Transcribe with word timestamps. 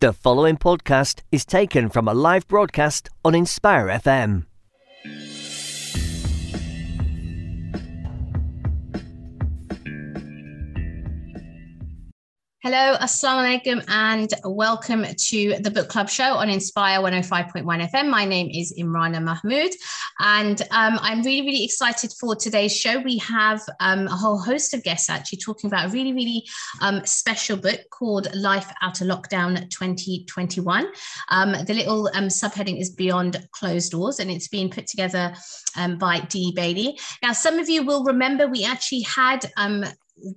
The 0.00 0.12
following 0.12 0.56
podcast 0.56 1.22
is 1.32 1.44
taken 1.44 1.88
from 1.88 2.06
a 2.06 2.14
live 2.14 2.46
broadcast 2.46 3.10
on 3.24 3.34
Inspire 3.34 3.88
FM. 3.88 4.47
Hello, 12.70 12.98
Assalamu 12.98 13.62
alaikum, 13.62 13.82
and 13.88 14.34
welcome 14.44 15.02
to 15.02 15.56
the 15.60 15.70
book 15.70 15.88
club 15.88 16.10
show 16.10 16.34
on 16.34 16.50
Inspire 16.50 16.98
105.1 16.98 17.64
FM. 17.64 18.10
My 18.10 18.26
name 18.26 18.50
is 18.50 18.74
Imrana 18.78 19.22
Mahmood, 19.22 19.72
and 20.18 20.60
um, 20.70 20.98
I'm 21.00 21.22
really, 21.22 21.46
really 21.46 21.64
excited 21.64 22.12
for 22.20 22.36
today's 22.36 22.76
show. 22.76 23.00
We 23.00 23.16
have 23.20 23.62
um, 23.80 24.06
a 24.08 24.14
whole 24.14 24.36
host 24.36 24.74
of 24.74 24.82
guests 24.82 25.08
actually 25.08 25.38
talking 25.38 25.68
about 25.68 25.86
a 25.86 25.88
really, 25.88 26.12
really 26.12 26.44
um, 26.82 27.06
special 27.06 27.56
book 27.56 27.80
called 27.88 28.28
Life 28.34 28.70
Out 28.82 29.00
of 29.00 29.06
Lockdown 29.06 29.70
2021. 29.70 30.88
Um, 31.30 31.52
the 31.64 31.72
little 31.72 32.10
um, 32.12 32.24
subheading 32.24 32.78
is 32.78 32.90
Beyond 32.90 33.48
Closed 33.52 33.92
Doors, 33.92 34.20
and 34.20 34.30
it's 34.30 34.48
being 34.48 34.68
put 34.68 34.86
together 34.86 35.32
um, 35.78 35.96
by 35.96 36.20
Dee 36.20 36.52
Bailey. 36.54 36.98
Now, 37.22 37.32
some 37.32 37.58
of 37.58 37.70
you 37.70 37.82
will 37.82 38.04
remember 38.04 38.46
we 38.46 38.66
actually 38.66 39.06
had 39.16 39.50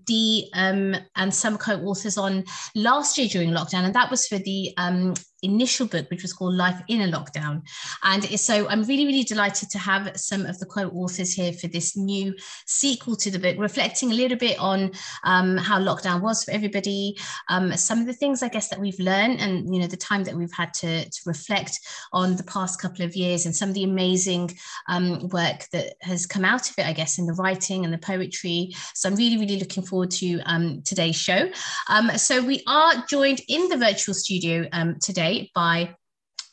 Dee 0.05 0.49
um, 0.53 0.95
and 1.15 1.33
some 1.33 1.57
co-authors 1.57 2.17
on 2.17 2.43
last 2.75 3.17
year 3.17 3.27
during 3.27 3.51
lockdown, 3.51 3.85
and 3.85 3.95
that 3.95 4.11
was 4.11 4.27
for 4.27 4.37
the 4.37 4.73
um, 4.77 5.13
initial 5.41 5.87
book, 5.87 6.09
which 6.09 6.21
was 6.21 6.33
called 6.33 6.53
Life 6.53 6.81
in 6.87 7.01
a 7.01 7.11
Lockdown. 7.11 7.63
And 8.03 8.23
so 8.39 8.67
I'm 8.67 8.83
really, 8.83 9.05
really 9.05 9.23
delighted 9.23 9.69
to 9.71 9.79
have 9.79 10.15
some 10.15 10.45
of 10.45 10.59
the 10.59 10.65
co-authors 10.65 11.33
here 11.33 11.53
for 11.53 11.67
this 11.67 11.97
new 11.97 12.35
sequel 12.65 13.15
to 13.17 13.31
the 13.31 13.39
book, 13.39 13.57
reflecting 13.57 14.11
a 14.11 14.15
little 14.15 14.37
bit 14.37 14.59
on 14.59 14.91
um, 15.23 15.57
how 15.57 15.79
lockdown 15.79 16.21
was 16.21 16.43
for 16.43 16.51
everybody, 16.51 17.17
um, 17.49 17.75
some 17.75 17.99
of 17.99 18.07
the 18.07 18.13
things 18.13 18.43
I 18.43 18.49
guess 18.49 18.69
that 18.69 18.79
we've 18.79 18.99
learned, 18.99 19.39
and 19.39 19.73
you 19.73 19.81
know 19.81 19.87
the 19.87 19.97
time 19.97 20.23
that 20.25 20.35
we've 20.35 20.53
had 20.53 20.73
to, 20.75 21.09
to 21.09 21.21
reflect 21.25 21.79
on 22.13 22.35
the 22.35 22.43
past 22.43 22.81
couple 22.81 23.03
of 23.05 23.15
years, 23.15 23.45
and 23.45 23.55
some 23.55 23.69
of 23.69 23.75
the 23.75 23.83
amazing 23.83 24.51
um, 24.87 25.27
work 25.29 25.67
that 25.71 25.95
has 26.01 26.25
come 26.25 26.45
out 26.45 26.69
of 26.69 26.77
it, 26.77 26.85
I 26.85 26.93
guess, 26.93 27.17
in 27.17 27.25
the 27.25 27.33
writing 27.33 27.85
and 27.85 27.93
the 27.93 27.97
poetry. 27.97 28.73
So 28.93 29.09
I'm 29.09 29.15
really, 29.15 29.37
really 29.37 29.57
looking 29.57 29.83
forward 29.83 30.11
to 30.11 30.39
um, 30.41 30.81
today's 30.83 31.15
show. 31.15 31.49
Um, 31.89 32.09
so 32.17 32.43
we 32.43 32.63
are 32.67 33.05
joined 33.09 33.41
in 33.47 33.67
the 33.69 33.77
virtual 33.77 34.13
studio 34.13 34.67
um, 34.71 34.97
today 34.99 35.30
today 35.31 35.51
by 35.55 35.95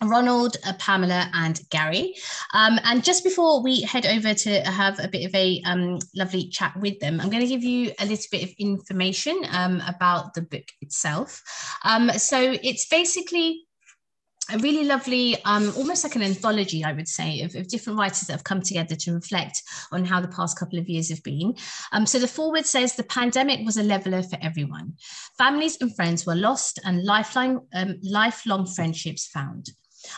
Ronald, 0.03 0.57
uh, 0.65 0.75
Pamela, 0.79 1.29
and 1.35 1.61
Gary. 1.71 2.15
Um, 2.55 2.79
and 2.85 3.03
just 3.03 3.25
before 3.25 3.63
we 3.63 3.83
head 3.83 4.07
over 4.07 4.33
to 4.33 4.61
have 4.61 5.01
a 5.01 5.09
bit 5.09 5.27
of 5.27 5.35
a 5.35 5.61
um, 5.65 5.99
lovely 6.15 6.49
chat 6.51 6.77
with 6.81 7.01
them, 7.01 7.21
I'm 7.21 7.31
going 7.31 7.43
to 7.43 7.49
give 7.49 7.65
you 7.65 7.93
a 7.99 8.07
little 8.07 8.27
bit 8.31 8.45
of 8.45 8.51
information 8.59 9.43
um, 9.51 9.83
about 9.89 10.35
the 10.35 10.43
book 10.43 10.65
itself. 10.81 11.43
Um, 11.85 12.11
so 12.11 12.39
it's 12.63 12.87
basically 12.87 13.65
a 14.51 14.59
really 14.59 14.85
lovely, 14.85 15.37
um, 15.45 15.73
almost 15.77 16.05
like 16.05 16.17
an 16.17 16.23
anthology, 16.23 16.85
I 16.85 16.93
would 16.93 17.09
say, 17.09 17.43
of, 17.43 17.55
of, 17.55 17.69
different 17.69 17.99
writers 17.99 18.23
that 18.23 18.33
have 18.33 18.45
come 18.45 18.63
together 18.63 18.97
to 18.97 19.15
reflect 19.15 19.63
on 19.93 20.05
how 20.05 20.21
the 20.21 20.29
past 20.29 20.59
couple 20.59 20.79
of 20.79 20.89
years 20.89 21.11
have 21.11 21.23
been. 21.23 21.55
Um, 21.93 22.07
so 22.07 22.19
the 22.19 22.29
forward 22.29 22.65
says 22.67 22.95
the 22.95 23.03
pandemic 23.05 23.65
was 23.65 23.77
a 23.77 23.83
leveler 23.83 24.23
for 24.23 24.39
everyone. 24.41 24.95
Families 25.37 25.77
and 25.81 25.95
friends 25.95 26.25
were 26.25 26.35
lost 26.35 26.79
and 26.85 27.05
lifelong, 27.05 27.67
um, 27.75 27.97
lifelong 28.03 28.67
friendships 28.67 29.27
found. 29.27 29.71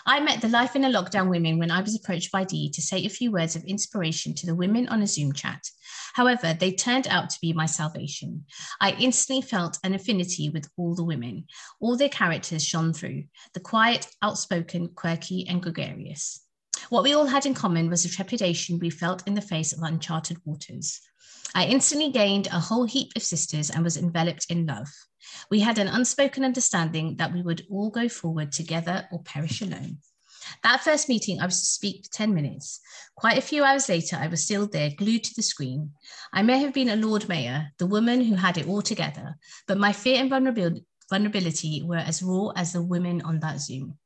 I 0.07 0.21
met 0.21 0.41
the 0.41 0.49
Life 0.49 0.77
in 0.77 0.85
a 0.85 0.91
Lockdown 0.91 1.31
women 1.31 1.59
when 1.59 1.71
I 1.71 1.81
was 1.81 1.97
approached 1.97 2.31
by 2.31 2.45
Dee 2.45 2.71
to 2.71 2.83
say 2.83 3.05
a 3.05 3.11
few 3.11 3.33
words 3.33 3.57
of 3.57 3.65
inspiration 3.65 4.35
to 4.35 4.47
the 4.47 4.55
women 4.55 4.89
on 4.89 5.03
a 5.03 5.07
Zoom 5.07 5.33
chat. 5.33 5.71
However, 6.15 6.55
they 6.55 6.73
turned 6.73 7.07
out 7.09 7.31
to 7.31 7.41
be 7.41 7.53
my 7.53 7.67
salvation. 7.67 8.45
I 8.81 8.93
instantly 8.93 9.43
felt 9.43 9.79
an 9.85 9.95
affinity 9.95 10.51
with 10.51 10.69
all 10.77 10.95
the 10.95 11.05
women. 11.05 11.47
All 11.81 11.97
their 11.97 12.09
characters 12.09 12.65
shone 12.65 12.93
through 12.93 13.25
the 13.55 13.61
quiet, 13.61 14.09
outspoken, 14.23 14.89
quirky, 14.95 15.47
and 15.49 15.63
gregarious. 15.63 16.41
What 16.89 17.03
we 17.03 17.13
all 17.13 17.27
had 17.27 17.47
in 17.47 17.55
common 17.55 17.91
was 17.91 18.03
the 18.03 18.09
trepidation 18.09 18.79
we 18.79 18.91
felt 18.91 19.27
in 19.27 19.35
the 19.35 19.41
face 19.41 19.73
of 19.73 19.83
uncharted 19.83 20.39
waters. 20.45 21.01
I 21.55 21.67
instantly 21.67 22.11
gained 22.11 22.47
a 22.47 22.61
whole 22.61 22.85
heap 22.85 23.13
of 23.17 23.23
sisters 23.23 23.71
and 23.71 23.85
was 23.85 23.97
enveloped 23.97 24.47
in 24.51 24.67
love. 24.67 24.89
We 25.51 25.61
had 25.61 25.79
an 25.79 25.89
unspoken 25.89 26.45
understanding 26.45 27.17
that 27.17 27.33
we 27.33 27.43
would 27.43 27.67
all 27.71 27.91
go 27.91 28.09
forward 28.09 28.53
together 28.53 29.09
or 29.11 29.23
perish 29.23 29.61
alone. 29.61 29.99
That 30.63 30.83
first 30.83 31.09
meeting, 31.09 31.41
I 31.41 31.47
was 31.47 31.61
to 31.61 31.67
speak 31.67 32.05
for 32.05 32.13
10 32.13 32.35
minutes. 32.35 32.81
Quite 33.17 33.39
a 33.39 33.43
few 33.43 33.65
hours 33.65 33.89
later, 33.89 34.17
I 34.17 34.29
was 34.29 34.45
still 34.45 34.67
there, 34.67 34.91
glued 34.97 35.25
to 35.25 35.35
the 35.35 35.43
screen. 35.43 35.93
I 36.33 36.43
may 36.43 36.59
have 36.59 36.75
been 36.75 36.89
a 36.89 36.97
Lord 36.97 37.29
Mayor, 37.29 37.73
the 37.79 37.87
woman 37.87 38.23
who 38.23 38.35
had 38.35 38.59
it 38.59 38.67
all 38.67 38.83
together, 38.83 39.37
but 39.67 39.79
my 39.79 39.93
fear 39.93 40.21
and 40.21 40.31
vulnerability 40.31 41.83
were 41.83 41.97
as 41.97 42.23
raw 42.23 42.49
as 42.57 42.73
the 42.73 42.83
women 42.83 43.23
on 43.23 43.41
that 43.41 43.61
Zoom. 43.61 43.99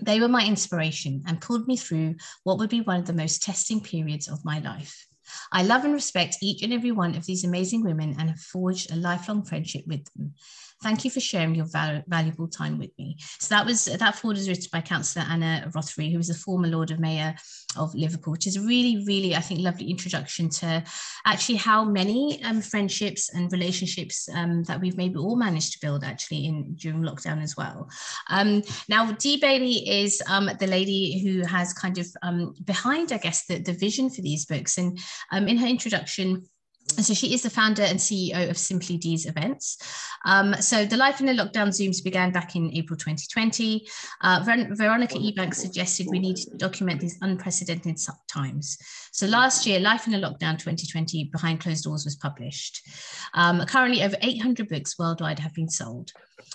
They 0.00 0.20
were 0.20 0.28
my 0.28 0.46
inspiration 0.46 1.24
and 1.26 1.40
pulled 1.40 1.66
me 1.66 1.76
through 1.76 2.16
what 2.44 2.58
would 2.58 2.70
be 2.70 2.82
one 2.82 3.00
of 3.00 3.06
the 3.06 3.12
most 3.12 3.42
testing 3.42 3.80
periods 3.80 4.28
of 4.28 4.44
my 4.44 4.60
life. 4.60 5.06
I 5.52 5.62
love 5.62 5.84
and 5.84 5.92
respect 5.92 6.36
each 6.40 6.62
and 6.62 6.72
every 6.72 6.92
one 6.92 7.14
of 7.14 7.26
these 7.26 7.44
amazing 7.44 7.82
women 7.82 8.16
and 8.18 8.30
have 8.30 8.40
forged 8.40 8.90
a 8.90 8.96
lifelong 8.96 9.44
friendship 9.44 9.84
with 9.86 10.04
them. 10.14 10.34
Thank 10.80 11.04
you 11.04 11.10
for 11.10 11.20
sharing 11.20 11.56
your 11.56 11.66
val- 11.66 12.04
valuable 12.06 12.46
time 12.46 12.78
with 12.78 12.90
me. 12.98 13.16
So 13.40 13.54
that 13.54 13.66
was 13.66 13.86
that 13.86 14.14
forward 14.14 14.36
was 14.36 14.48
written 14.48 14.68
by 14.72 14.80
Councillor 14.80 15.26
Anna 15.28 15.68
Rothery, 15.74 16.10
who 16.10 16.18
was 16.18 16.30
a 16.30 16.34
former 16.34 16.68
Lord 16.68 16.92
of 16.92 17.00
Mayor 17.00 17.34
of 17.76 17.94
Liverpool, 17.94 18.32
which 18.32 18.46
is 18.46 18.56
a 18.56 18.60
really, 18.60 19.04
really, 19.04 19.34
I 19.34 19.40
think, 19.40 19.60
lovely 19.60 19.90
introduction 19.90 20.48
to 20.50 20.84
actually 21.26 21.56
how 21.56 21.84
many 21.84 22.42
um, 22.44 22.60
friendships 22.60 23.34
and 23.34 23.50
relationships 23.50 24.28
um, 24.32 24.62
that 24.64 24.80
we've 24.80 24.96
maybe 24.96 25.16
all 25.16 25.36
managed 25.36 25.72
to 25.72 25.80
build 25.80 26.04
actually 26.04 26.46
in 26.46 26.74
during 26.76 27.02
lockdown 27.02 27.42
as 27.42 27.56
well. 27.56 27.90
Um, 28.30 28.62
now, 28.88 29.10
Dee 29.12 29.38
Bailey 29.38 29.88
is 29.88 30.22
um, 30.28 30.48
the 30.60 30.66
lady 30.68 31.20
who 31.22 31.44
has 31.46 31.72
kind 31.72 31.98
of 31.98 32.06
um, 32.22 32.54
behind, 32.64 33.12
I 33.12 33.18
guess, 33.18 33.46
the, 33.46 33.58
the 33.58 33.72
vision 33.72 34.10
for 34.10 34.22
these 34.22 34.46
books. 34.46 34.78
And 34.78 34.98
um, 35.32 35.48
in 35.48 35.56
her 35.56 35.66
introduction, 35.66 36.44
so 36.88 37.14
she 37.14 37.34
is 37.34 37.42
the 37.42 37.50
founder 37.50 37.82
and 37.82 37.98
CEO 37.98 38.50
of 38.50 38.58
Simply 38.58 38.96
Dee's 38.96 39.26
events. 39.26 39.78
Um, 40.24 40.54
so 40.54 40.84
the 40.84 40.96
Life 40.96 41.20
in 41.20 41.28
a 41.28 41.32
Lockdown 41.32 41.68
Zooms 41.68 42.02
began 42.02 42.32
back 42.32 42.56
in 42.56 42.74
April 42.74 42.96
2020. 42.96 43.86
Uh, 44.20 44.42
Ver- 44.44 44.74
Veronica 44.74 45.14
Ebanks 45.14 45.56
suggested 45.56 46.08
we 46.10 46.18
need 46.18 46.36
to 46.36 46.56
document 46.56 47.00
these 47.00 47.18
unprecedented 47.22 47.98
times. 48.26 48.78
So 49.12 49.26
last 49.26 49.66
year, 49.66 49.80
Life 49.80 50.06
in 50.06 50.14
a 50.14 50.18
Lockdown 50.18 50.58
2020 50.58 51.30
Behind 51.32 51.60
Closed 51.60 51.84
Doors 51.84 52.04
was 52.04 52.16
published. 52.16 52.86
Um, 53.34 53.64
currently, 53.66 54.02
over 54.02 54.16
800 54.20 54.68
books 54.68 54.98
worldwide 54.98 55.38
have 55.38 55.54
been 55.54 55.68
sold. 55.68 56.12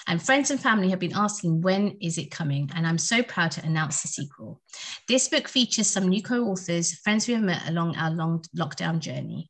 And 0.07 0.21
friends 0.21 0.51
and 0.51 0.59
family 0.59 0.89
have 0.89 0.99
been 0.99 1.15
asking, 1.15 1.61
when 1.61 1.97
is 2.01 2.17
it 2.17 2.31
coming? 2.31 2.69
And 2.75 2.85
I'm 2.85 2.97
so 2.97 3.23
proud 3.23 3.51
to 3.51 3.65
announce 3.65 4.01
the 4.01 4.07
sequel. 4.07 4.61
This 5.07 5.29
book 5.29 5.47
features 5.47 5.87
some 5.87 6.07
new 6.07 6.21
co 6.21 6.45
authors, 6.45 6.93
friends 6.99 7.27
we 7.27 7.33
have 7.35 7.43
met 7.43 7.67
along 7.67 7.95
our 7.95 8.11
long 8.11 8.43
lockdown 8.57 8.99
journey. 8.99 9.49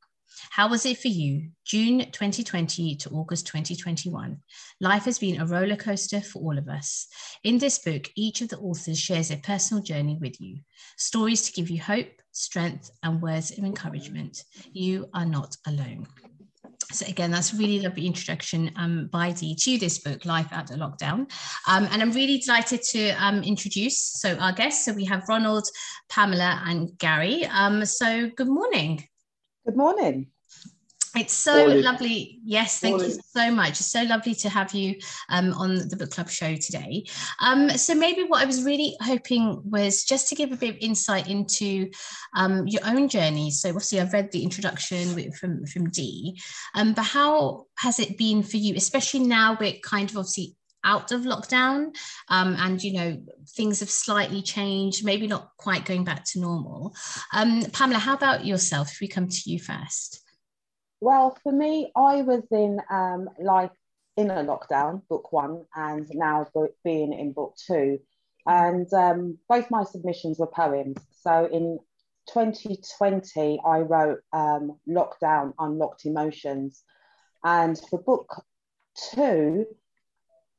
How 0.52 0.70
was 0.70 0.86
it 0.86 0.98
for 0.98 1.08
you? 1.08 1.50
June 1.66 2.00
2020 2.12 2.96
to 2.98 3.10
August 3.10 3.48
2021. 3.48 4.38
Life 4.80 5.06
has 5.06 5.20
been 5.20 5.42
a 5.42 5.46
roller 5.46 5.76
coaster 5.76 6.22
for 6.22 6.40
all 6.40 6.58
of 6.58 6.68
us. 6.68 7.08
In 7.44 7.58
this 7.58 7.80
book, 7.80 8.10
each 8.16 8.42
of 8.42 8.50
the 8.50 8.60
authors 8.60 9.00
shares 9.00 9.30
their 9.30 9.40
personal 9.44 9.84
journey 9.84 10.18
with 10.20 10.40
you. 10.40 10.60
Stories 10.98 11.44
to 11.44 11.54
give 11.54 11.70
you 11.70 11.82
hope, 11.82 12.10
strength, 12.32 12.92
and 13.04 13.22
words 13.22 13.58
of 13.58 13.64
encouragement. 13.64 14.44
You 14.74 15.10
are 15.14 15.26
not 15.26 15.56
alone. 15.68 16.08
So 16.92 17.08
again, 17.08 17.32
that's 17.32 17.54
a 17.54 17.58
really 17.58 17.80
lovely 17.80 18.06
introduction 18.06 18.72
um, 18.76 19.08
by 19.12 19.32
Dee 19.32 19.56
to 19.56 19.78
this 19.80 20.00
book, 20.00 20.26
Life 20.26 20.50
After 20.52 20.76
Lockdown. 20.76 21.32
Um, 21.68 21.88
and 21.92 22.02
I'm 22.02 22.12
really 22.12 22.38
delighted 22.38 22.84
to 22.92 23.10
um, 23.12 23.44
introduce 23.44 24.00
so 24.00 24.36
our 24.36 24.52
guests. 24.52 24.86
So 24.86 24.94
we 24.94 25.06
have 25.06 25.28
Ronald, 25.28 25.68
Pamela, 26.10 26.62
and 26.66 26.96
Gary. 27.00 27.46
Um, 27.46 27.84
so 27.86 28.30
good 28.36 28.48
morning. 28.48 29.08
Good 29.66 29.78
morning. 29.78 30.28
It's 31.16 31.34
so 31.34 31.66
lovely. 31.66 32.40
Yes, 32.44 32.80
thank 32.80 33.00
you 33.02 33.16
so 33.36 33.52
much. 33.52 33.72
It's 33.72 33.86
so 33.86 34.02
lovely 34.04 34.34
to 34.36 34.50
have 34.50 34.74
you 34.74 34.96
um, 35.30 35.54
on 35.54 35.88
the 35.88 35.96
book 35.96 36.10
club 36.10 36.30
show 36.30 36.56
today. 36.56 37.06
Um, 37.40 37.70
so 37.70 37.94
maybe 37.94 38.24
what 38.24 38.42
I 38.42 38.46
was 38.46 38.64
really 38.64 38.96
hoping 39.00 39.62
was 39.64 40.06
just 40.06 40.28
to 40.30 40.36
give 40.36 40.52
a 40.52 40.58
bit 40.58 40.72
of 40.72 40.78
insight 40.82 41.30
into 41.30 41.92
um, 42.36 42.66
your 42.68 42.82
own 42.86 43.08
journey. 43.08 43.52
So 43.52 43.70
obviously 43.70 44.02
I've 44.02 44.14
read 44.14 44.32
the 44.32 44.44
introduction 44.44 45.32
from 45.34 45.66
from 45.68 45.90
Dee, 45.92 46.40
um, 46.74 46.94
but 46.94 47.06
how 47.06 47.68
has 47.78 48.00
it 48.00 48.18
been 48.18 48.42
for 48.42 48.58
you, 48.58 48.76
especially 48.76 49.22
now 49.22 49.56
we're 49.60 49.80
kind 49.84 50.10
of 50.10 50.18
obviously 50.18 50.56
out 50.84 51.12
of 51.12 51.22
lockdown 51.22 51.96
um, 52.30 52.56
and 52.60 52.84
you 52.84 52.94
know 52.94 53.18
things 53.56 53.80
have 53.80 53.90
slightly 53.90 54.42
changed 54.42 55.06
maybe 55.06 55.28
not 55.28 55.52
quite 55.58 55.86
going 55.86 56.04
back 56.04 56.26
to 56.26 56.42
normal 56.42 56.94
um, 57.34 57.64
pamela 57.72 57.98
how 57.98 58.14
about 58.14 58.46
yourself 58.46 58.92
if 58.92 59.00
we 59.00 59.08
come 59.08 59.30
to 59.30 59.50
you 59.50 59.58
first 59.60 60.23
well, 61.04 61.38
for 61.44 61.52
me, 61.52 61.92
I 61.96 62.22
was 62.22 62.44
in 62.52 62.80
um, 62.90 63.30
like 63.38 63.72
in 64.16 64.32
a 64.32 64.44
lockdown, 64.44 65.02
book 65.10 65.34
one, 65.34 65.66
and 65.76 66.08
now 66.14 66.48
being 66.84 67.12
in 67.14 67.34
book 67.34 67.56
two. 67.68 68.00
And 68.46 68.92
um, 68.94 69.38
both 69.50 69.70
my 69.70 69.84
submissions 69.84 70.40
were 70.40 70.48
poems. 70.48 70.98
So 71.22 71.46
in 71.52 71.80
2020, 72.32 73.60
I 73.66 73.80
wrote 73.80 74.20
um, 74.32 74.80
Lockdown 74.88 75.54
Unlocked 75.60 76.06
Emotions. 76.06 76.84
And 77.44 77.78
for 77.90 78.02
book 78.02 78.42
two, 79.12 79.66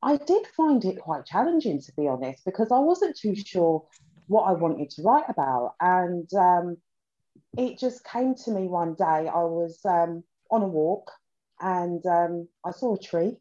I 0.02 0.18
did 0.18 0.46
find 0.48 0.84
it 0.84 1.00
quite 1.00 1.24
challenging, 1.24 1.80
to 1.80 1.92
be 1.96 2.06
honest, 2.06 2.44
because 2.44 2.70
I 2.70 2.80
wasn't 2.80 3.16
too 3.16 3.34
sure 3.34 3.86
what 4.26 4.42
I 4.42 4.52
wanted 4.52 4.90
to 4.90 5.02
write 5.02 5.28
about. 5.28 5.74
And 5.80 6.28
um, 6.34 6.76
it 7.56 7.78
just 7.78 8.04
came 8.04 8.34
to 8.44 8.50
me 8.50 8.66
one 8.66 8.94
day. 8.94 9.04
I 9.04 9.44
was 9.44 9.78
um, 9.86 10.22
on 10.54 10.62
a 10.62 10.68
walk 10.68 11.10
and 11.60 12.04
um, 12.06 12.48
I 12.64 12.70
saw 12.70 12.94
a 12.94 12.98
tree 12.98 13.36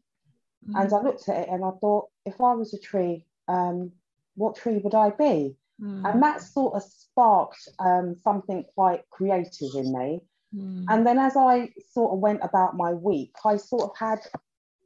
mm. 0.68 0.80
and 0.80 0.92
I 0.92 1.00
looked 1.00 1.28
at 1.28 1.42
it 1.42 1.48
and 1.50 1.64
I 1.64 1.70
thought, 1.80 2.08
if 2.24 2.40
I 2.40 2.54
was 2.54 2.74
a 2.74 2.78
tree, 2.78 3.26
um, 3.48 3.92
what 4.34 4.56
tree 4.56 4.78
would 4.78 4.94
I 4.94 5.10
be? 5.10 5.56
Mm. 5.80 6.08
And 6.08 6.22
that 6.22 6.40
sort 6.42 6.74
of 6.74 6.82
sparked 6.82 7.68
um, 7.78 8.16
something 8.22 8.64
quite 8.74 9.02
creative 9.10 9.74
in 9.74 9.92
me. 9.92 10.20
Mm. 10.54 10.84
And 10.88 11.06
then 11.06 11.18
as 11.18 11.36
I 11.36 11.70
sort 11.92 12.12
of 12.12 12.18
went 12.20 12.40
about 12.42 12.76
my 12.76 12.92
week, 12.92 13.32
I 13.44 13.56
sort 13.56 13.82
of 13.82 13.96
had 13.96 14.20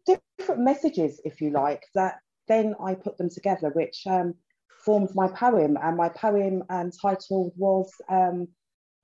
different 0.07 0.63
messages, 0.63 1.21
if 1.25 1.41
you 1.41 1.51
like, 1.51 1.85
that 1.95 2.19
then 2.49 2.75
I 2.83 2.95
put 2.95 3.19
them 3.19 3.29
together, 3.29 3.71
which 3.71 4.03
um, 4.07 4.35
formed 4.85 5.11
my 5.15 5.29
poem. 5.29 5.77
And 5.83 5.97
my 5.97 6.09
poem 6.09 6.65
um, 6.71 6.91
titled 6.91 7.53
was 7.57 7.93
um, 8.09 8.49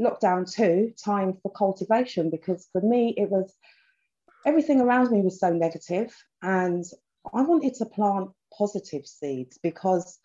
Lockdown 0.00 0.50
2 0.50 0.92
Time 1.02 1.34
for 1.42 1.50
Cultivation, 1.52 2.30
because 2.30 2.68
for 2.72 2.80
me, 2.80 3.14
it 3.16 3.30
was 3.30 3.54
everything 4.46 4.80
around 4.80 5.10
me 5.10 5.22
was 5.22 5.40
so 5.40 5.50
negative, 5.50 6.14
and 6.42 6.84
I 7.32 7.42
wanted 7.42 7.74
to 7.74 7.86
plant 7.86 8.30
positive 8.56 9.06
seeds 9.06 9.58
because 9.62 10.18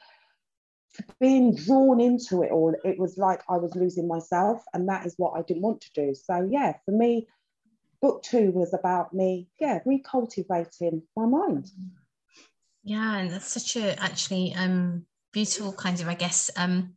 being 1.19 1.55
drawn 1.55 2.01
into 2.01 2.43
it 2.43 2.51
all, 2.51 2.75
it 2.83 2.97
was 2.97 3.17
like 3.17 3.41
I 3.47 3.57
was 3.57 3.75
losing 3.75 4.07
myself, 4.07 4.63
and 4.73 4.89
that 4.89 5.05
is 5.05 5.13
what 5.17 5.37
I 5.37 5.43
didn't 5.43 5.61
want 5.61 5.81
to 5.81 5.91
do. 5.93 6.15
So, 6.15 6.47
yeah, 6.49 6.73
for 6.85 6.91
me, 6.91 7.27
book 8.01 8.23
two 8.23 8.51
was 8.51 8.73
about 8.73 9.13
me, 9.13 9.47
yeah, 9.59 9.79
recultivating 9.85 11.03
my 11.15 11.25
mind. 11.25 11.69
Yeah, 12.83 13.17
and 13.17 13.31
that's 13.31 13.51
such 13.51 13.75
a 13.75 14.01
actually 14.01 14.53
um 14.55 15.05
beautiful 15.31 15.73
kind 15.73 15.99
of, 15.99 16.07
I 16.07 16.15
guess, 16.15 16.49
um 16.57 16.95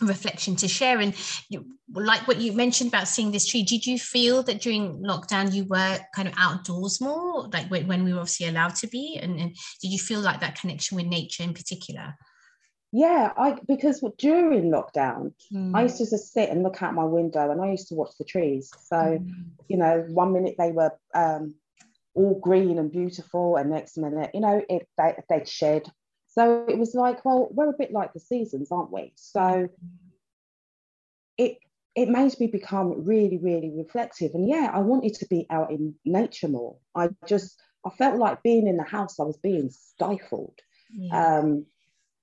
reflection 0.00 0.56
to 0.56 0.68
share 0.68 0.98
and 1.00 1.14
you, 1.48 1.64
like 1.92 2.26
what 2.26 2.40
you 2.40 2.52
mentioned 2.52 2.88
about 2.88 3.06
seeing 3.06 3.30
this 3.30 3.46
tree 3.46 3.62
did 3.62 3.86
you 3.86 3.98
feel 3.98 4.42
that 4.42 4.60
during 4.60 4.98
lockdown 5.02 5.52
you 5.52 5.64
were 5.64 5.98
kind 6.14 6.26
of 6.26 6.34
outdoors 6.36 7.00
more 7.00 7.48
like 7.52 7.70
when, 7.70 7.86
when 7.86 8.04
we 8.04 8.12
were 8.12 8.18
obviously 8.18 8.46
allowed 8.46 8.74
to 8.74 8.88
be 8.88 9.18
and, 9.22 9.38
and 9.38 9.54
did 9.80 9.92
you 9.92 9.98
feel 9.98 10.20
like 10.20 10.40
that 10.40 10.58
connection 10.60 10.96
with 10.96 11.06
nature 11.06 11.42
in 11.42 11.54
particular 11.54 12.14
yeah, 12.96 13.32
I 13.36 13.56
because 13.66 14.04
during 14.18 14.70
lockdown, 14.70 15.32
mm. 15.52 15.74
I 15.74 15.82
used 15.82 15.96
to 15.96 16.08
just 16.08 16.32
sit 16.32 16.48
and 16.48 16.62
look 16.62 16.80
out 16.80 16.94
my 16.94 17.02
window, 17.02 17.50
and 17.50 17.60
I 17.60 17.72
used 17.72 17.88
to 17.88 17.96
watch 17.96 18.12
the 18.16 18.24
trees. 18.24 18.70
So, 18.84 18.94
mm. 18.94 19.28
you 19.66 19.78
know, 19.78 20.06
one 20.10 20.32
minute 20.32 20.54
they 20.56 20.70
were 20.70 20.92
um, 21.12 21.56
all 22.14 22.38
green 22.38 22.78
and 22.78 22.92
beautiful, 22.92 23.56
and 23.56 23.70
next 23.70 23.98
minute, 23.98 24.30
you 24.32 24.38
know, 24.38 24.62
it 24.70 24.86
they, 24.96 25.16
they'd 25.28 25.48
shed. 25.48 25.90
So 26.34 26.64
it 26.68 26.76
was 26.76 26.94
like, 26.94 27.24
well, 27.24 27.48
we're 27.52 27.70
a 27.70 27.78
bit 27.78 27.92
like 27.92 28.12
the 28.12 28.18
seasons, 28.18 28.72
aren't 28.72 28.92
we? 28.92 29.12
So 29.14 29.68
it 31.38 31.58
it 31.94 32.08
made 32.08 32.38
me 32.40 32.48
become 32.48 33.04
really, 33.04 33.38
really 33.38 33.70
reflective. 33.70 34.32
And 34.34 34.48
yeah, 34.48 34.68
I 34.74 34.80
wanted 34.80 35.14
to 35.14 35.26
be 35.26 35.46
out 35.48 35.70
in 35.70 35.94
nature 36.04 36.48
more. 36.48 36.76
I 36.92 37.10
just 37.28 37.62
I 37.86 37.90
felt 37.90 38.18
like 38.18 38.42
being 38.42 38.66
in 38.66 38.76
the 38.76 38.82
house, 38.82 39.20
I 39.20 39.22
was 39.22 39.36
being 39.36 39.70
stifled. 39.70 40.58
Yeah. 40.92 41.38
Um, 41.38 41.66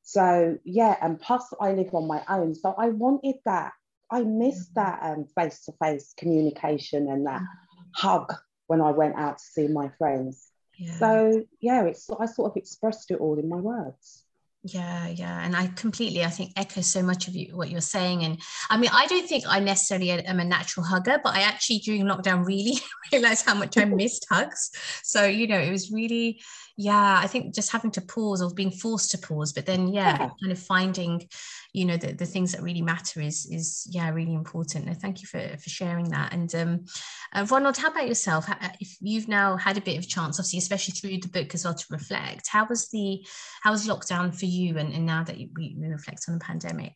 so 0.03 0.57
yeah, 0.65 0.97
and 1.01 1.17
plus 1.19 1.53
I 1.61 1.71
live 1.71 1.93
on 1.93 2.05
my 2.05 2.21
own. 2.27 2.53
So 2.53 2.75
I 2.77 2.89
wanted 2.89 3.35
that. 3.45 3.71
I 4.11 4.23
missed 4.23 4.75
mm-hmm. 4.75 4.99
that 4.99 4.99
um, 5.03 5.25
face-to-face 5.37 6.15
communication 6.17 7.07
and 7.07 7.27
that 7.27 7.39
mm-hmm. 7.39 7.81
hug 7.95 8.33
when 8.67 8.81
I 8.81 8.91
went 8.91 9.15
out 9.15 9.37
to 9.37 9.43
see 9.43 9.67
my 9.69 9.89
friends. 9.97 10.50
Yeah. 10.81 10.97
So 10.97 11.43
yeah, 11.59 11.83
it's 11.83 12.09
I 12.09 12.25
sort 12.25 12.51
of 12.51 12.57
expressed 12.57 13.11
it 13.11 13.19
all 13.19 13.37
in 13.37 13.47
my 13.47 13.57
words. 13.57 14.23
Yeah 14.63 15.07
yeah. 15.07 15.43
And 15.43 15.55
i 15.55 15.67
completely 15.67 16.23
i 16.23 16.29
think 16.29 16.51
echo 16.55 16.81
so 16.81 17.01
much 17.01 17.27
of 17.27 17.35
you 17.35 17.55
what 17.55 17.69
you're 17.69 17.81
saying. 17.81 18.23
And 18.23 18.39
i 18.69 18.77
mean 18.77 18.89
i 18.93 19.05
don't 19.07 19.27
think 19.27 19.43
i 19.47 19.59
necessarily 19.59 20.11
am 20.11 20.39
a 20.39 20.43
natural 20.43 20.85
hugger 20.85 21.19
but 21.23 21.35
i 21.35 21.41
actually 21.41 21.79
during 21.79 22.03
lockdown 22.03 22.45
really 22.45 22.77
realized 23.11 23.45
how 23.45 23.55
much 23.55 23.77
i 23.77 23.85
missed 24.01 24.25
hugs. 24.29 24.71
So 25.03 25.25
you 25.25 25.47
know 25.47 25.59
it 25.59 25.71
was 25.71 25.91
really 25.91 26.41
yeah 26.77 27.19
i 27.21 27.27
think 27.27 27.53
just 27.53 27.71
having 27.71 27.91
to 27.91 28.01
pause 28.01 28.41
or 28.41 28.53
being 28.53 28.71
forced 28.71 29.11
to 29.11 29.17
pause 29.17 29.53
but 29.53 29.65
then 29.65 29.87
yeah, 29.87 30.17
yeah. 30.19 30.29
kind 30.41 30.51
of 30.51 30.59
finding 30.59 31.27
you 31.73 31.85
know 31.85 31.97
the, 31.97 32.13
the 32.13 32.25
things 32.25 32.51
that 32.51 32.61
really 32.61 32.81
matter 32.81 33.21
is 33.21 33.45
is 33.45 33.87
yeah 33.89 34.09
really 34.09 34.33
important. 34.33 34.87
And 34.87 34.99
thank 34.99 35.21
you 35.21 35.27
for 35.27 35.57
for 35.57 35.69
sharing 35.69 36.09
that. 36.09 36.33
And 36.33 36.53
um 36.55 36.85
uh, 37.33 37.45
ronald 37.49 37.77
how 37.77 37.89
about 37.89 38.07
yourself? 38.07 38.47
If 38.79 38.97
you've 38.99 39.27
now 39.27 39.55
had 39.57 39.77
a 39.77 39.81
bit 39.81 39.97
of 39.97 40.07
chance 40.07 40.39
obviously 40.39 40.59
especially 40.59 40.93
through 40.93 41.19
the 41.19 41.29
book 41.29 41.53
as 41.53 41.63
well 41.63 41.73
to 41.73 41.85
reflect 41.89 42.47
how 42.49 42.65
was 42.67 42.89
the 42.89 43.25
how 43.63 43.71
was 43.71 43.87
lockdown 43.87 44.37
for 44.37 44.45
you 44.45 44.77
and, 44.77 44.93
and 44.93 45.05
now 45.05 45.23
that 45.23 45.37
you, 45.37 45.49
we, 45.55 45.75
we 45.79 45.87
reflect 45.87 46.25
on 46.27 46.33
the 46.33 46.43
pandemic? 46.43 46.95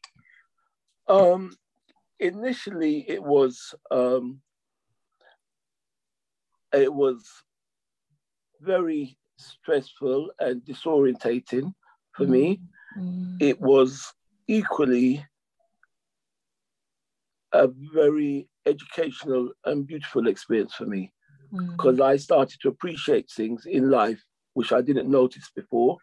Um 1.07 1.56
initially 2.19 3.06
it 3.10 3.24
was 3.24 3.74
um 3.92 4.42
it 6.74 6.94
was 6.94 7.25
very 8.62 9.18
stressful 9.37 10.31
and 10.39 10.61
disorientating 10.61 11.73
for 12.13 12.25
me. 12.25 12.61
Mm. 12.97 13.37
It 13.41 13.59
was 13.59 14.13
equally 14.47 15.25
a 17.51 17.67
very 17.93 18.47
educational 18.65 19.51
and 19.65 19.87
beautiful 19.87 20.27
experience 20.27 20.73
for 20.73 20.85
me 20.85 21.11
because 21.51 21.97
mm. 21.97 22.05
I 22.05 22.17
started 22.17 22.59
to 22.61 22.69
appreciate 22.69 23.29
things 23.29 23.65
in 23.65 23.89
life 23.89 24.21
which 24.53 24.71
I 24.71 24.81
didn't 24.81 25.09
notice 25.09 25.51
before. 25.55 25.97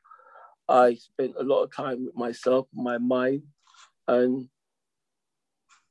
I 0.68 0.94
spent 0.94 1.34
a 1.38 1.42
lot 1.42 1.64
of 1.64 1.74
time 1.74 2.06
with 2.06 2.14
myself, 2.14 2.68
my 2.72 2.98
mind, 2.98 3.42
and 4.06 4.48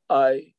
I, 0.09 0.53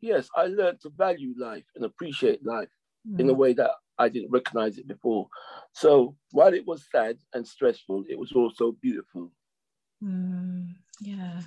yes, 0.00 0.28
I 0.36 0.46
learned 0.46 0.80
to 0.82 0.90
value 0.90 1.34
life 1.36 1.64
and 1.74 1.84
appreciate 1.84 2.44
life 2.44 2.68
mm. 3.08 3.20
in 3.20 3.28
a 3.28 3.34
way 3.34 3.52
that 3.54 3.70
I 3.98 4.08
didn't 4.08 4.30
recognize 4.30 4.78
it 4.78 4.88
before. 4.88 5.28
So 5.72 6.16
while 6.32 6.52
it 6.54 6.66
was 6.66 6.86
sad 6.90 7.18
and 7.32 7.46
stressful, 7.46 8.04
it 8.08 8.18
was 8.18 8.32
also 8.32 8.72
beautiful. 8.72 9.30
Mm, 10.02 10.74
yeah. 11.00 11.40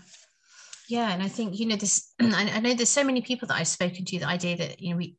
Yeah. 0.90 1.12
And 1.12 1.22
I 1.22 1.28
think, 1.28 1.60
you 1.60 1.66
know, 1.66 1.76
this, 1.76 2.14
I 2.20 2.60
know 2.60 2.74
there's 2.74 2.90
so 2.90 3.04
many 3.04 3.22
people 3.22 3.48
that 3.48 3.58
I've 3.60 3.68
spoken 3.68 4.06
to, 4.06 4.20
the 4.20 4.28
idea 4.28 4.58
that, 4.58 4.82
you 4.82 4.92
know, 4.92 4.98
we, 4.98 5.18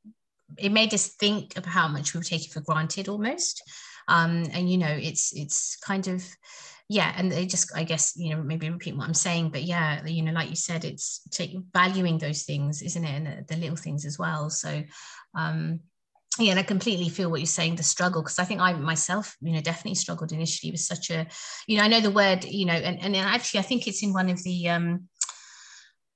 it 0.56 0.72
made 0.72 0.94
us 0.94 1.08
think 1.08 1.58
of 1.58 1.66
how 1.66 1.88
much 1.88 2.14
we 2.14 2.18
were 2.18 2.24
taking 2.24 2.50
for 2.50 2.60
granted 2.60 3.08
almost. 3.08 3.62
Um, 4.08 4.46
and, 4.52 4.70
you 4.70 4.78
know, 4.78 4.88
it's, 4.88 5.32
it's 5.36 5.76
kind 5.76 6.08
of, 6.08 6.24
yeah 6.90 7.12
and 7.16 7.30
they 7.30 7.44
just 7.44 7.70
i 7.76 7.84
guess 7.84 8.14
you 8.16 8.34
know 8.34 8.42
maybe 8.42 8.70
repeat 8.70 8.96
what 8.96 9.06
i'm 9.06 9.14
saying 9.14 9.50
but 9.50 9.62
yeah 9.62 10.04
you 10.06 10.22
know 10.22 10.32
like 10.32 10.48
you 10.48 10.56
said 10.56 10.84
it's 10.84 11.20
take, 11.30 11.54
valuing 11.72 12.18
those 12.18 12.42
things 12.42 12.82
isn't 12.82 13.04
it 13.04 13.10
and 13.10 13.26
the, 13.26 13.54
the 13.54 13.60
little 13.60 13.76
things 13.76 14.06
as 14.06 14.18
well 14.18 14.48
so 14.48 14.82
um 15.34 15.80
yeah, 16.38 16.50
and 16.50 16.60
I 16.60 16.62
completely 16.62 17.08
feel 17.08 17.30
what 17.30 17.40
you're 17.40 17.46
saying, 17.46 17.76
the 17.76 17.82
struggle, 17.82 18.22
because 18.22 18.38
I 18.38 18.44
think 18.44 18.60
I 18.60 18.72
myself, 18.72 19.36
you 19.40 19.52
know, 19.52 19.60
definitely 19.60 19.96
struggled 19.96 20.32
initially 20.32 20.70
with 20.70 20.80
such 20.80 21.10
a, 21.10 21.26
you 21.66 21.78
know, 21.78 21.84
I 21.84 21.88
know 21.88 22.00
the 22.00 22.10
word, 22.10 22.44
you 22.44 22.66
know, 22.66 22.74
and, 22.74 23.00
and 23.00 23.16
actually 23.16 23.60
I 23.60 23.64
think 23.64 23.86
it's 23.86 24.02
in 24.02 24.12
one 24.12 24.30
of 24.30 24.42
the 24.44 24.68
um 24.68 25.08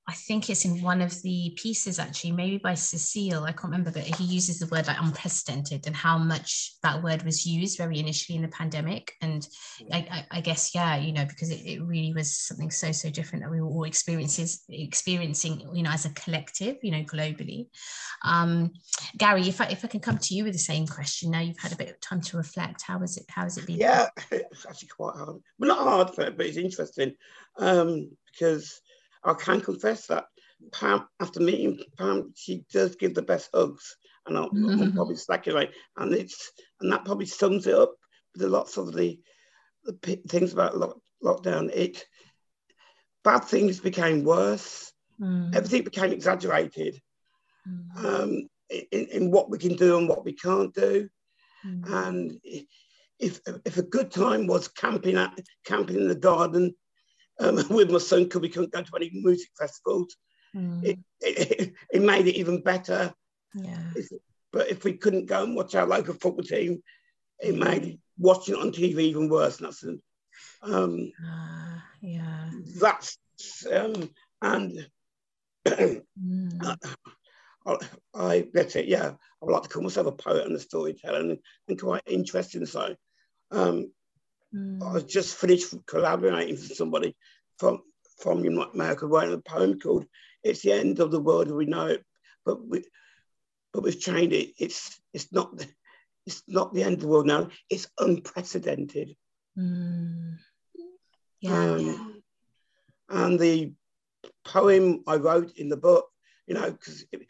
I 0.05 0.13
think 0.13 0.49
it's 0.49 0.65
in 0.65 0.81
one 0.81 1.01
of 1.01 1.21
the 1.21 1.53
pieces 1.55 1.97
actually, 1.97 2.33
maybe 2.33 2.57
by 2.57 2.73
Cecile, 2.73 3.45
I 3.45 3.53
can't 3.53 3.71
remember, 3.71 3.89
but 3.89 4.03
he 4.03 4.25
uses 4.25 4.59
the 4.59 4.67
word 4.67 4.87
like 4.87 4.97
unprecedented 4.99 5.87
and 5.87 5.95
how 5.95 6.17
much 6.17 6.73
that 6.83 7.01
word 7.01 7.23
was 7.23 7.45
used 7.45 7.77
very 7.77 7.99
initially 7.99 8.35
in 8.35 8.41
the 8.41 8.49
pandemic. 8.49 9.13
And 9.21 9.47
I, 9.93 9.97
I, 10.11 10.25
I 10.39 10.41
guess, 10.41 10.75
yeah, 10.75 10.97
you 10.97 11.13
know, 11.13 11.23
because 11.25 11.51
it, 11.51 11.61
it, 11.65 11.81
really 11.81 12.13
was 12.13 12.35
something 12.35 12.69
so, 12.69 12.91
so 12.91 13.09
different 13.09 13.43
that 13.43 13.51
we 13.51 13.61
were 13.61 13.67
all 13.67 13.85
experiences 13.85 14.63
experiencing, 14.67 15.69
you 15.73 15.83
know, 15.83 15.91
as 15.91 16.05
a 16.05 16.09
collective, 16.09 16.77
you 16.83 16.91
know, 16.91 17.03
globally. 17.03 17.67
Um, 18.25 18.73
Gary, 19.17 19.47
if 19.47 19.61
I 19.61 19.67
if 19.67 19.85
I 19.85 19.87
can 19.87 20.01
come 20.01 20.17
to 20.17 20.35
you 20.35 20.43
with 20.43 20.53
the 20.53 20.59
same 20.59 20.85
question, 20.85 21.31
now 21.31 21.39
you've 21.39 21.59
had 21.59 21.71
a 21.71 21.77
bit 21.77 21.89
of 21.89 21.99
time 22.01 22.21
to 22.21 22.37
reflect, 22.37 22.81
how 22.81 22.99
has 22.99 23.15
it 23.15 23.25
how 23.29 23.43
has 23.43 23.57
it 23.57 23.67
been? 23.67 23.77
Yeah, 23.77 24.07
it's 24.31 24.65
actually 24.65 24.89
quite 24.89 25.15
hard. 25.15 25.41
Well, 25.59 25.67
not 25.69 25.77
hard, 25.77 26.11
but 26.15 26.45
it's 26.45 26.57
interesting 26.57 27.15
um, 27.57 28.11
because 28.31 28.81
I 29.25 29.33
can 29.33 29.61
confess 29.61 30.07
that 30.07 30.25
Pam, 30.71 31.07
after 31.19 31.39
meeting 31.39 31.79
Pam, 31.97 32.33
she 32.35 32.65
does 32.71 32.95
give 32.95 33.13
the 33.13 33.21
best 33.21 33.49
hugs, 33.53 33.97
and 34.25 34.37
I'll, 34.37 34.49
mm-hmm. 34.49 34.81
I'll 34.81 34.91
probably 34.91 35.15
speculate, 35.15 35.71
and 35.97 36.13
it's 36.13 36.51
and 36.79 36.91
that 36.91 37.05
probably 37.05 37.25
sums 37.25 37.67
it 37.67 37.75
up 37.75 37.95
with 38.35 38.47
lots 38.47 38.77
of 38.77 38.93
the, 38.93 39.19
the 39.83 40.21
things 40.27 40.53
about 40.53 40.77
lock, 40.77 40.97
lockdown. 41.23 41.69
It 41.73 42.05
bad 43.23 43.45
things 43.45 43.79
became 43.79 44.23
worse. 44.23 44.91
Mm. 45.19 45.55
Everything 45.55 45.83
became 45.83 46.11
exaggerated 46.11 46.99
mm. 47.67 48.03
um, 48.03 48.49
in, 48.69 49.05
in, 49.07 49.31
what 49.31 49.49
we 49.49 49.57
can 49.57 49.75
do 49.75 49.97
and 49.97 50.09
what 50.09 50.25
we 50.25 50.33
can't 50.33 50.73
do. 50.73 51.07
Mm. 51.65 52.07
And 52.07 52.39
if 53.19 53.39
if 53.65 53.77
a 53.77 53.83
good 53.83 54.11
time 54.11 54.47
was 54.47 54.67
camping 54.67 55.17
at 55.17 55.37
camping 55.65 55.97
in 55.97 56.07
the 56.07 56.15
garden 56.15 56.73
um, 57.39 57.55
with 57.69 57.91
my 57.91 57.97
son 57.97 58.23
because 58.23 58.41
we 58.41 58.49
couldn't 58.49 58.71
go 58.71 58.81
to 58.81 58.95
any 58.95 59.11
music 59.13 59.49
festivals. 59.57 60.15
Mm. 60.55 60.83
It, 60.83 60.99
it, 61.21 61.73
it, 61.91 62.01
made 62.01 62.27
it 62.27 62.35
even 62.35 62.61
better. 62.61 63.13
Yeah. 63.55 63.91
But 64.51 64.69
if 64.69 64.83
we 64.83 64.93
couldn't 64.93 65.25
go 65.25 65.43
and 65.43 65.55
watch 65.55 65.73
our 65.73 65.87
local 65.87 66.13
football 66.13 66.43
team, 66.43 66.83
it 67.39 67.55
made 67.55 67.99
watching 68.17 68.55
it 68.55 68.61
on 68.61 68.71
TV 68.71 68.99
even 68.99 69.29
worse. 69.29 69.57
And 69.57 69.67
that's 69.67 69.83
um, 70.61 71.11
uh, 71.25 71.79
yeah. 72.01 72.49
That's 72.79 73.17
um, 73.71 74.09
and 74.41 74.87
mm. 75.65 76.77
I, 77.65 77.77
I 78.13 78.47
that's 78.53 78.75
it. 78.75 78.85
Yeah, 78.85 79.11
I 79.11 79.45
would 79.45 79.53
like 79.53 79.63
to 79.63 79.69
call 79.69 79.83
myself 79.83 80.07
a 80.07 80.11
poet 80.11 80.45
and 80.45 80.55
a 80.55 80.59
storyteller, 80.59 81.19
and, 81.19 81.37
and 81.67 81.81
quite 81.81 82.03
interesting. 82.05 82.65
So, 82.65 82.95
um, 83.51 83.91
mm. 84.53 84.83
I 84.83 84.99
just 85.01 85.35
finished 85.35 85.73
collaborating 85.85 86.55
with 86.55 86.75
somebody 86.75 87.15
from 87.57 87.81
from 88.19 88.45
America, 88.45 89.07
writing 89.07 89.33
a 89.33 89.37
poem 89.39 89.79
called 89.79 90.05
"It's 90.43 90.61
the 90.61 90.73
End 90.73 90.99
of 90.99 91.11
the 91.11 91.19
World 91.19 91.47
as 91.47 91.53
We 91.53 91.65
Know 91.65 91.87
It," 91.87 92.03
but 92.45 92.65
we 92.65 92.83
but 93.73 93.83
we've 93.83 93.99
changed 93.99 94.33
it. 94.33 94.53
It's 94.57 94.99
it's 95.13 95.31
not 95.31 95.57
the, 95.57 95.67
it's 96.25 96.43
not 96.47 96.73
the 96.73 96.83
end 96.83 96.95
of 96.95 97.01
the 97.01 97.07
world 97.07 97.27
now. 97.27 97.49
It's 97.69 97.87
unprecedented. 97.99 99.15
Mm. 99.57 100.37
Yeah, 101.41 101.71
um, 101.71 101.85
yeah. 101.85 102.07
And 103.09 103.39
the 103.39 103.73
poem 104.45 105.03
I 105.07 105.15
wrote 105.15 105.57
in 105.57 105.69
the 105.69 105.77
book, 105.77 106.05
you 106.47 106.53
know, 106.53 106.71
because 106.71 107.03
it, 107.11 107.27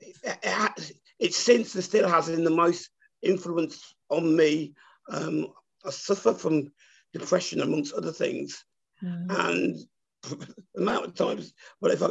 it, 0.00 0.16
it, 0.22 0.92
it, 1.18 1.34
since 1.34 1.74
and 1.74 1.84
still 1.84 2.08
has 2.08 2.28
in 2.28 2.44
the 2.44 2.50
most 2.50 2.90
influence 3.22 3.94
on 4.10 4.36
me. 4.36 4.74
Um, 5.10 5.48
I 5.84 5.90
suffer 5.90 6.32
from 6.32 6.72
depression 7.12 7.60
amongst 7.60 7.94
other 7.94 8.12
things, 8.12 8.64
mm. 9.02 9.26
and 9.28 9.78
the 10.22 10.54
amount 10.76 11.06
of 11.06 11.14
times, 11.14 11.52
well, 11.80 11.92
if 11.92 12.02
I, 12.02 12.10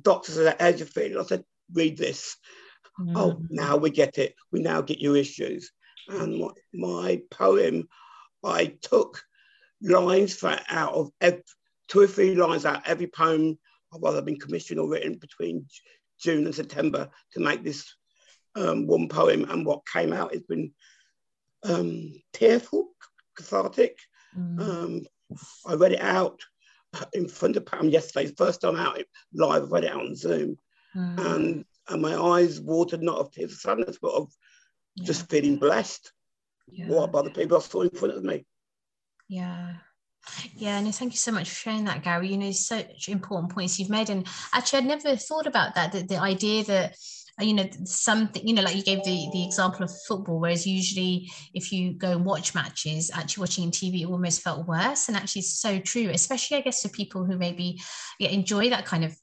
doctors 0.00 0.38
are 0.38 0.48
at 0.48 0.58
the 0.58 0.64
edge 0.64 0.80
of 0.80 0.90
feeling, 0.90 1.18
I 1.18 1.24
said, 1.24 1.44
read 1.72 1.96
this. 1.96 2.36
Mm. 3.00 3.12
Oh, 3.16 3.42
now 3.50 3.76
we 3.76 3.90
get 3.90 4.18
it. 4.18 4.34
We 4.52 4.60
now 4.60 4.80
get 4.80 5.00
your 5.00 5.16
issues. 5.16 5.70
And 6.08 6.38
my, 6.38 6.48
my 6.72 7.22
poem, 7.30 7.88
I 8.44 8.66
took 8.80 9.22
lines 9.82 10.34
for, 10.34 10.56
out 10.68 10.94
of 10.94 11.10
every, 11.20 11.42
two 11.88 12.00
or 12.00 12.06
three 12.06 12.34
lines 12.34 12.64
out 12.64 12.76
of 12.76 12.82
every 12.86 13.08
poem 13.08 13.58
I've 13.92 14.04
either 14.04 14.22
been 14.22 14.38
commissioned 14.38 14.80
or 14.80 14.88
written 14.88 15.14
between 15.14 15.66
June 16.20 16.44
and 16.44 16.54
September 16.54 17.10
to 17.32 17.40
make 17.40 17.62
this 17.62 17.94
um, 18.54 18.86
one 18.86 19.08
poem. 19.08 19.44
And 19.48 19.64
what 19.64 19.86
came 19.86 20.12
out 20.12 20.32
has 20.32 20.42
been 20.42 20.72
um, 21.62 22.12
tearful, 22.32 22.90
cathartic. 23.36 23.98
Mm. 24.36 24.60
Um, 24.60 25.06
I 25.66 25.74
read 25.74 25.92
it 25.92 26.00
out 26.00 26.40
in 27.12 27.28
front 27.28 27.56
of 27.56 27.66
Pam 27.66 27.88
yesterday, 27.88 28.32
first 28.36 28.60
time 28.60 28.76
out 28.76 29.02
live, 29.34 29.64
I 29.64 29.66
read 29.66 29.84
it 29.84 29.92
out 29.92 30.02
on 30.02 30.16
Zoom. 30.16 30.58
Mm. 30.94 31.34
And, 31.34 31.64
and 31.88 32.02
my 32.02 32.16
eyes 32.16 32.60
watered 32.60 33.02
not 33.02 33.18
of 33.18 33.32
tears 33.32 33.52
of 33.52 33.58
sadness, 33.58 33.98
but 34.00 34.12
of 34.12 34.32
yeah. 34.94 35.06
just 35.06 35.28
feeling 35.28 35.56
blessed 35.56 36.12
yeah. 36.68 37.06
by 37.06 37.22
the 37.22 37.30
people 37.30 37.56
I 37.56 37.60
saw 37.60 37.82
in 37.82 37.90
front 37.90 38.14
of 38.14 38.24
me. 38.24 38.46
Yeah. 39.28 39.74
Yeah, 40.56 40.80
no, 40.80 40.90
thank 40.90 41.12
you 41.12 41.18
so 41.18 41.30
much 41.30 41.48
for 41.48 41.54
sharing 41.54 41.84
that, 41.84 42.02
Gary. 42.02 42.28
You 42.28 42.38
know, 42.38 42.50
such 42.50 43.08
important 43.08 43.52
points 43.52 43.78
you've 43.78 43.90
made. 43.90 44.10
And 44.10 44.26
actually, 44.52 44.80
I'd 44.80 44.86
never 44.86 45.16
thought 45.16 45.46
about 45.46 45.74
that, 45.76 45.92
the, 45.92 46.02
the 46.02 46.18
idea 46.18 46.64
that 46.64 46.90
uh, 46.90 46.94
you 47.40 47.52
know 47.52 47.68
something 47.84 48.46
you 48.48 48.54
know 48.54 48.62
like 48.62 48.76
you 48.76 48.82
gave 48.82 49.04
the 49.04 49.28
the 49.32 49.44
example 49.44 49.84
of 49.84 49.90
football 50.08 50.40
whereas 50.40 50.66
usually 50.66 51.30
if 51.52 51.70
you 51.70 51.92
go 51.92 52.12
and 52.12 52.24
watch 52.24 52.54
matches 52.54 53.10
actually 53.12 53.42
watching 53.42 53.64
in 53.64 53.70
tv 53.70 54.02
it 54.02 54.06
almost 54.06 54.40
felt 54.40 54.66
worse. 54.66 55.08
And 55.08 55.16
actually 55.16 55.40
it's 55.40 55.60
so 55.60 55.78
true 55.78 56.10
especially 56.12 56.56
i 56.56 56.60
guess 56.62 56.82
for 56.82 56.88
people 56.88 57.24
who 57.26 57.36
maybe 57.36 57.78
yeah, 58.18 58.30
enjoy 58.30 58.70
that 58.70 58.86
kind 58.86 59.04
of 59.04 59.14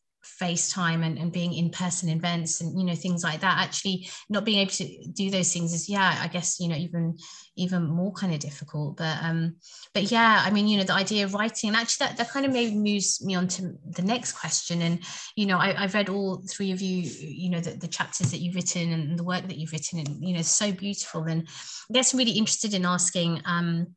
FaceTime 0.44 1.06
and, 1.06 1.18
and 1.18 1.32
being 1.32 1.54
in 1.54 1.70
person 1.70 2.10
events 2.10 2.60
and 2.60 2.78
you 2.78 2.86
know 2.86 2.96
things 2.96 3.24
like 3.24 3.40
that 3.40 3.64
actually 3.64 4.10
not 4.30 4.44
being 4.44 4.60
able 4.60 4.72
to 4.72 5.08
do 5.14 5.30
those 5.30 5.54
things 5.54 5.74
is 5.74 5.88
yeah 5.88 6.20
I 6.22 6.28
guess 6.28 6.60
you 6.60 6.68
know 6.68 6.76
even 6.76 7.18
even 7.56 7.86
more 7.86 8.12
kind 8.12 8.34
of 8.34 8.40
difficult. 8.40 8.98
But 8.98 9.18
um 9.22 9.56
but 9.94 10.12
yeah 10.12 10.44
I 10.46 10.52
mean 10.52 10.68
you 10.68 10.78
know 10.78 10.84
the 10.84 10.94
idea 10.94 11.24
of 11.24 11.34
writing 11.34 11.70
and 11.70 11.78
actually 11.78 12.08
that, 12.08 12.18
that 12.18 12.30
kind 12.30 12.46
of 12.46 12.52
maybe 12.52 12.76
moves 12.76 13.24
me 13.24 13.36
on 13.36 13.48
to 13.50 13.74
the 13.90 14.02
next 14.02 14.34
question. 14.34 14.82
And 14.82 15.00
you 15.36 15.46
know 15.46 15.58
I, 15.58 15.74
have 15.74 15.94
read 15.94 16.10
all 16.10 16.44
three 16.50 16.72
of 16.72 16.82
you 16.82 17.04
you 17.04 17.50
know 17.50 17.62
the, 17.62 17.72
the 17.72 17.88
chapters 17.88 18.32
that 18.32 18.40
you've 18.40 18.56
written 18.56 18.92
and 18.92 19.18
the 19.18 19.24
work 19.24 19.48
that 19.48 19.58
you've 19.58 19.72
written 19.72 20.00
and 20.00 20.22
you 20.22 20.34
know 20.36 20.42
so 20.42 20.72
beautiful. 20.72 21.24
And 21.24 21.48
I 21.90 21.94
guess 21.94 22.14
I'm 22.14 22.20
really 22.20 22.32
interested 22.32 22.74
in 22.74 22.86
asking 22.86 23.42
um 23.46 23.96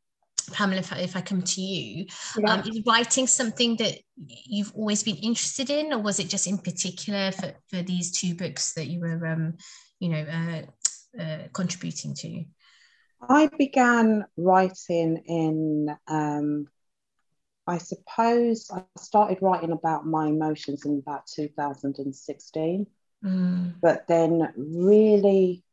Pamela, 0.51 0.79
if 0.79 0.93
I, 0.93 0.99
if 0.99 1.15
I 1.15 1.21
come 1.21 1.41
to 1.41 1.61
you, 1.61 2.05
yeah. 2.37 2.53
um, 2.53 2.59
is 2.61 2.81
writing 2.85 3.27
something 3.27 3.75
that 3.77 3.99
you've 4.25 4.73
always 4.75 5.03
been 5.03 5.17
interested 5.17 5.69
in, 5.69 5.93
or 5.93 5.99
was 5.99 6.19
it 6.19 6.29
just 6.29 6.47
in 6.47 6.57
particular 6.57 7.31
for, 7.31 7.53
for 7.69 7.81
these 7.81 8.11
two 8.11 8.35
books 8.35 8.73
that 8.73 8.87
you 8.87 8.99
were, 8.99 9.25
um, 9.27 9.53
you 9.99 10.09
know, 10.09 10.21
uh, 10.21 11.21
uh, 11.21 11.47
contributing 11.53 12.13
to? 12.15 12.45
I 13.21 13.49
began 13.57 14.25
writing 14.37 15.23
in, 15.25 15.95
um, 16.07 16.67
I 17.65 17.79
suppose, 17.79 18.69
I 18.73 18.83
started 18.97 19.39
writing 19.41 19.71
about 19.71 20.05
my 20.05 20.27
emotions 20.27 20.85
in 20.85 20.99
about 21.05 21.27
2016, 21.27 22.87
mm. 23.25 23.73
but 23.81 24.07
then 24.07 24.53
really 24.55 25.63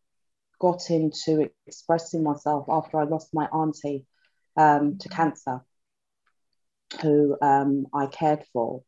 got 0.59 0.91
into 0.91 1.51
expressing 1.67 2.23
myself 2.23 2.67
after 2.69 2.99
I 2.99 3.05
lost 3.05 3.35
my 3.35 3.45
auntie 3.47 4.07
um, 4.57 4.99
to 4.99 5.09
cancer, 5.09 5.61
who 7.01 7.37
um, 7.41 7.87
I 7.93 8.07
cared 8.07 8.45
for. 8.53 8.83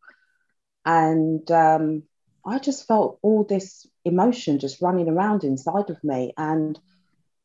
And 0.84 1.50
um, 1.50 2.04
I 2.44 2.58
just 2.58 2.86
felt 2.86 3.18
all 3.22 3.44
this 3.44 3.86
emotion 4.04 4.58
just 4.58 4.80
running 4.80 5.08
around 5.08 5.42
inside 5.42 5.90
of 5.90 6.02
me. 6.04 6.32
And 6.36 6.78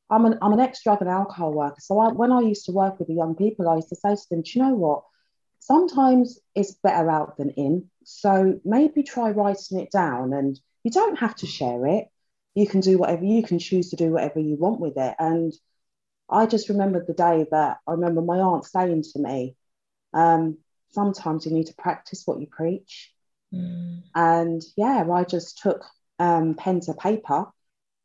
I'm 0.09 0.25
an, 0.25 0.37
I'm 0.41 0.53
an 0.53 0.59
ex 0.59 0.83
drug 0.83 1.01
and 1.01 1.09
alcohol 1.09 1.53
worker. 1.53 1.79
So 1.79 1.97
I, 1.99 2.09
when 2.09 2.31
I 2.31 2.41
used 2.41 2.65
to 2.65 2.71
work 2.71 2.99
with 2.99 3.07
the 3.07 3.15
young 3.15 3.35
people, 3.35 3.67
I 3.67 3.77
used 3.77 3.89
to 3.89 3.95
say 3.95 4.15
to 4.15 4.29
them, 4.29 4.43
Do 4.43 4.51
you 4.53 4.63
know 4.63 4.75
what? 4.75 5.03
Sometimes 5.59 6.39
it's 6.55 6.73
better 6.73 7.09
out 7.09 7.37
than 7.37 7.51
in. 7.51 7.89
So 8.03 8.59
maybe 8.65 9.03
try 9.03 9.31
writing 9.31 9.79
it 9.79 9.91
down. 9.91 10.33
And 10.33 10.59
you 10.83 10.91
don't 10.91 11.17
have 11.19 11.35
to 11.37 11.47
share 11.47 11.85
it. 11.87 12.07
You 12.55 12.67
can 12.67 12.81
do 12.81 12.97
whatever 12.97 13.23
you 13.23 13.43
can 13.43 13.59
choose 13.59 13.91
to 13.91 13.95
do 13.95 14.11
whatever 14.11 14.39
you 14.39 14.55
want 14.55 14.79
with 14.79 14.97
it. 14.97 15.15
And 15.17 15.53
I 16.31 16.45
just 16.45 16.69
remembered 16.69 17.07
the 17.07 17.13
day 17.13 17.45
that 17.51 17.77
I 17.87 17.91
remember 17.91 18.21
my 18.21 18.39
aunt 18.39 18.65
saying 18.65 19.03
to 19.13 19.19
me, 19.19 19.55
um, 20.13 20.57
sometimes 20.91 21.45
you 21.45 21.51
need 21.51 21.67
to 21.67 21.75
practice 21.75 22.23
what 22.25 22.39
you 22.39 22.47
preach. 22.47 23.11
Mm. 23.53 24.03
And 24.15 24.61
yeah, 24.77 25.05
I 25.11 25.23
just 25.23 25.59
took 25.59 25.83
um, 26.19 26.55
pen 26.55 26.79
to 26.81 26.93
paper. 26.93 27.47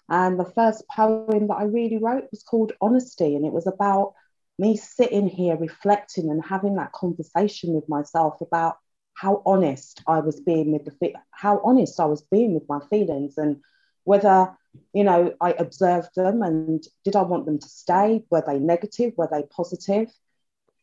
And 0.09 0.39
the 0.39 0.45
first 0.45 0.87
poem 0.89 1.49
that 1.49 1.57
I 1.57 1.65
really 1.65 1.99
wrote 1.99 2.29
was 2.31 2.43
called 2.43 2.73
Honesty. 2.81 3.35
And 3.35 3.45
it 3.45 3.53
was 3.53 3.67
about 3.67 4.15
me 4.59 4.77
sitting 4.77 5.29
here 5.29 5.57
reflecting 5.57 6.31
and 6.31 6.45
having 6.45 6.77
that 6.77 6.93
conversation 6.93 7.75
with 7.75 7.89
myself 7.89 8.41
about 8.41 8.77
how 9.15 9.43
honest 9.47 10.03
I 10.07 10.21
was 10.21 10.41
being 10.41 10.73
with 10.73 10.85
the 10.85 11.15
how 11.31 11.61
honest 11.65 11.99
I 12.01 12.05
was 12.05 12.23
being 12.23 12.55
with 12.55 12.69
my 12.69 12.81
feelings 12.91 13.39
and 13.39 13.61
whether 14.05 14.57
you 14.93 15.05
know 15.05 15.35
i 15.41 15.53
observed 15.53 16.09
them 16.17 16.43
and 16.43 16.85
did 17.05 17.17
i 17.17 17.23
want 17.23 17.47
them 17.47 17.59
to 17.59 17.69
stay 17.69 18.25
were 18.31 18.43
they 18.47 18.59
negative 18.59 19.13
were 19.17 19.29
they 19.31 19.43
positive? 19.43 20.11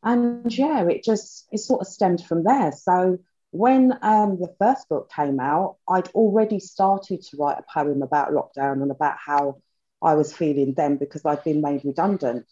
and 0.04 0.56
yeah 0.58 0.84
it 0.88 1.04
just 1.04 1.48
it 1.52 1.60
sort 1.60 1.82
of 1.82 1.88
stemmed 1.88 2.24
from 2.24 2.44
there 2.44 2.72
so 2.72 3.18
when 3.52 3.94
um, 4.02 4.40
the 4.40 4.54
first 4.58 4.90
book 4.90 5.12
came 5.12 5.40
out 5.40 5.78
i'd 5.90 6.10
already 6.10 6.60
started 6.60 7.22
to 7.22 7.38
write 7.38 7.58
a 7.60 7.74
poem 7.74 8.02
about 8.02 8.32
lockdown 8.32 8.82
and 8.82 8.92
about 8.92 9.16
how 9.24 9.62
i 10.02 10.14
was 10.16 10.34
feeling 10.34 10.74
then 10.76 10.98
because 10.98 11.26
i'd 11.26 11.44
been 11.44 11.62
made 11.62 11.86
redundant 11.86 12.46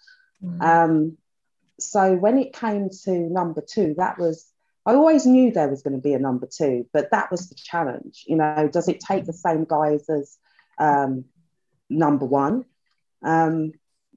mm. 0.44 0.62
um, 0.62 1.18
so 1.80 2.14
when 2.16 2.38
it 2.38 2.54
came 2.54 2.90
to 3.04 3.12
number 3.12 3.62
two 3.62 3.96
that 3.98 4.18
was 4.18 4.52
I 4.86 4.94
always 4.94 5.26
knew 5.26 5.52
there 5.52 5.70
was 5.70 5.84
going 5.84 5.96
to 5.96 6.02
be 6.02 6.14
a 6.14 6.20
number 6.20 6.48
two, 6.48 6.88
but 6.92 7.12
that 7.12 7.30
was 7.30 7.50
the 7.50 7.56
challenge. 7.56 8.24
You 8.28 8.38
know, 8.38 8.68
does 8.72 8.88
it 8.88 9.00
take 9.00 9.26
the 9.26 9.34
same 9.34 9.66
guys 9.66 10.10
as 10.10 10.38
um, 10.82 11.26
number 11.90 12.26
one. 12.26 12.66
Um, 13.24 13.74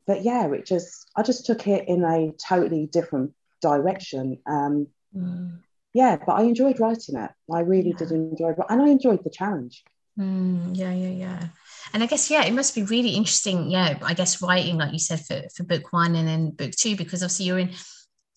but 0.06 0.22
yeah, 0.22 0.50
it 0.52 0.66
just 0.66 1.10
I 1.16 1.22
just 1.22 1.46
took 1.46 1.66
it 1.66 1.88
in 1.88 2.04
a 2.04 2.32
totally 2.32 2.86
different 2.86 3.32
direction. 3.60 4.38
Um, 4.46 4.88
mm. 5.16 5.58
Yeah, 5.92 6.16
but 6.26 6.32
I 6.32 6.42
enjoyed 6.42 6.80
writing 6.80 7.16
it. 7.16 7.30
I 7.52 7.60
really 7.60 7.90
yeah. 7.90 7.98
did 7.98 8.10
enjoy 8.10 8.50
it, 8.50 8.58
and 8.68 8.82
I 8.82 8.88
enjoyed 8.88 9.22
the 9.22 9.30
challenge. 9.30 9.84
Mm, 10.18 10.76
yeah, 10.76 10.92
yeah, 10.92 11.08
yeah. 11.08 11.46
And 11.92 12.02
I 12.02 12.06
guess 12.06 12.30
yeah, 12.30 12.44
it 12.44 12.52
must 12.52 12.74
be 12.74 12.82
really 12.84 13.10
interesting. 13.10 13.70
Yeah, 13.70 13.98
I 14.02 14.14
guess 14.14 14.42
writing 14.42 14.76
like 14.78 14.92
you 14.92 14.98
said 14.98 15.20
for 15.20 15.42
for 15.56 15.64
book 15.64 15.92
one 15.92 16.14
and 16.14 16.26
then 16.26 16.50
book 16.50 16.72
two 16.72 16.96
because 16.96 17.22
obviously 17.22 17.46
you're 17.46 17.58
in 17.58 17.70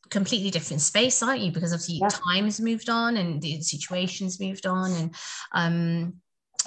completely 0.10 0.50
different 0.50 0.82
space, 0.82 1.22
aren't 1.22 1.42
you? 1.42 1.52
Because 1.52 1.74
obviously 1.74 2.00
yeah. 2.02 2.10
time's 2.10 2.60
moved 2.60 2.90
on 2.90 3.18
and 3.18 3.42
the 3.42 3.62
situations 3.62 4.40
moved 4.40 4.66
on 4.66 4.92
and 4.92 5.16
um 5.54 6.14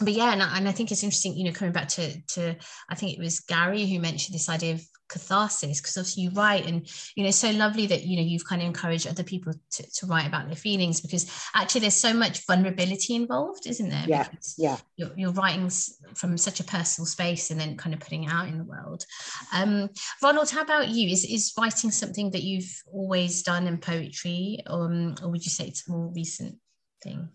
but 0.01 0.13
yeah, 0.13 0.33
and 0.33 0.43
I, 0.43 0.57
and 0.57 0.69
I 0.69 0.73
think 0.73 0.91
it's 0.91 1.03
interesting, 1.03 1.37
you 1.37 1.45
know, 1.45 1.53
coming 1.53 1.73
back 1.73 1.89
to 1.89 2.21
to 2.35 2.57
I 2.89 2.95
think 2.95 3.13
it 3.13 3.21
was 3.21 3.41
Gary 3.41 3.87
who 3.87 4.01
mentioned 4.01 4.35
this 4.35 4.49
idea 4.49 4.75
of 4.75 4.83
catharsis 5.11 5.81
because 5.81 5.97
obviously 5.99 6.23
you 6.23 6.31
write 6.31 6.67
and 6.67 6.89
you 7.17 7.23
know 7.23 7.29
it's 7.29 7.39
so 7.39 7.51
lovely 7.51 7.87
that 7.87 8.05
you 8.05 8.17
know 8.17 8.23
you've 8.23 8.45
kind 8.45 8.63
of 8.63 8.67
encouraged 8.67 9.07
other 9.07 9.25
people 9.25 9.53
to, 9.73 9.83
to 9.91 10.07
write 10.07 10.27
about 10.27 10.47
their 10.47 10.57
feelings 10.57 11.01
because 11.01 11.31
actually 11.55 11.81
there's 11.81 12.01
so 12.01 12.15
much 12.15 12.47
vulnerability 12.47 13.15
involved 13.15 13.67
isn't 13.67 13.91
there? 13.91 14.05
Yeah 14.07 14.29
because 14.29 14.55
yeah. 14.57 14.77
you're, 14.97 15.11
you're 15.17 15.33
writing 15.33 15.69
from 16.15 16.39
such 16.39 16.61
a 16.61 16.65
personal 16.65 17.07
space 17.07 17.51
and 17.51 17.61
then 17.61 17.77
kind 17.77 17.93
of 17.93 18.01
putting 18.01 18.25
it 18.25 18.33
out 18.33 18.49
in 18.49 18.59
the 18.59 18.65
world. 18.65 19.05
Um, 19.53 19.91
ronald 20.23 20.51
how 20.51 20.63
about 20.63 20.89
you? 20.89 21.11
Is 21.11 21.25
is 21.25 21.53
writing 21.59 21.91
something 21.91 22.31
that 22.31 22.43
you've 22.43 22.71
always 22.93 23.43
done 23.43 23.67
in 23.67 23.79
poetry 23.79 24.63
um, 24.67 25.17
or 25.23 25.31
would 25.31 25.45
you 25.45 25.51
say 25.51 25.67
it's 25.67 25.89
a 25.89 25.93
more 25.93 26.13
recent 26.15 26.57
thing? 27.03 27.29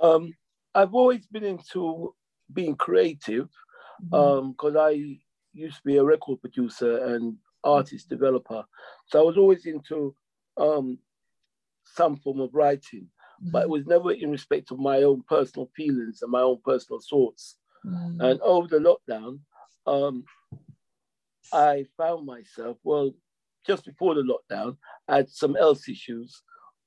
Um, 0.00 0.34
i've 0.74 0.94
always 0.94 1.26
been 1.26 1.44
into 1.44 2.14
being 2.52 2.76
creative 2.76 3.48
because 4.10 4.44
mm-hmm. 4.44 4.76
um, 4.76 4.76
I 4.76 5.18
used 5.52 5.76
to 5.76 5.82
be 5.84 5.96
a 5.96 6.04
record 6.04 6.40
producer 6.40 7.14
and 7.14 7.36
artist 7.64 8.08
developer. 8.08 8.64
So 9.06 9.20
I 9.20 9.24
was 9.24 9.36
always 9.36 9.66
into 9.66 10.14
um, 10.56 10.98
some 11.84 12.16
form 12.16 12.40
of 12.40 12.54
writing, 12.54 13.08
mm-hmm. 13.42 13.50
but 13.50 13.62
it 13.62 13.68
was 13.68 13.86
never 13.86 14.12
in 14.12 14.30
respect 14.30 14.70
of 14.70 14.78
my 14.78 15.02
own 15.02 15.22
personal 15.28 15.70
feelings 15.76 16.22
and 16.22 16.30
my 16.30 16.40
own 16.40 16.58
personal 16.64 17.00
thoughts. 17.08 17.56
Mm-hmm. 17.84 18.20
And 18.20 18.40
over 18.40 18.68
the 18.68 18.78
lockdown, 18.78 19.40
um, 19.86 20.24
I 21.52 21.86
found 21.96 22.26
myself, 22.26 22.76
well, 22.84 23.12
just 23.66 23.84
before 23.84 24.14
the 24.14 24.22
lockdown, 24.22 24.76
I 25.08 25.16
had 25.16 25.30
some 25.30 25.54
health 25.54 25.88
issues 25.88 26.42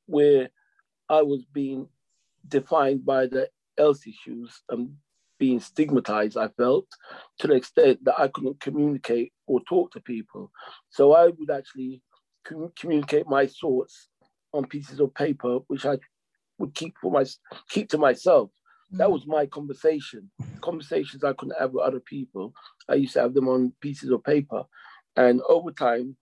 where 0.05 0.50
I 1.09 1.21
was 1.21 1.45
being 1.51 1.88
defined 2.47 3.05
by 3.05 3.27
the 3.27 3.50
health 3.81 4.01
issues 4.07 4.61
and 4.69 4.93
being 5.39 5.59
stigmatized, 5.59 6.38
I 6.38 6.50
felt, 6.50 6.85
to 7.39 7.47
the 7.47 7.55
extent 7.55 8.05
that 8.05 8.19
I 8.19 8.27
couldn't 8.27 8.59
communicate 8.59 9.33
or 9.47 9.59
talk 9.67 9.91
to 9.91 10.00
people. 10.01 10.51
So 10.89 11.13
I 11.13 11.27
would 11.27 11.50
actually 11.50 12.03
com- 12.45 12.71
communicate 12.79 13.27
my 13.27 13.47
thoughts 13.47 14.09
on 14.53 14.65
pieces 14.65 15.00
of 15.00 15.15
paper, 15.15 15.59
which 15.67 15.85
I 15.85 15.97
would 16.59 16.75
keep 16.75 16.93
for 17.01 17.11
my 17.11 17.25
keep 17.69 17.89
to 17.89 17.97
myself. 17.97 18.51
That 18.91 19.07
mm. 19.07 19.13
was 19.13 19.25
my 19.25 19.47
conversation. 19.47 20.29
Conversations 20.61 21.23
I 21.23 21.33
couldn't 21.33 21.59
have 21.59 21.71
with 21.71 21.85
other 21.85 22.01
people. 22.01 22.53
I 22.88 22.95
used 22.95 23.13
to 23.13 23.21
have 23.21 23.33
them 23.33 23.47
on 23.47 23.73
pieces 23.81 24.11
of 24.11 24.23
paper. 24.23 24.63
And 25.15 25.41
over 25.50 25.71
time, 25.71 26.17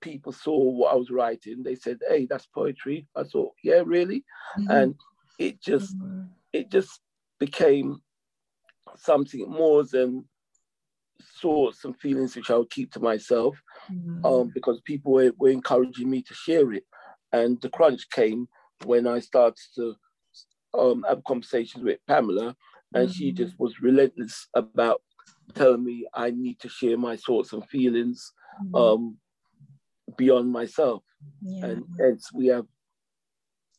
people 0.00 0.32
saw 0.32 0.56
what 0.56 0.92
I 0.92 0.96
was 0.96 1.10
writing. 1.10 1.62
They 1.64 1.74
said, 1.74 1.98
Hey, 2.08 2.26
that's 2.30 2.46
poetry. 2.46 3.08
I 3.16 3.24
thought, 3.24 3.54
Yeah, 3.64 3.82
really? 3.84 4.24
Mm-hmm. 4.56 4.70
And 4.70 4.94
it 5.38 5.60
just 5.60 5.98
mm-hmm. 5.98 6.26
It 6.52 6.70
just 6.70 7.00
became 7.38 8.00
something 8.96 9.48
more 9.48 9.84
than 9.84 10.24
thoughts 11.40 11.84
and 11.84 11.98
feelings 11.98 12.36
which 12.36 12.50
I 12.50 12.56
would 12.56 12.70
keep 12.70 12.92
to 12.92 13.00
myself 13.00 13.60
mm-hmm. 13.90 14.24
um, 14.24 14.50
because 14.54 14.80
people 14.82 15.12
were, 15.12 15.32
were 15.38 15.50
encouraging 15.50 16.10
me 16.10 16.22
to 16.22 16.34
share 16.34 16.72
it. 16.72 16.84
And 17.32 17.60
the 17.60 17.70
crunch 17.70 18.08
came 18.10 18.48
when 18.84 19.06
I 19.06 19.20
started 19.20 19.60
to 19.76 19.94
um, 20.76 21.04
have 21.08 21.24
conversations 21.24 21.84
with 21.84 21.98
Pamela, 22.08 22.56
and 22.94 23.08
mm-hmm. 23.08 23.12
she 23.12 23.32
just 23.32 23.58
was 23.58 23.80
relentless 23.80 24.48
about 24.54 25.02
telling 25.54 25.84
me 25.84 26.06
I 26.14 26.30
need 26.30 26.60
to 26.60 26.68
share 26.68 26.96
my 26.96 27.16
thoughts 27.16 27.52
and 27.52 27.68
feelings 27.68 28.32
mm-hmm. 28.64 28.74
um, 28.74 29.16
beyond 30.16 30.50
myself. 30.50 31.02
Yeah. 31.42 31.66
And 31.66 31.84
hence 31.98 32.32
we 32.32 32.48
have 32.48 32.66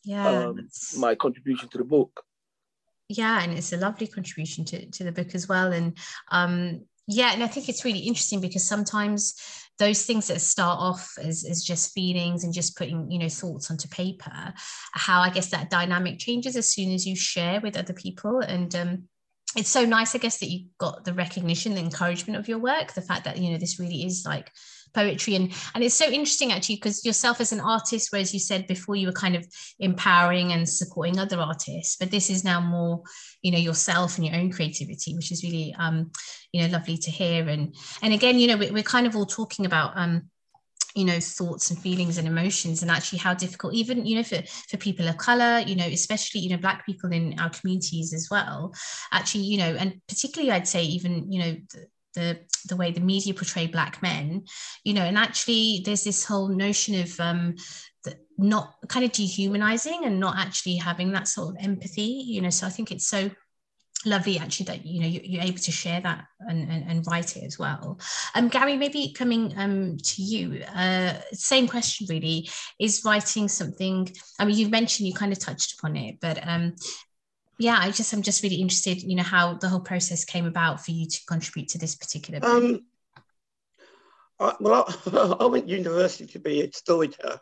yeah, 0.03 0.45
um, 0.45 0.67
my 0.97 1.15
contribution 1.15 1.69
to 1.69 1.77
the 1.77 1.83
book 1.83 2.23
yeah 3.17 3.43
and 3.43 3.53
it's 3.53 3.73
a 3.73 3.77
lovely 3.77 4.07
contribution 4.07 4.65
to, 4.65 4.89
to 4.91 5.03
the 5.03 5.11
book 5.11 5.35
as 5.35 5.47
well. 5.47 5.71
And 5.71 5.97
um 6.31 6.81
yeah 7.07 7.31
and 7.33 7.43
i 7.43 7.47
think 7.47 7.67
it's 7.67 7.83
really 7.83 7.99
interesting 7.99 8.39
because 8.39 8.63
sometimes 8.63 9.35
those 9.79 10.05
things 10.05 10.27
that 10.27 10.39
start 10.39 10.79
off 10.79 11.13
as, 11.19 11.43
as 11.43 11.63
just 11.63 11.93
feelings 11.93 12.43
and 12.43 12.53
just 12.53 12.77
putting 12.77 13.09
you 13.09 13.17
know 13.17 13.29
thoughts 13.29 13.71
onto 13.71 13.87
paper 13.87 14.53
how 14.93 15.19
i 15.21 15.29
guess 15.29 15.49
that 15.49 15.69
dynamic 15.69 16.19
changes 16.19 16.55
as 16.55 16.69
soon 16.69 16.91
as 16.91 17.05
you 17.05 17.15
share 17.15 17.59
with 17.61 17.75
other 17.75 17.93
people. 17.93 18.39
And 18.39 18.73
um 18.75 19.03
it's 19.57 19.69
so 19.69 19.83
nice 19.83 20.15
i 20.15 20.17
guess 20.17 20.37
that 20.37 20.49
you 20.49 20.67
got 20.77 21.03
the 21.03 21.13
recognition 21.13 21.73
the 21.73 21.81
encouragement 21.81 22.39
of 22.39 22.47
your 22.47 22.59
work 22.59 22.93
the 22.93 23.01
fact 23.01 23.25
that 23.25 23.37
you 23.37 23.51
know 23.51 23.57
this 23.57 23.79
really 23.79 24.05
is 24.05 24.23
like 24.25 24.49
poetry. 24.93 25.35
And 25.35 25.53
and 25.73 25.83
it's 25.83 25.95
so 25.95 26.05
interesting 26.05 26.51
actually 26.51 26.75
because 26.75 27.05
yourself 27.05 27.41
as 27.41 27.51
an 27.51 27.61
artist 27.61 28.09
whereas 28.11 28.33
you 28.33 28.39
said 28.39 28.67
before 28.67 28.95
you 28.95 29.07
were 29.07 29.13
kind 29.13 29.35
of 29.35 29.47
empowering 29.79 30.51
and 30.53 30.67
supporting 30.67 31.19
other 31.19 31.37
artists 31.37 31.95
but 31.97 32.11
this 32.11 32.29
is 32.29 32.43
now 32.43 32.59
more 32.61 33.01
you 33.41 33.51
know 33.51 33.57
yourself 33.57 34.17
and 34.17 34.25
your 34.25 34.35
own 34.35 34.51
creativity 34.51 35.15
which 35.15 35.31
is 35.31 35.43
really 35.43 35.75
um 35.77 36.11
you 36.51 36.61
know 36.61 36.67
lovely 36.69 36.97
to 36.97 37.11
hear. 37.11 37.47
And 37.49 37.75
and 38.01 38.13
again 38.13 38.39
you 38.39 38.47
know 38.47 38.57
we're 38.57 38.83
kind 38.83 39.07
of 39.07 39.15
all 39.15 39.25
talking 39.25 39.65
about 39.65 39.93
um 39.95 40.29
you 40.95 41.05
know 41.05 41.19
thoughts 41.19 41.69
and 41.69 41.79
feelings 41.79 42.17
and 42.17 42.27
emotions 42.27 42.81
and 42.81 42.91
actually 42.91 43.19
how 43.19 43.33
difficult 43.33 43.73
even 43.73 44.05
you 44.05 44.15
know 44.15 44.23
for 44.23 44.41
for 44.69 44.77
people 44.77 45.07
of 45.07 45.17
color 45.17 45.59
you 45.65 45.75
know 45.75 45.85
especially 45.85 46.41
you 46.41 46.49
know 46.49 46.57
black 46.57 46.85
people 46.85 47.11
in 47.11 47.39
our 47.39 47.49
communities 47.49 48.13
as 48.13 48.27
well 48.29 48.73
actually 49.11 49.43
you 49.43 49.57
know 49.57 49.75
and 49.79 50.01
particularly 50.07 50.51
i'd 50.51 50.67
say 50.67 50.83
even 50.83 51.31
you 51.31 51.39
know 51.39 51.57
the, 51.73 51.87
the 52.13 52.39
the 52.67 52.75
way 52.75 52.91
the 52.91 52.99
media 52.99 53.33
portray 53.33 53.67
black 53.67 54.01
men 54.01 54.43
you 54.83 54.93
know 54.93 55.01
and 55.01 55.17
actually 55.17 55.81
there's 55.85 56.03
this 56.03 56.23
whole 56.25 56.49
notion 56.49 56.99
of 56.99 57.19
um 57.19 57.55
not 58.41 58.75
kind 58.87 59.05
of 59.05 59.11
dehumanizing 59.11 60.01
and 60.03 60.19
not 60.19 60.37
actually 60.37 60.75
having 60.75 61.11
that 61.11 61.27
sort 61.27 61.49
of 61.49 61.63
empathy 61.63 62.23
you 62.25 62.41
know. 62.41 62.49
So 62.49 62.67
i 62.67 62.69
think 62.69 62.91
it's 62.91 63.07
so 63.07 63.29
lovely 64.03 64.39
actually 64.39 64.65
that 64.65 64.83
you 64.83 64.99
know 64.99 65.07
you're, 65.07 65.43
able 65.43 65.59
to 65.59 65.71
share 65.71 66.01
that 66.01 66.25
and, 66.39 66.67
and, 66.71 66.89
and, 66.89 67.05
write 67.05 67.37
it 67.37 67.43
as 67.43 67.59
well. 67.59 67.99
Um 68.33 68.47
gary 68.47 68.75
maybe 68.75 69.13
coming 69.15 69.53
um 69.57 69.97
to 69.97 70.23
you 70.23 70.63
uh 70.63 71.13
same 71.33 71.67
question 71.67 72.07
really. 72.09 72.49
Is 72.79 73.03
writing 73.05 73.47
something 73.47 74.11
i 74.39 74.45
mean 74.45 74.57
you've 74.57 74.71
mentioned 74.71 75.07
you 75.07 75.13
kind 75.13 75.31
of 75.31 75.39
touched 75.39 75.77
upon 75.77 75.95
it 75.95 76.19
but 76.19 76.39
um 76.47 76.75
yeah, 77.57 77.77
I 77.79 77.91
just 77.91 78.13
I'm 78.13 78.21
just 78.21 78.43
really 78.43 78.55
interested, 78.55 79.03
you 79.03 79.15
know, 79.15 79.23
how 79.23 79.55
the 79.55 79.69
whole 79.69 79.79
process 79.79 80.25
came 80.25 80.45
about 80.45 80.83
for 80.83 80.91
you 80.91 81.05
to 81.07 81.25
contribute 81.27 81.69
to 81.69 81.77
this 81.77 81.95
particular 81.95 82.39
book. 82.39 82.49
Um, 82.49 82.85
I, 84.39 84.55
well, 84.59 84.85
I, 84.87 85.35
I, 85.39 85.45
went 85.45 85.67
to 85.67 85.73
university 85.73 86.25
to 86.25 86.39
be 86.39 86.61
a 86.61 86.71
storyteller. 86.71 87.39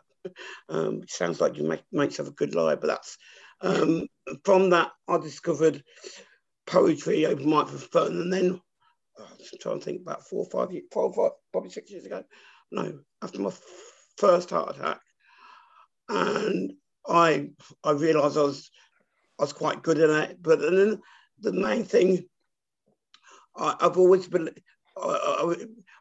Um, 0.68 1.02
sounds 1.08 1.40
like 1.40 1.56
you 1.56 1.64
make, 1.64 1.82
make 1.90 2.10
yourself 2.10 2.28
a 2.28 2.32
good 2.32 2.54
liar, 2.54 2.76
but 2.76 2.88
that's 2.88 3.16
um, 3.62 4.06
from 4.44 4.70
that 4.70 4.92
I 5.08 5.18
discovered 5.18 5.82
poetry, 6.66 7.26
open 7.26 7.48
mic 7.48 7.68
for 7.68 7.78
fun, 7.78 8.12
and 8.12 8.32
then 8.32 8.60
oh, 9.18 9.26
I'm 9.30 9.58
trying 9.60 9.78
to 9.78 9.84
think 9.84 10.02
about 10.02 10.26
four, 10.28 10.46
five, 10.46 10.72
years, 10.72 10.84
four, 10.92 11.12
five, 11.12 11.32
probably 11.52 11.70
six 11.70 11.90
years 11.90 12.04
ago. 12.04 12.22
No, 12.70 13.00
after 13.22 13.40
my 13.40 13.52
first 14.18 14.50
heart 14.50 14.76
attack, 14.76 15.00
and 16.08 16.74
I 17.06 17.50
I 17.82 17.92
realised 17.92 18.36
I 18.36 18.42
was 18.42 18.70
I 19.40 19.44
was 19.44 19.52
quite 19.54 19.82
good 19.82 19.98
at 19.98 20.30
it. 20.30 20.42
But 20.42 20.60
then 20.60 21.00
the 21.40 21.52
main 21.52 21.84
thing 21.84 22.26
I, 23.56 23.74
have 23.80 23.96
always 23.96 24.28
been, 24.28 24.50
I, 24.96 25.08
I, 25.08 25.54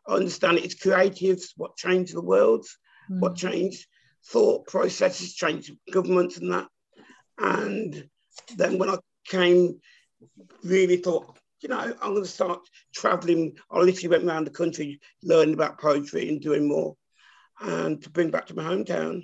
I, 0.07 0.13
understand 0.13 0.57
it's 0.57 0.75
creatives, 0.75 1.53
what 1.55 1.77
changed 1.77 2.13
the 2.13 2.21
world, 2.21 2.65
mm. 3.09 3.21
what 3.21 3.37
changed 3.37 3.87
thought 4.27 4.67
processes, 4.67 5.33
changed 5.33 5.71
governments 5.89 6.37
and 6.37 6.51
that. 6.51 6.67
And 7.37 8.09
then 8.57 8.77
when 8.77 8.89
I 8.89 8.97
came, 9.25 9.79
really 10.65 10.97
thought, 10.97 11.37
you 11.61 11.69
know, 11.69 11.79
I'm 11.79 12.11
going 12.11 12.23
to 12.23 12.29
start 12.29 12.59
traveling. 12.93 13.55
I 13.71 13.79
literally 13.79 14.09
went 14.09 14.25
around 14.25 14.47
the 14.47 14.51
country 14.51 14.99
learning 15.23 15.53
about 15.53 15.79
poetry 15.79 16.27
and 16.27 16.41
doing 16.41 16.67
more. 16.67 16.97
And 17.61 18.03
to 18.03 18.09
bring 18.09 18.31
back 18.31 18.47
to 18.47 18.55
my 18.55 18.63
hometown, 18.63 19.23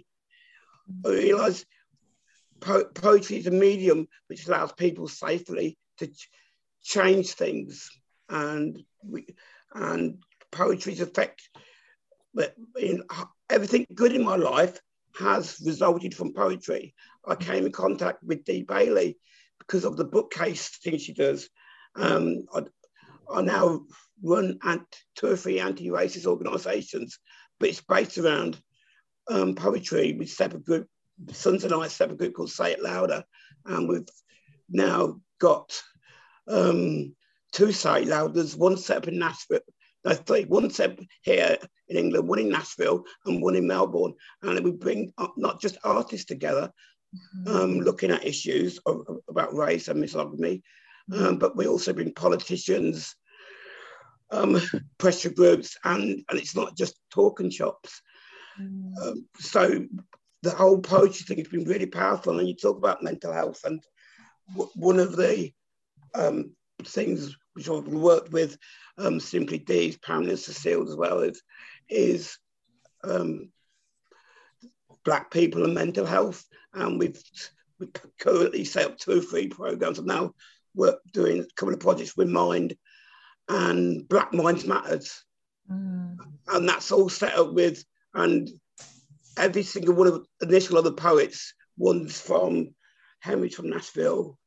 I 1.06 1.10
realized 1.10 1.66
po- 2.60 2.86
poetry 2.86 3.38
is 3.38 3.48
a 3.48 3.52
medium 3.52 4.08
which 4.28 4.48
allows 4.48 4.72
people 4.74 5.08
safely 5.08 5.78
to 5.98 6.08
ch- 6.08 6.30
change 6.84 7.32
things, 7.34 7.90
and 8.30 8.82
we, 9.04 9.28
and 9.74 10.24
poetry's 10.52 11.02
effect. 11.02 11.50
But 12.34 12.54
in 12.80 13.04
everything 13.50 13.86
good 13.94 14.14
in 14.14 14.24
my 14.24 14.36
life 14.36 14.80
has 15.20 15.58
resulted 15.66 16.14
from 16.14 16.34
poetry. 16.34 16.94
I 17.26 17.36
came 17.36 17.66
in 17.66 17.72
contact 17.72 18.24
with 18.24 18.44
Dee 18.44 18.64
Bailey 18.64 19.18
because 19.60 19.86
of 19.86 19.98
the 19.98 20.04
bookcase 20.04 20.78
thing 20.84 20.98
she 20.98 21.14
does. 21.14 21.50
Um, 21.96 22.46
I, 22.54 22.64
I 23.32 23.42
now 23.42 23.86
run 24.22 24.60
two 25.16 25.28
or 25.28 25.38
three 25.38 25.60
anti-racist 25.60 26.26
organisations, 26.26 27.20
but 27.60 27.70
it's 27.70 27.82
based 27.82 28.18
around 28.18 28.60
um, 29.30 29.56
poetry 29.56 30.14
with 30.14 30.30
separate 30.30 30.66
group 30.66 30.88
Sons 31.32 31.64
and 31.64 31.74
I 31.74 31.88
set 31.88 32.10
up 32.10 32.16
a 32.16 32.18
group 32.18 32.34
called 32.34 32.52
Say 32.52 32.74
It 32.74 32.84
Louder, 32.84 33.24
and 33.66 33.88
we've 33.88 34.08
now 34.70 35.20
got 35.40 35.82
um, 36.48 37.16
two 37.52 37.72
Say 37.72 38.04
It 38.04 38.08
Louders, 38.08 38.56
one 38.56 38.78
set 38.78 38.98
up 38.98 39.08
in 39.08 39.20
Nashville, 39.20 39.60
no, 40.04 40.14
three, 40.14 40.46
one 40.46 40.70
set 40.70 40.92
up 40.92 41.00
here 41.22 41.58
in 41.88 41.98
England, 41.98 42.28
one 42.28 42.40
in 42.40 42.50
Nashville, 42.50 43.04
and 43.26 43.42
one 43.42 43.56
in 43.56 43.68
Melbourne. 43.68 44.14
And 44.44 44.64
we 44.64 44.72
bring 44.72 45.12
not 45.36 45.60
just 45.60 45.78
artists 45.84 46.26
together, 46.26 46.72
mm-hmm. 47.16 47.56
um, 47.56 47.80
looking 47.80 48.12
at 48.12 48.26
issues 48.26 48.80
of, 48.86 49.06
about 49.28 49.56
race 49.56 49.88
and 49.88 50.00
misogyny, 50.00 50.62
um, 51.14 51.38
but 51.38 51.56
we 51.56 51.68
also 51.68 51.94
bring 51.94 52.14
politicians, 52.14 53.16
um, 54.32 54.60
pressure 54.98 55.30
groups, 55.30 55.78
and, 55.84 56.24
and 56.30 56.40
it's 56.40 56.56
not 56.56 56.76
just 56.78 57.00
talking 57.12 57.50
shops. 57.50 58.02
Mm. 58.60 58.92
Um, 59.02 59.26
so 59.40 59.86
the 60.46 60.52
whole 60.52 60.78
poetry 60.80 61.26
thing 61.26 61.40
has 61.40 61.48
been 61.48 61.66
really 61.66 61.88
powerful. 61.88 62.38
And 62.40 62.48
you 62.48 62.56
talk 62.56 62.78
about 62.78 63.04
mental 63.04 63.34
health, 63.34 63.64
and 63.66 63.84
w- 64.52 64.70
one 64.76 65.00
of 65.00 65.16
the 65.16 65.52
um, 66.14 66.56
things 66.84 67.36
which 67.54 67.68
I've 67.68 67.88
worked 67.88 68.32
with 68.32 68.58
um, 69.00 69.20
Simply 69.20 69.58
Dee's, 69.58 69.98
Pamela 69.98 70.32
and 70.32 70.40
Cecile 70.40 70.88
as 70.88 70.96
well 70.96 71.22
is, 71.22 71.42
is 71.90 72.38
um, 73.04 73.50
black 75.04 75.32
people 75.32 75.64
and 75.64 75.74
mental 75.74 76.06
health. 76.06 76.46
And 76.74 77.00
we've, 77.00 77.20
we 77.80 77.88
currently 78.20 78.66
set 78.66 78.86
up 78.86 78.98
two 78.98 79.20
or 79.20 79.22
three 79.22 79.48
programs 79.48 79.98
and 79.98 80.08
now 80.08 80.34
we're 80.76 80.98
doing 81.12 81.40
a 81.40 81.46
couple 81.56 81.74
of 81.74 81.80
projects 81.80 82.16
with 82.16 82.28
Mind 82.28 82.76
and 83.48 84.08
Black 84.08 84.34
Minds 84.34 84.66
Matters. 84.66 85.24
Mm. 85.72 86.18
And 86.50 86.70
that's 86.70 86.92
all 86.92 87.10
set 87.10 87.36
up 87.36 87.54
with, 87.54 87.84
and 88.14 88.50
every 89.38 89.64
single 89.64 89.96
one 89.96 90.08
of 90.08 90.26
the 90.40 90.48
initial 90.48 90.78
other 90.78 90.92
poets, 90.92 91.54
one's 91.78 92.20
from 92.20 92.74
Henry 93.20 93.50
from 93.50 93.70
Nashville, 93.70 94.38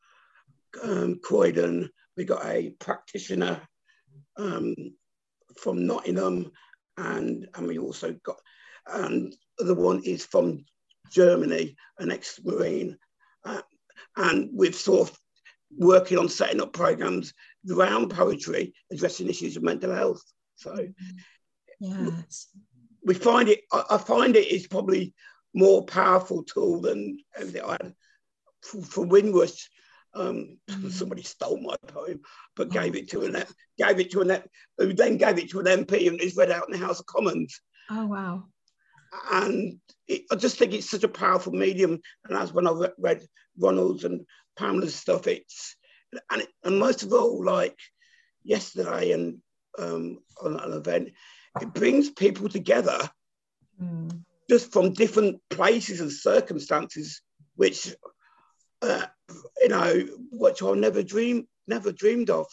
um, 0.82 1.20
Croydon, 1.22 1.90
we 2.16 2.24
got 2.24 2.44
a 2.44 2.70
practitioner 2.78 3.60
um, 4.36 4.74
from 5.56 5.86
Nottingham, 5.86 6.50
and, 6.96 7.48
and 7.54 7.66
we 7.66 7.78
also 7.78 8.14
got, 8.24 8.36
and 8.86 9.34
the 9.58 9.74
one 9.74 10.02
is 10.04 10.24
from 10.24 10.64
Germany, 11.12 11.76
an 11.98 12.10
ex-Marine. 12.10 12.98
Uh, 13.44 13.62
and 14.16 14.50
we've 14.52 14.74
sort 14.74 15.08
of 15.08 15.18
working 15.76 16.18
on 16.18 16.28
setting 16.28 16.60
up 16.60 16.72
programs 16.72 17.32
around 17.70 18.10
poetry, 18.10 18.74
addressing 18.90 19.28
issues 19.28 19.56
of 19.56 19.62
mental 19.62 19.94
health. 19.94 20.22
So 20.56 20.88
yes. 21.80 22.48
We 23.08 23.14
find 23.14 23.48
it, 23.48 23.62
I 23.72 23.96
find 23.96 24.36
it 24.36 24.52
is 24.52 24.66
probably 24.66 25.14
more 25.54 25.82
powerful 25.86 26.44
tool 26.44 26.82
than 26.82 27.18
everything 27.34 27.62
I 27.64 27.72
had 27.72 27.94
for, 28.62 28.82
for 28.82 29.06
Windrush. 29.06 29.70
Um, 30.14 30.58
mm. 30.68 30.90
Somebody 30.90 31.22
stole 31.22 31.58
my 31.58 31.76
poem, 31.86 32.20
but 32.54 32.66
oh. 32.66 32.70
gave 32.70 32.96
it 32.96 33.08
to 33.10 33.22
an 33.22 33.42
gave 33.78 33.98
it 33.98 34.10
to 34.10 34.20
an 34.20 34.42
who 34.76 34.92
then 34.92 35.16
gave 35.16 35.38
it 35.38 35.50
to 35.50 35.60
an 35.60 35.66
MP 35.66 36.06
and 36.08 36.20
it's 36.20 36.36
read 36.36 36.50
out 36.50 36.66
in 36.68 36.78
the 36.78 36.86
House 36.86 37.00
of 37.00 37.06
Commons. 37.06 37.58
Oh 37.90 38.06
wow! 38.06 38.44
And 39.32 39.80
it, 40.06 40.24
I 40.30 40.36
just 40.36 40.58
think 40.58 40.74
it's 40.74 40.90
such 40.90 41.04
a 41.04 41.08
powerful 41.08 41.52
medium. 41.52 42.00
And 42.26 42.36
as 42.36 42.52
when 42.52 42.66
I 42.66 42.72
read, 42.72 42.92
read 42.98 43.26
Ronald's 43.58 44.04
and 44.04 44.26
Pamela's 44.58 44.94
stuff, 44.94 45.26
it's 45.26 45.76
and, 46.30 46.42
it, 46.42 46.48
and 46.62 46.78
most 46.78 47.02
of 47.02 47.12
all, 47.14 47.42
like 47.42 47.78
yesterday 48.42 49.12
and 49.12 49.38
um, 49.78 50.18
on 50.42 50.58
an 50.60 50.72
event, 50.72 51.10
it 51.62 51.74
brings 51.74 52.10
people 52.10 52.48
together 52.48 52.98
mm. 53.82 54.24
just 54.48 54.72
from 54.72 54.92
different 54.92 55.40
places 55.50 56.00
and 56.00 56.12
circumstances, 56.12 57.22
which 57.56 57.94
uh, 58.82 59.06
you 59.60 59.68
know, 59.68 60.06
which 60.30 60.62
I 60.62 60.72
never 60.72 61.02
dreamed 61.02 61.46
never 61.66 61.92
dreamed 61.92 62.30
of. 62.30 62.46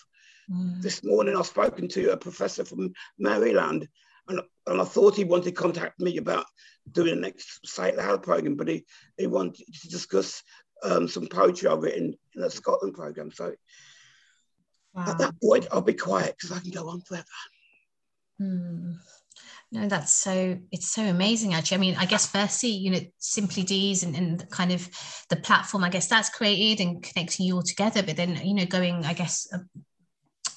Mm. 0.51 0.81
This 0.81 1.03
morning, 1.03 1.35
I've 1.35 1.45
spoken 1.45 1.87
to 1.89 2.11
a 2.11 2.17
professor 2.17 2.65
from 2.65 2.93
Maryland, 3.17 3.87
and, 4.27 4.41
and 4.67 4.81
I 4.81 4.83
thought 4.83 5.15
he 5.15 5.23
wanted 5.23 5.45
to 5.45 5.51
contact 5.51 5.99
me 5.99 6.17
about 6.17 6.45
doing 6.91 7.15
the 7.15 7.21
next 7.21 7.59
It 7.79 7.97
Loud 7.97 8.23
program, 8.23 8.55
but 8.55 8.67
he, 8.67 8.85
he 9.17 9.27
wanted 9.27 9.65
to 9.81 9.89
discuss 9.89 10.43
um, 10.83 11.07
some 11.07 11.27
poetry 11.27 11.69
I've 11.69 11.81
written 11.81 12.15
in 12.35 12.41
the 12.41 12.49
Scotland 12.49 12.93
program. 12.93 13.31
So 13.31 13.55
wow. 14.93 15.05
at 15.07 15.17
that 15.17 15.33
point, 15.41 15.67
I'll 15.71 15.81
be 15.81 15.93
quiet 15.93 16.35
because 16.37 16.55
I 16.55 16.59
can 16.59 16.71
go 16.71 16.89
on 16.89 17.01
forever. 17.01 17.25
Hmm. 18.39 18.93
No, 19.71 19.87
that's 19.87 20.13
so 20.13 20.57
it's 20.71 20.91
so 20.91 21.03
amazing 21.03 21.53
actually. 21.53 21.75
I 21.75 21.79
mean, 21.79 21.95
I 21.97 22.05
guess 22.05 22.27
firstly, 22.27 22.69
you 22.69 22.91
know, 22.91 22.99
Simply 23.17 23.63
Dee's 23.63 24.03
and, 24.03 24.15
and 24.15 24.49
kind 24.49 24.71
of 24.71 24.87
the 25.29 25.35
platform, 25.35 25.83
I 25.83 25.89
guess 25.89 26.07
that's 26.07 26.29
created 26.29 26.83
and 26.83 27.03
connecting 27.03 27.45
you 27.45 27.55
all 27.55 27.63
together, 27.63 28.03
but 28.03 28.15
then, 28.15 28.39
you 28.45 28.53
know, 28.53 28.65
going, 28.65 29.03
I 29.05 29.13
guess, 29.13 29.47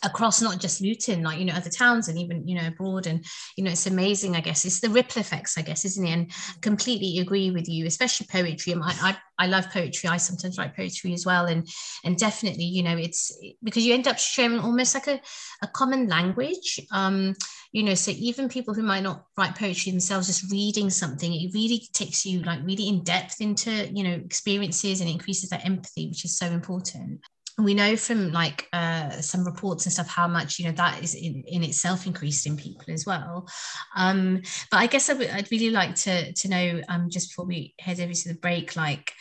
across 0.05 0.41
not 0.41 0.61
just 0.61 0.81
Luton, 0.81 1.23
like 1.23 1.39
you 1.39 1.45
know 1.45 1.55
other 1.55 1.71
towns 1.71 2.09
and 2.09 2.19
even 2.19 2.47
you 2.47 2.57
know 2.57 2.69
abroad, 2.69 3.07
and 3.07 3.25
you 3.57 3.65
know 3.65 3.71
it's 3.71 3.87
amazing. 3.87 4.37
I 4.37 4.41
guess 4.41 4.65
it's 4.65 4.81
the 4.81 4.91
ripple 4.91 5.21
effects, 5.21 5.59
I 5.59 5.63
guess, 5.63 5.85
isn't 5.85 6.07
it? 6.07 6.11
And 6.11 6.33
completely 6.61 7.19
agree 7.19 7.51
with 7.51 7.69
you, 7.69 7.87
especially 7.87 8.27
poetry. 8.31 8.75
I, 8.75 8.79
I 9.03 9.17
I 9.39 9.47
love 9.47 9.71
poetry. 9.71 10.09
I 10.09 10.17
sometimes 10.17 10.59
write 10.59 10.77
poetry 10.77 11.13
as 11.13 11.27
well, 11.27 11.47
and 11.47 11.67
and 12.05 12.17
definitely 12.17 12.65
you 12.65 12.83
know 12.83 12.97
it's 12.97 13.37
because 13.63 13.85
you 13.85 13.95
end 13.95 14.09
up 14.09 14.19
sharing 14.19 14.61
almost 14.61 14.95
like 14.95 15.09
a, 15.09 15.21
a 15.63 15.69
common 15.69 16.09
language. 16.09 16.81
Um, 16.93 17.35
you 17.71 17.83
know, 17.83 17.95
so 17.95 18.13
even 18.13 18.49
people 18.49 18.73
who 18.73 18.83
might 18.83 19.03
not 19.03 19.27
write 19.37 19.55
poetry 19.55 19.93
themselves, 19.93 20.27
just 20.27 20.51
reading 20.51 20.89
something, 20.89 21.35
it 21.35 21.53
really 21.53 21.83
takes 21.93 22.25
you 22.25 22.43
like 22.43 22.61
really 22.65 22.89
in 22.89 23.05
depth 23.05 23.41
into 23.41 23.71
you 23.93 24.05
know 24.05 24.15
experiences 24.15 25.01
and 25.01 25.11
increases 25.11 25.51
that 25.51 25.67
empathy, 25.67 26.09
which 26.09 26.25
is 26.25 26.39
so 26.39 26.47
important 26.47 27.21
we 27.65 27.75
know 27.75 27.97
from 27.97 28.33
like 28.33 28.69
uh, 28.73 29.11
some 29.11 29.45
reports 29.45 29.85
and 29.85 29.93
stuff 29.93 30.09
how 30.09 30.29
much 30.29 30.59
you 30.59 30.67
know 30.67 30.73
that 30.73 31.03
is 31.03 31.15
in, 31.15 31.43
in 31.47 31.65
itself 31.65 32.07
increased 32.07 32.47
in 32.47 32.57
people 32.57 32.85
as 32.89 33.05
well. 33.05 33.49
Um, 33.97 34.43
but 34.71 34.79
i 34.79 34.87
guess 34.87 35.11
i 35.11 35.13
w- 35.15 35.31
i'd 35.33 35.51
really 35.51 35.71
like 35.71 35.95
to 35.97 36.33
to 36.33 36.49
know 36.49 36.81
um, 36.89 37.11
just 37.11 37.31
before 37.31 37.47
we 37.47 37.75
head 37.79 38.01
over 38.01 38.13
to 38.13 38.29
the 38.29 38.39
break 38.39 38.77
like 38.77 39.13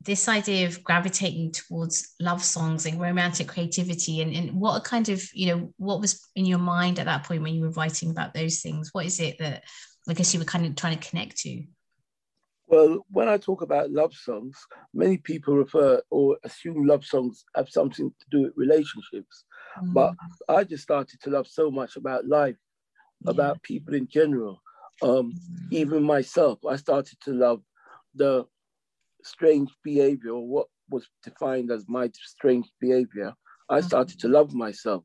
this 0.00 0.28
idea 0.28 0.66
of 0.66 0.82
gravitating 0.84 1.52
towards 1.52 2.14
love 2.20 2.42
songs 2.42 2.86
and 2.86 3.00
romantic 3.00 3.48
creativity 3.48 4.22
and, 4.22 4.32
and 4.34 4.52
what 4.52 4.84
kind 4.84 5.08
of 5.08 5.22
you 5.32 5.46
know 5.46 5.72
what 5.76 6.00
was 6.00 6.20
in 6.36 6.46
your 6.46 6.58
mind 6.58 6.98
at 6.98 7.06
that 7.06 7.24
point 7.24 7.42
when 7.42 7.54
you 7.54 7.62
were 7.62 7.70
writing 7.70 8.10
about 8.10 8.32
those 8.32 8.60
things? 8.60 8.90
What 8.92 9.06
is 9.06 9.20
it 9.20 9.38
that 9.38 9.64
i 10.08 10.14
guess 10.14 10.32
you 10.32 10.40
were 10.40 10.46
kind 10.46 10.64
of 10.66 10.74
trying 10.74 10.98
to 10.98 11.08
connect 11.08 11.36
to 11.36 11.62
well, 12.68 13.04
when 13.10 13.28
I 13.28 13.38
talk 13.38 13.62
about 13.62 13.90
love 13.90 14.12
songs, 14.14 14.56
many 14.92 15.16
people 15.16 15.56
refer 15.56 16.02
or 16.10 16.36
assume 16.44 16.86
love 16.86 17.04
songs 17.04 17.44
have 17.56 17.68
something 17.68 18.10
to 18.10 18.26
do 18.30 18.42
with 18.42 18.52
relationships. 18.56 19.44
Mm. 19.82 19.94
But 19.94 20.14
I 20.48 20.64
just 20.64 20.82
started 20.82 21.18
to 21.22 21.30
love 21.30 21.46
so 21.48 21.70
much 21.70 21.96
about 21.96 22.28
life, 22.28 22.56
yeah. 23.22 23.30
about 23.30 23.62
people 23.62 23.94
in 23.94 24.06
general. 24.06 24.60
Um, 25.02 25.32
mm. 25.32 25.72
Even 25.72 26.02
myself, 26.02 26.58
I 26.68 26.76
started 26.76 27.18
to 27.24 27.32
love 27.32 27.62
the 28.14 28.46
strange 29.22 29.70
behavior 29.82 30.32
or 30.32 30.46
what 30.46 30.66
was 30.90 31.08
defined 31.22 31.70
as 31.70 31.86
my 31.88 32.10
strange 32.14 32.68
behavior. 32.80 33.32
I 33.70 33.80
started 33.80 34.20
to 34.20 34.28
love 34.28 34.52
myself. 34.52 35.04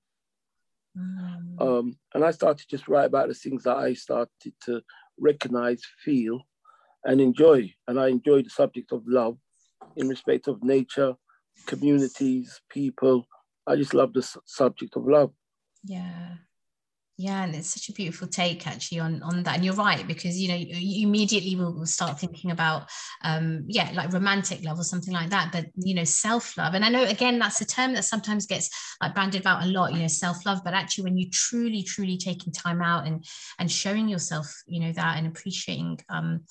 Mm. 0.98 1.62
Um, 1.62 1.98
and 2.14 2.26
I 2.26 2.32
started 2.32 2.60
to 2.64 2.68
just 2.76 2.90
write 2.90 3.06
about 3.06 3.30
the 3.30 3.34
things 3.34 3.64
that 3.64 3.78
I 3.78 3.94
started 3.94 4.54
to 4.66 4.82
recognize, 5.18 5.82
feel, 6.04 6.42
and 7.06 7.22
enjoy. 7.22 7.74
And 7.88 8.00
I 8.00 8.08
enjoy 8.08 8.44
the 8.44 8.50
subject 8.50 8.92
of 8.92 9.04
love 9.08 9.38
in 9.96 10.08
respect 10.08 10.48
of 10.48 10.64
nature, 10.64 11.14
communities, 11.66 12.62
people. 12.70 13.28
I 13.68 13.76
just 13.76 13.94
love 13.94 14.14
the 14.14 14.28
subject 14.46 14.96
of 14.96 15.08
love. 15.08 15.32
Yeah 15.84 16.36
yeah 17.18 17.44
and 17.44 17.54
it's 17.56 17.70
such 17.70 17.90
a 17.90 17.94
beautiful 17.94 18.28
take 18.28 18.66
actually 18.66 19.00
on 19.00 19.22
on 19.22 19.44
that. 19.44 19.56
And 19.56 19.66
you're 19.66 19.76
right 19.76 20.06
because 20.08 20.40
you 20.40 20.48
know 20.48 20.56
you 20.56 21.08
immediately 21.08 21.56
will 21.56 21.86
start 21.86 22.20
thinking 22.20 22.50
about 22.52 22.90
um 23.24 23.66
yeah 23.68 23.92
like 23.94 24.12
romantic 24.12 24.64
love 24.64 24.80
or 24.80 24.84
something 24.84 25.14
like 25.14 25.30
that 25.30 25.52
but 25.52 25.66
you 25.76 25.94
know 25.94 26.04
self-love. 26.04 26.74
And 26.74 26.84
i 26.84 26.90
know 26.90 27.04
again 27.04 27.38
that's 27.38 27.62
a 27.62 27.66
term 27.66 27.94
that 27.94 28.04
sometimes 28.04 28.48
gets 28.48 28.70
like 29.02 29.14
branded 29.14 29.42
about 29.42 29.64
a 29.64 29.68
lot 29.68 29.94
you 29.94 30.00
know 30.00 30.08
self-love 30.08 30.62
but 30.64 30.74
actually 30.74 31.04
when 31.04 31.18
you 31.18 31.30
truly 31.30 31.84
truly 31.84 32.18
taking 32.18 32.52
time 32.52 32.82
out 32.82 33.06
and 33.06 33.24
and 33.60 33.72
showing 33.72 34.08
yourself 34.08 34.52
you 34.66 34.82
know 34.82 34.92
that 34.94 35.18
and 35.18 35.28
appreciating 35.28 36.00
um 36.10 36.42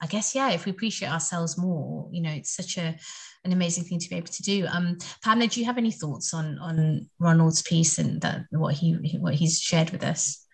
i 0.00 0.06
guess 0.06 0.34
yeah 0.34 0.50
if 0.50 0.66
we 0.66 0.70
appreciate 0.70 1.10
ourselves 1.10 1.58
more 1.58 2.08
you 2.12 2.22
know 2.22 2.30
it's 2.30 2.54
such 2.54 2.78
a 2.78 2.94
an 3.44 3.52
amazing 3.52 3.84
thing 3.84 3.98
to 3.98 4.08
be 4.08 4.16
able 4.16 4.28
to 4.28 4.42
do. 4.42 4.66
Um, 4.66 4.98
Pamela, 5.24 5.48
do 5.48 5.60
you 5.60 5.66
have 5.66 5.78
any 5.78 5.90
thoughts 5.90 6.32
on 6.32 6.58
on 6.58 7.08
Ronald's 7.18 7.62
piece 7.62 7.98
and 7.98 8.20
that 8.20 8.42
what 8.50 8.74
he 8.74 9.18
what 9.18 9.34
he's 9.34 9.58
shared 9.58 9.90
with 9.90 10.04
us? 10.04 10.46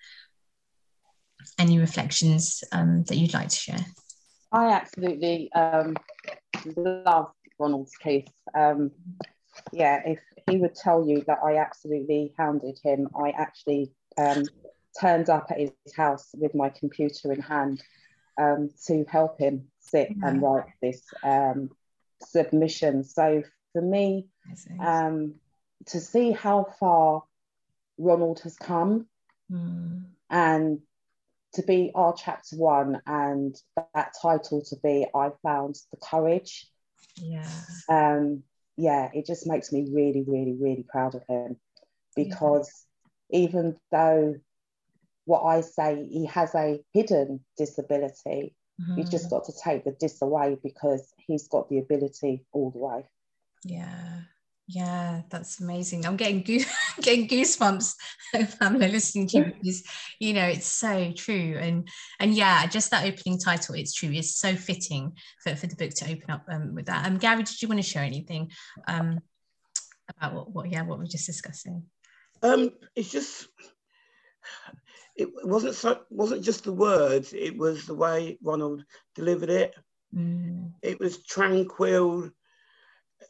Any 1.58 1.78
reflections 1.78 2.62
um, 2.72 3.04
that 3.04 3.16
you'd 3.16 3.34
like 3.34 3.48
to 3.48 3.56
share? 3.56 3.86
I 4.52 4.70
absolutely 4.70 5.50
um, 5.52 5.96
love 6.76 7.30
Ronald's 7.58 7.92
piece. 8.02 8.28
Um, 8.54 8.90
yeah, 9.72 10.02
if 10.06 10.20
he 10.48 10.56
would 10.58 10.74
tell 10.74 11.06
you 11.06 11.22
that 11.26 11.38
I 11.44 11.56
absolutely 11.56 12.32
hounded 12.38 12.78
him, 12.82 13.08
I 13.14 13.30
actually 13.30 13.92
um, 14.16 14.44
turned 14.98 15.28
up 15.28 15.50
at 15.50 15.58
his 15.58 15.72
house 15.96 16.28
with 16.34 16.54
my 16.54 16.70
computer 16.70 17.32
in 17.32 17.40
hand 17.40 17.82
um, 18.38 18.70
to 18.86 19.04
help 19.08 19.38
him 19.38 19.66
sit 19.80 20.10
yeah. 20.10 20.28
and 20.28 20.42
write 20.42 20.66
this 20.80 21.02
um, 21.22 21.70
submission. 22.22 23.04
So 23.04 23.42
for 23.72 23.82
me, 23.82 24.26
um, 24.80 25.34
to 25.86 26.00
see 26.00 26.32
how 26.32 26.66
far 26.78 27.22
Ronald 27.98 28.40
has 28.40 28.56
come 28.56 29.06
mm. 29.50 30.04
and 30.30 30.80
to 31.54 31.62
be 31.62 31.90
our 31.94 32.14
chapter 32.14 32.56
one 32.56 33.00
and 33.06 33.56
that 33.94 34.14
title 34.20 34.62
to 34.66 34.76
be 34.82 35.06
I 35.14 35.30
found 35.42 35.76
the 35.90 35.96
courage. 35.96 36.68
Yeah. 37.16 37.48
Um, 37.88 38.42
yeah, 38.76 39.10
it 39.12 39.26
just 39.26 39.46
makes 39.46 39.72
me 39.72 39.88
really, 39.92 40.24
really, 40.26 40.56
really 40.58 40.84
proud 40.88 41.14
of 41.14 41.24
him 41.28 41.56
because 42.14 42.84
even 43.30 43.76
though 43.90 44.36
what 45.24 45.42
I 45.42 45.60
say 45.60 46.06
he 46.10 46.26
has 46.26 46.54
a 46.54 46.80
hidden 46.94 47.44
disability, 47.56 48.54
mm-hmm. 48.80 48.98
you've 48.98 49.10
just 49.10 49.30
got 49.30 49.44
to 49.44 49.52
take 49.52 49.84
the 49.84 49.92
dis 49.92 50.20
away 50.22 50.58
because 50.62 51.12
he's 51.16 51.48
got 51.48 51.68
the 51.68 51.78
ability 51.78 52.44
all 52.52 52.70
the 52.70 52.78
way. 52.78 53.06
Yeah. 53.64 54.20
Yeah, 54.70 55.22
that's 55.30 55.60
amazing. 55.60 56.04
I'm 56.04 56.18
getting 56.18 56.42
go- 56.42 56.68
getting 57.00 57.26
goosebumps 57.26 57.94
I'm 58.60 58.78
listening 58.78 59.26
to 59.28 59.38
you 59.38 59.44
because 59.62 59.82
you 60.18 60.34
know 60.34 60.44
it's 60.44 60.66
so 60.66 61.10
true 61.12 61.56
and 61.58 61.88
and 62.20 62.34
yeah, 62.34 62.66
just 62.66 62.90
that 62.90 63.06
opening 63.06 63.38
title, 63.38 63.74
it's 63.74 63.94
true, 63.94 64.10
is 64.10 64.36
so 64.36 64.54
fitting 64.54 65.14
for, 65.42 65.56
for 65.56 65.66
the 65.66 65.76
book 65.76 65.90
to 65.94 66.10
open 66.10 66.30
up 66.30 66.44
um, 66.50 66.74
with 66.74 66.86
that. 66.86 67.06
Um, 67.06 67.16
Gary, 67.16 67.42
did 67.42 67.60
you 67.62 67.68
want 67.68 67.80
to 67.80 67.88
share 67.88 68.04
anything 68.04 68.50
um, 68.86 69.20
about 70.10 70.34
what, 70.34 70.52
what 70.52 70.70
yeah 70.70 70.82
what 70.82 70.98
we 70.98 71.06
are 71.06 71.08
just 71.08 71.26
discussing? 71.26 71.84
Um, 72.42 72.70
it's 72.94 73.10
just 73.10 73.48
it 75.18 75.28
wasn't 75.44 75.74
so 75.74 76.00
wasn't 76.10 76.44
just 76.44 76.64
the 76.64 76.72
words; 76.72 77.32
it 77.32 77.58
was 77.58 77.86
the 77.86 77.94
way 77.94 78.38
Ronald 78.42 78.84
delivered 79.14 79.50
it. 79.50 79.74
Mm. 80.14 80.72
It 80.82 81.00
was 81.00 81.24
tranquil 81.24 82.30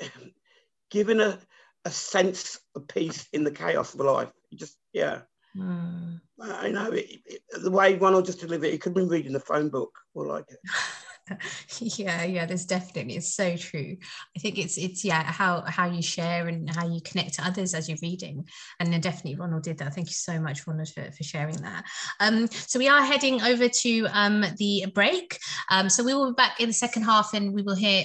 giving 0.91 1.21
a, 1.21 1.39
a 1.85 1.91
sense 1.91 2.61
of 2.77 2.87
peace 2.89 3.27
in 3.33 3.43
the 3.43 3.51
chaos 3.51 3.95
of 3.95 4.01
life. 4.01 4.31
just, 4.55 4.77
yeah. 4.93 5.23
Mm. 5.57 6.21
I 6.41 6.71
know 6.71 6.93
it, 6.93 7.07
it, 7.25 7.43
the 7.63 7.71
way 7.71 7.97
Ronald 7.97 8.27
just 8.27 8.41
delivered 8.41 8.67
it, 8.67 8.73
he 8.73 8.79
could 8.79 8.91
have 8.91 8.95
been 8.95 9.09
reading 9.09 9.33
the 9.33 9.41
phone 9.41 9.71
book 9.71 9.99
or 10.15 10.27
like 10.27 10.45
it. 10.51 10.59
yeah 11.81 12.25
yeah 12.25 12.47
there's 12.47 12.65
definitely 12.67 13.17
it's 13.17 13.35
so 13.35 13.57
true 13.57 13.97
i 14.37 14.39
think 14.39 14.59
it's 14.59 14.77
it's 14.79 15.05
yeah 15.05 15.23
how 15.23 15.63
how 15.63 15.87
you 15.87 16.03
share 16.03 16.49
and 16.49 16.75
how 16.75 16.87
you 16.87 17.01
connect 17.03 17.35
to 17.35 17.47
others 17.47 17.75
as 17.75 17.89
you're 17.89 17.99
reading 18.03 18.47
and 18.81 18.93
then 18.93 19.01
definitely 19.01 19.37
ronald 19.37 19.63
did 19.63 19.79
that 19.79 19.95
thank 19.95 20.09
you 20.09 20.15
so 20.15 20.41
much 20.41 20.67
ronald 20.67 20.89
for, 20.89 21.11
for 21.13 21.25
sharing 21.25 21.57
that 21.57 21.85
um 22.21 22.47
so 22.49 22.79
we 22.79 22.89
are 22.89 23.03
heading 23.03 23.43
over 23.43 23.69
to 23.69 24.07
um 24.13 24.45
the 24.59 24.87
break 24.95 25.39
um 25.71 25.89
so 25.89 26.05
we 26.05 26.15
will 26.15 26.33
be 26.33 26.35
back 26.35 26.61
in 26.61 26.69
the 26.69 26.73
second 26.73 27.03
half 27.03 27.35
and 27.35 27.53
we 27.53 27.63
will 27.63 27.77
hear 27.77 28.05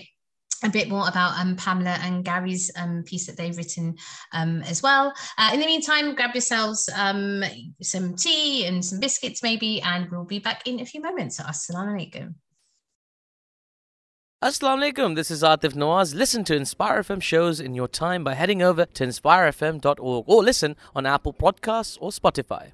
a 0.63 0.69
bit 0.69 0.89
more 0.89 1.07
about 1.07 1.37
um, 1.37 1.55
Pamela 1.55 1.97
and 2.01 2.23
Gary's 2.23 2.71
um, 2.77 3.03
piece 3.05 3.27
that 3.27 3.37
they've 3.37 3.55
written 3.55 3.95
um, 4.31 4.61
as 4.63 4.81
well. 4.81 5.13
Uh, 5.37 5.51
in 5.53 5.59
the 5.59 5.65
meantime, 5.65 6.15
grab 6.15 6.33
yourselves 6.33 6.89
um, 6.95 7.43
some 7.81 8.15
tea 8.15 8.65
and 8.65 8.83
some 8.83 8.99
biscuits 8.99 9.43
maybe, 9.43 9.81
and 9.81 10.09
we'll 10.09 10.23
be 10.23 10.39
back 10.39 10.65
in 10.65 10.79
a 10.79 10.85
few 10.85 11.01
moments. 11.01 11.39
Assalamu 11.39 11.99
alaikum. 11.99 12.35
Assalamu 14.43 14.91
alaikum, 14.91 15.15
this 15.15 15.31
is 15.31 15.41
Atif 15.41 15.71
Nawaz. 15.73 16.13
Listen 16.13 16.43
to 16.43 16.53
Inspire 16.53 17.01
FM 17.01 17.21
shows 17.21 17.61
in 17.61 17.75
your 17.75 17.87
time 17.87 18.25
by 18.25 18.33
heading 18.33 18.61
over 18.61 18.85
to 18.87 19.07
inspirefm.org 19.07 20.25
or 20.27 20.43
listen 20.43 20.75
on 20.93 21.05
Apple 21.05 21.31
Podcasts 21.31 21.97
or 22.01 22.09
Spotify. 22.09 22.71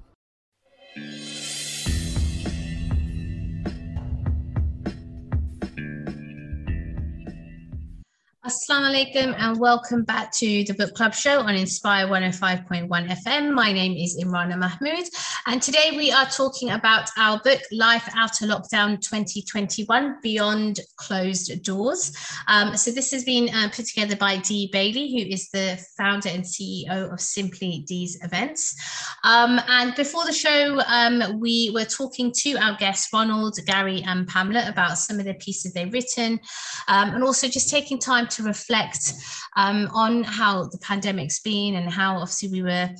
Assalamu 8.50 8.90
alaikum 8.90 9.32
and 9.38 9.60
welcome 9.60 10.02
back 10.02 10.32
to 10.32 10.64
the 10.64 10.74
Book 10.74 10.92
Club 10.94 11.14
show 11.14 11.38
on 11.38 11.54
Inspire 11.54 12.08
105.1 12.08 12.88
FM. 12.88 13.54
My 13.54 13.72
name 13.72 13.92
is 13.96 14.20
Imrana 14.20 14.58
Mahmood 14.58 15.04
and 15.46 15.62
today 15.62 15.92
we 15.92 16.10
are 16.10 16.26
talking 16.26 16.70
about 16.70 17.08
our 17.16 17.38
book 17.44 17.60
Life 17.70 18.08
After 18.16 18.46
Lockdown 18.46 19.00
2021 19.00 20.16
Beyond 20.20 20.80
Closed 20.96 21.62
Doors. 21.62 22.12
Um, 22.48 22.76
so 22.76 22.90
this 22.90 23.12
has 23.12 23.22
been 23.22 23.54
uh, 23.54 23.68
put 23.72 23.86
together 23.86 24.16
by 24.16 24.38
Dee 24.38 24.68
Bailey, 24.72 25.12
who 25.12 25.32
is 25.32 25.48
the 25.50 25.80
founder 25.96 26.30
and 26.30 26.42
CEO 26.42 27.12
of 27.12 27.20
Simply 27.20 27.84
Dee's 27.86 28.18
Events. 28.24 28.74
Um, 29.22 29.60
and 29.68 29.94
before 29.94 30.24
the 30.24 30.32
show, 30.32 30.80
um, 30.88 31.38
we 31.38 31.70
were 31.72 31.84
talking 31.84 32.32
to 32.38 32.56
our 32.56 32.76
guests, 32.78 33.12
Ronald, 33.12 33.58
Gary 33.64 34.02
and 34.04 34.26
Pamela, 34.26 34.68
about 34.68 34.98
some 34.98 35.20
of 35.20 35.24
the 35.24 35.34
pieces 35.34 35.72
they've 35.72 35.92
written 35.92 36.40
um, 36.88 37.14
and 37.14 37.22
also 37.22 37.46
just 37.46 37.70
taking 37.70 38.00
time 38.00 38.26
to 38.26 38.39
reflect 38.42 39.12
um, 39.56 39.88
on 39.92 40.22
how 40.22 40.64
the 40.64 40.78
pandemic's 40.78 41.40
been 41.40 41.74
and 41.76 41.90
how 41.90 42.16
obviously 42.16 42.50
we 42.50 42.62
were 42.62 42.90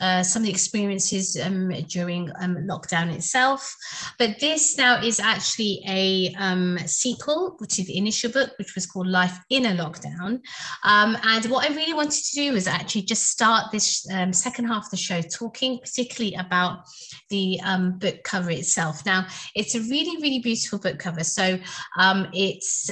uh, 0.00 0.22
some 0.22 0.42
of 0.42 0.46
the 0.46 0.52
experiences 0.52 1.38
um, 1.44 1.68
during 1.88 2.30
um, 2.40 2.56
lockdown 2.66 3.12
itself. 3.14 3.76
But 4.18 4.40
this 4.40 4.78
now 4.78 5.02
is 5.02 5.20
actually 5.20 5.82
a 5.86 6.34
um, 6.38 6.78
sequel 6.86 7.58
to 7.68 7.84
the 7.84 7.98
initial 7.98 8.30
book, 8.30 8.52
which 8.58 8.74
was 8.74 8.86
called 8.86 9.08
Life 9.08 9.38
in 9.50 9.66
a 9.66 9.70
Lockdown. 9.70 10.40
Um, 10.84 11.16
and 11.22 11.44
what 11.46 11.70
I 11.70 11.74
really 11.74 11.92
wanted 11.92 12.24
to 12.24 12.34
do 12.34 12.52
was 12.54 12.66
actually 12.66 13.02
just 13.02 13.24
start 13.24 13.70
this 13.72 14.06
um, 14.10 14.32
second 14.32 14.66
half 14.66 14.86
of 14.86 14.90
the 14.90 14.96
show 14.96 15.20
talking 15.20 15.78
particularly 15.80 16.34
about 16.36 16.84
the 17.28 17.60
um, 17.64 17.98
book 17.98 18.22
cover 18.24 18.50
itself. 18.50 19.04
Now, 19.04 19.26
it's 19.54 19.74
a 19.74 19.80
really, 19.80 20.20
really 20.22 20.40
beautiful 20.40 20.78
book 20.78 20.98
cover. 20.98 21.24
So 21.24 21.58
it's 22.32 22.90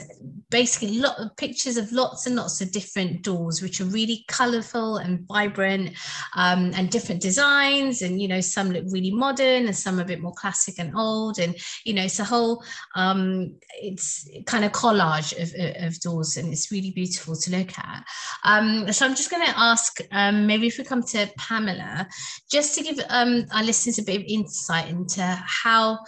basically 0.51 0.99
lot 0.99 1.19
of 1.19 1.35
pictures 1.37 1.79
of 1.79 1.91
lots 1.91 2.27
and 2.27 2.37
lots 2.37 2.61
of 2.61 2.71
different 2.71 3.23
doors, 3.23 3.63
which 3.63 3.81
are 3.81 3.85
really 3.85 4.25
colorful 4.29 4.99
and 4.99 5.27
vibrant 5.27 5.97
and 6.35 6.91
different 6.91 6.98
designs 6.99 8.03
and 8.03 8.21
you 8.21 8.29
know 8.29 8.41
some 8.41 8.71
look 8.71 8.85
really 8.89 9.11
modern 9.11 9.67
and 9.67 9.77
some 9.77 9.99
a 9.99 10.05
bit 10.05 10.21
more 10.21 10.35
classic 10.35 10.77
and 10.79 10.97
old. 10.97 11.39
And 11.39 11.55
you 11.85 11.95
know 11.95 12.05
it's 12.05 12.21
a 12.21 12.25
whole 12.25 12.63
um 12.95 13.55
it's 13.81 14.29
kind 14.47 14.65
of 14.65 14.73
collage 14.73 15.33
of, 15.41 15.87
of 15.87 16.01
doors 16.01 16.37
and 16.37 16.53
it's 16.53 16.73
really 16.73 16.91
beautiful 16.91 17.37
to 17.37 17.51
look 17.51 17.79
at. 17.79 18.05
Um 18.45 18.93
so 18.93 19.07
i'm 19.07 19.15
just 19.15 19.31
going 19.31 19.45
to 19.47 19.59
ask 19.59 20.01
um 20.13 20.47
maybe 20.47 20.67
if 20.67 20.79
we 20.79 20.85
come 20.85 21.03
to 21.03 21.31
pamela 21.37 22.07
just 22.51 22.75
to 22.75 22.83
give 22.83 22.99
um 23.09 23.47
our 23.53 23.63
listeners 23.63 23.99
a 23.99 24.03
bit 24.03 24.21
of 24.21 24.27
insight 24.27 24.89
into 24.89 25.23
how 25.23 25.99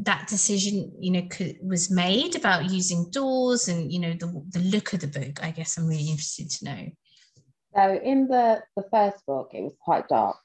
that 0.00 0.26
decision 0.28 0.92
you 0.98 1.10
know 1.10 1.26
was 1.62 1.90
made 1.90 2.36
about 2.36 2.70
using 2.70 3.08
doors 3.10 3.68
and 3.68 3.92
you 3.92 4.00
know 4.00 4.12
the, 4.12 4.44
the 4.50 4.58
look 4.58 4.92
of 4.92 5.00
the 5.00 5.06
book 5.06 5.42
i 5.42 5.50
guess 5.50 5.78
i'm 5.78 5.86
really 5.86 6.08
interested 6.08 6.50
to 6.50 6.64
know 6.64 6.86
so 7.74 8.00
in 8.02 8.28
the, 8.28 8.62
the 8.76 8.84
first 8.90 9.24
book, 9.26 9.50
it 9.52 9.62
was 9.62 9.74
quite 9.80 10.08
dark 10.08 10.38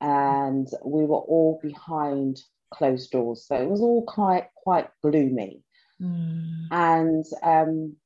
and 0.00 0.68
we 0.84 1.04
were 1.04 1.16
all 1.18 1.58
behind 1.62 2.38
closed 2.70 3.10
doors. 3.10 3.46
So 3.46 3.56
it 3.56 3.68
was 3.68 3.80
all 3.80 4.04
quite 4.04 4.48
quite 4.56 4.88
gloomy. 5.02 5.62
Mm. 6.00 6.66
And 6.70 7.24
um, 7.42 7.96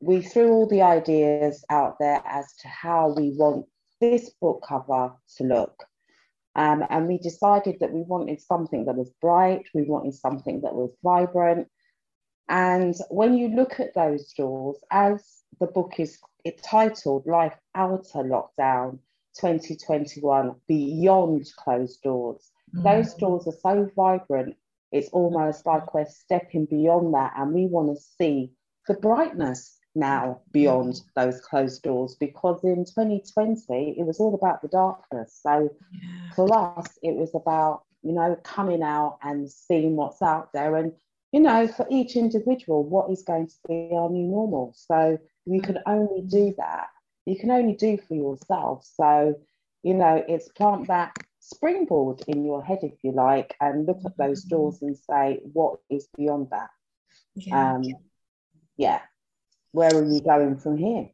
we 0.00 0.22
threw 0.22 0.50
all 0.52 0.68
the 0.68 0.82
ideas 0.82 1.64
out 1.70 1.96
there 1.98 2.22
as 2.24 2.46
to 2.62 2.68
how 2.68 3.14
we 3.14 3.30
want 3.36 3.66
this 4.00 4.30
book 4.40 4.64
cover 4.66 5.12
to 5.36 5.44
look. 5.44 5.84
Um, 6.54 6.84
and 6.88 7.06
we 7.06 7.18
decided 7.18 7.76
that 7.80 7.92
we 7.92 8.00
wanted 8.00 8.40
something 8.40 8.86
that 8.86 8.96
was 8.96 9.10
bright, 9.20 9.66
we 9.74 9.82
wanted 9.82 10.14
something 10.14 10.62
that 10.62 10.74
was 10.74 10.90
vibrant. 11.02 11.68
And 12.48 12.94
when 13.10 13.36
you 13.36 13.48
look 13.48 13.78
at 13.80 13.94
those 13.94 14.32
doors, 14.32 14.78
as 14.90 15.22
the 15.60 15.66
book 15.66 15.94
is 15.98 16.18
it 16.46 16.62
titled 16.62 17.26
Life 17.26 17.56
Outta 17.74 18.18
Lockdown 18.18 19.00
2021 19.40 20.54
Beyond 20.68 21.44
Closed 21.56 22.00
Doors. 22.02 22.52
Mm. 22.72 22.84
Those 22.84 23.14
doors 23.14 23.48
are 23.48 23.60
so 23.60 23.90
vibrant, 23.96 24.54
it's 24.92 25.08
almost 25.08 25.66
like 25.66 25.92
we're 25.92 26.06
stepping 26.06 26.66
beyond 26.66 27.14
that, 27.14 27.32
and 27.36 27.52
we 27.52 27.66
want 27.66 27.96
to 27.96 28.00
see 28.00 28.52
the 28.86 28.94
brightness 28.94 29.76
now 29.96 30.40
beyond 30.52 31.00
those 31.16 31.40
closed 31.40 31.82
doors 31.82 32.14
because 32.20 32.62
in 32.62 32.84
2020 32.84 33.96
it 33.98 34.06
was 34.06 34.20
all 34.20 34.34
about 34.34 34.62
the 34.62 34.68
darkness. 34.68 35.40
So 35.42 35.68
yeah. 35.90 36.32
for 36.36 36.78
us, 36.78 36.86
it 37.02 37.16
was 37.16 37.34
about 37.34 37.82
you 38.02 38.12
know 38.12 38.36
coming 38.44 38.84
out 38.84 39.18
and 39.20 39.50
seeing 39.50 39.96
what's 39.96 40.22
out 40.22 40.52
there 40.52 40.76
and 40.76 40.92
you 41.32 41.40
know 41.40 41.66
for 41.66 41.86
each 41.90 42.16
individual 42.16 42.84
what 42.84 43.10
is 43.10 43.22
going 43.22 43.46
to 43.46 43.54
be 43.68 43.90
our 43.92 44.08
new 44.08 44.26
normal 44.26 44.72
so 44.76 45.18
you 45.46 45.62
can 45.62 45.78
only 45.86 46.22
do 46.22 46.54
that. 46.58 46.88
You 47.24 47.38
can 47.38 47.50
only 47.50 47.74
do 47.74 47.96
for 47.96 48.14
yourself. 48.14 48.84
So, 48.84 49.36
you 49.82 49.94
know, 49.94 50.22
it's 50.28 50.48
plant 50.48 50.88
that 50.88 51.16
springboard 51.40 52.22
in 52.26 52.44
your 52.44 52.62
head, 52.62 52.80
if 52.82 52.92
you 53.02 53.12
like, 53.12 53.54
and 53.60 53.86
look 53.86 54.00
at 54.04 54.18
those 54.18 54.44
mm-hmm. 54.44 54.56
doors 54.56 54.82
and 54.82 54.96
say, 54.96 55.40
what 55.52 55.78
is 55.88 56.08
beyond 56.16 56.48
that? 56.50 56.70
Yeah. 57.36 57.74
Um, 57.74 57.84
yeah. 58.76 59.00
Where 59.70 59.94
are 59.94 60.04
you 60.04 60.20
going 60.20 60.58
from 60.58 60.76
here? 60.76 61.10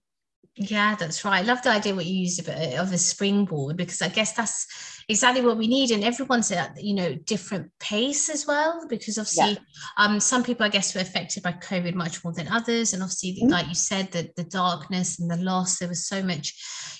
Yeah, 0.55 0.97
that's 0.97 1.25
right. 1.25 1.43
I 1.43 1.47
love 1.47 1.63
the 1.63 1.71
idea 1.71 1.95
what 1.95 2.05
you 2.05 2.21
used 2.21 2.39
of 2.41 2.49
a, 2.49 2.77
of 2.77 2.93
a 2.93 2.99
springboard 2.99 3.79
because 3.79 4.03
I 4.03 4.09
guess 4.09 4.35
that's 4.35 4.67
exactly 5.09 5.43
what 5.43 5.57
we 5.57 5.67
need. 5.67 5.91
And 5.91 6.05
everyone's 6.05 6.53
at 6.53 6.83
you 6.83 6.93
know 6.93 7.15
different 7.15 7.71
pace 7.81 8.29
as 8.29 8.47
well 8.47 8.87
because 8.87 9.17
obviously 9.17 9.53
yeah. 9.53 9.59
um, 9.97 10.21
some 10.21 10.43
people 10.43 10.67
I 10.67 10.69
guess 10.69 10.95
were 10.95 11.01
affected 11.01 11.43
by 11.43 11.53
COVID 11.53 11.95
much 11.95 12.23
more 12.23 12.35
than 12.35 12.49
others. 12.49 12.93
And 12.93 13.03
obviously, 13.03 13.33
mm-hmm. 13.33 13.51
like 13.51 13.69
you 13.69 13.75
said, 13.75 14.13
that 14.13 14.37
the 14.37 14.45
darkness 14.45 15.19
and 15.19 15.31
the 15.31 15.39
loss, 15.39 15.79
there 15.79 15.89
was 15.89 16.07
so 16.07 16.23
much, 16.23 16.53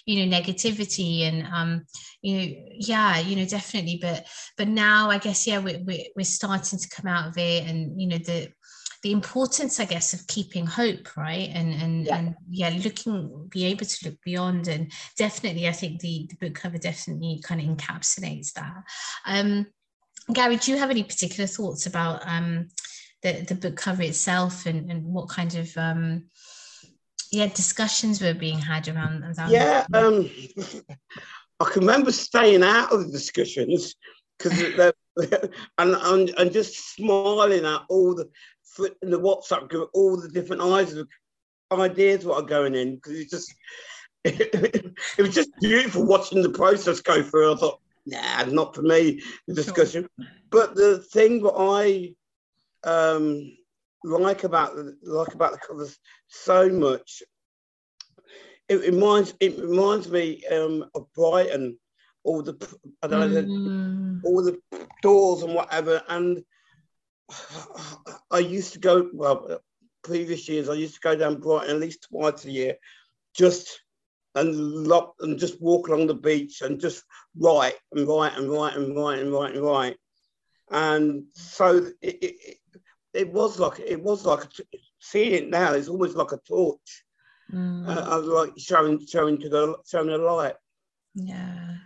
you 0.07 0.25
know, 0.25 0.35
negativity 0.35 1.25
and 1.25 1.47
um, 1.53 1.85
you 2.23 2.39
know, 2.39 2.55
yeah, 2.71 3.19
you 3.19 3.37
know, 3.37 3.45
definitely. 3.45 3.99
But 4.01 4.27
but 4.57 4.69
now 4.69 5.11
I 5.11 5.19
guess 5.19 5.47
yeah, 5.47 5.59
we're 5.59 5.83
we're, 5.85 6.07
we're 6.17 6.25
starting 6.25 6.79
to 6.79 6.89
come 6.89 7.07
out 7.07 7.29
of 7.29 7.37
it, 7.37 7.69
and 7.69 8.01
you 8.01 8.09
know 8.09 8.19
the 8.19 8.49
the 9.03 9.13
importance, 9.13 9.81
I 9.81 9.85
guess, 9.85 10.13
of 10.15 10.27
keeping 10.29 10.65
hope, 10.65 11.17
right? 11.17 11.51
And 11.53 11.75
and 11.75 12.07
yeah. 12.07 12.17
and 12.17 12.35
yeah, 12.49 12.79
looking, 12.85 13.49
be 13.51 13.65
able 13.67 13.85
to 13.85 14.09
look 14.09 14.23
beyond, 14.25 14.69
and 14.69 14.93
definitely, 15.19 15.69
I 15.69 15.73
think 15.73 16.01
the 16.01 16.29
the 16.31 16.37
book 16.37 16.55
cover 16.55 16.79
definitely 16.79 17.41
kind 17.43 17.61
of 17.61 17.67
encapsulates 17.67 18.53
that. 18.53 18.85
Um, 19.27 19.67
Gary, 20.33 20.57
do 20.57 20.71
you 20.71 20.79
have 20.79 20.91
any 20.91 21.03
particular 21.03 21.49
thoughts 21.49 21.87
about 21.87 22.23
um, 22.27 22.69
the 23.23 23.45
the 23.49 23.57
book 23.57 23.77
cover 23.77 24.03
itself, 24.03 24.67
and 24.67 24.89
and 24.91 25.05
what 25.05 25.29
kind 25.29 25.55
of 25.57 25.77
um, 25.77 26.27
yeah 27.33 27.49
discussions 27.49 28.23
were 28.23 28.35
being 28.35 28.59
had 28.59 28.87
around? 28.87 29.25
around 29.25 29.51
yeah, 29.51 29.85
um, 29.95 30.31
I 31.59 31.65
can 31.65 31.81
remember 31.81 32.13
staying 32.13 32.63
out 32.63 32.93
of 32.93 33.07
the 33.07 33.13
discussions 33.13 33.97
because 34.39 34.93
and, 35.79 35.95
and 35.95 36.31
and 36.39 36.53
just 36.53 36.95
smiling 36.95 37.67
at 37.67 37.83
all 37.89 38.15
the 38.15 38.31
in 39.03 39.11
the 39.11 39.21
WhatsApp 39.21 39.69
group, 39.69 39.91
all 39.95 40.21
the 40.21 40.29
different 40.29 40.63
ideas 40.63 41.05
ideas 41.73 42.25
what 42.25 42.43
are 42.43 42.47
going 42.47 42.75
in 42.75 42.97
because 42.97 43.19
it's 43.19 43.31
just 43.31 43.55
it, 44.25 44.95
was 45.19 45.35
just 45.35 45.51
beautiful 45.61 46.05
watching 46.05 46.43
the 46.43 46.51
process 46.51 47.01
go 47.01 47.23
through. 47.23 47.55
I 47.55 47.57
thought, 47.57 47.81
nah, 48.07 48.45
not 48.45 48.75
for 48.75 48.83
me 48.83 49.21
the 49.49 49.55
discussion. 49.55 50.09
Sure. 50.19 50.29
But 50.51 50.75
the 50.75 50.99
thing 50.99 51.43
that 51.43 51.55
I 51.57 52.15
um, 52.89 53.57
like 54.05 54.45
about 54.45 54.77
the 54.77 54.97
like 55.03 55.35
about 55.35 55.53
the 55.53 55.59
covers 55.59 55.99
so 56.29 56.69
much, 56.69 57.23
it 58.69 58.81
reminds 58.81 59.35
it 59.41 59.59
reminds 59.59 60.09
me 60.09 60.45
um, 60.53 60.85
of 60.95 61.13
Brighton 61.15 61.79
all 62.25 62.43
the 62.43 62.55
I 63.03 63.09
don't 63.09 63.33
know 63.33 63.43
mm. 63.43 64.21
all 64.25 64.43
the 64.45 64.61
doors 65.03 65.43
and 65.43 65.55
whatever. 65.55 66.03
And 66.09 66.45
I 68.31 68.39
used 68.39 68.73
to 68.75 68.79
go 68.79 69.09
well 69.13 69.61
previous 70.03 70.49
years. 70.49 70.69
I 70.69 70.75
used 70.75 70.95
to 70.95 71.01
go 71.01 71.17
down 71.17 71.41
Brighton 71.41 71.71
at 71.71 71.81
least 71.81 72.09
twice 72.09 72.45
a 72.45 72.51
year, 72.51 72.77
just 73.35 73.81
and 74.35 74.55
lock 74.87 75.15
and 75.21 75.39
just 75.39 75.61
walk 75.61 75.89
along 75.89 76.07
the 76.07 76.15
beach 76.15 76.63
and 76.63 76.81
just 76.81 77.05
write 77.39 77.75
and 77.93 78.09
write 78.09 78.37
and 78.37 78.51
write 78.51 78.77
and 78.77 78.97
write 78.97 79.19
and 79.19 79.33
write 79.33 79.55
and 79.55 79.65
write. 79.65 79.97
And 80.71 81.25
so 81.33 81.91
it, 82.01 82.19
it, 82.23 82.57
it 83.13 83.33
was 83.33 83.59
like 83.59 83.79
it 83.81 84.03
was 84.03 84.25
like 84.25 84.45
a, 84.45 84.79
seeing 84.99 85.33
it 85.33 85.49
now. 85.51 85.75
It's 85.75 85.89
almost 85.89 86.17
like 86.17 86.33
a 86.33 86.41
torch. 86.49 87.05
Mm. 87.53 87.87
Uh, 87.87 88.21
like 88.21 88.53
showing 88.57 89.05
showing 89.07 89.39
to 89.41 89.49
the 89.49 89.77
showing 89.87 90.07
the 90.07 90.19
light. 90.19 90.55
Yeah. 91.15 91.77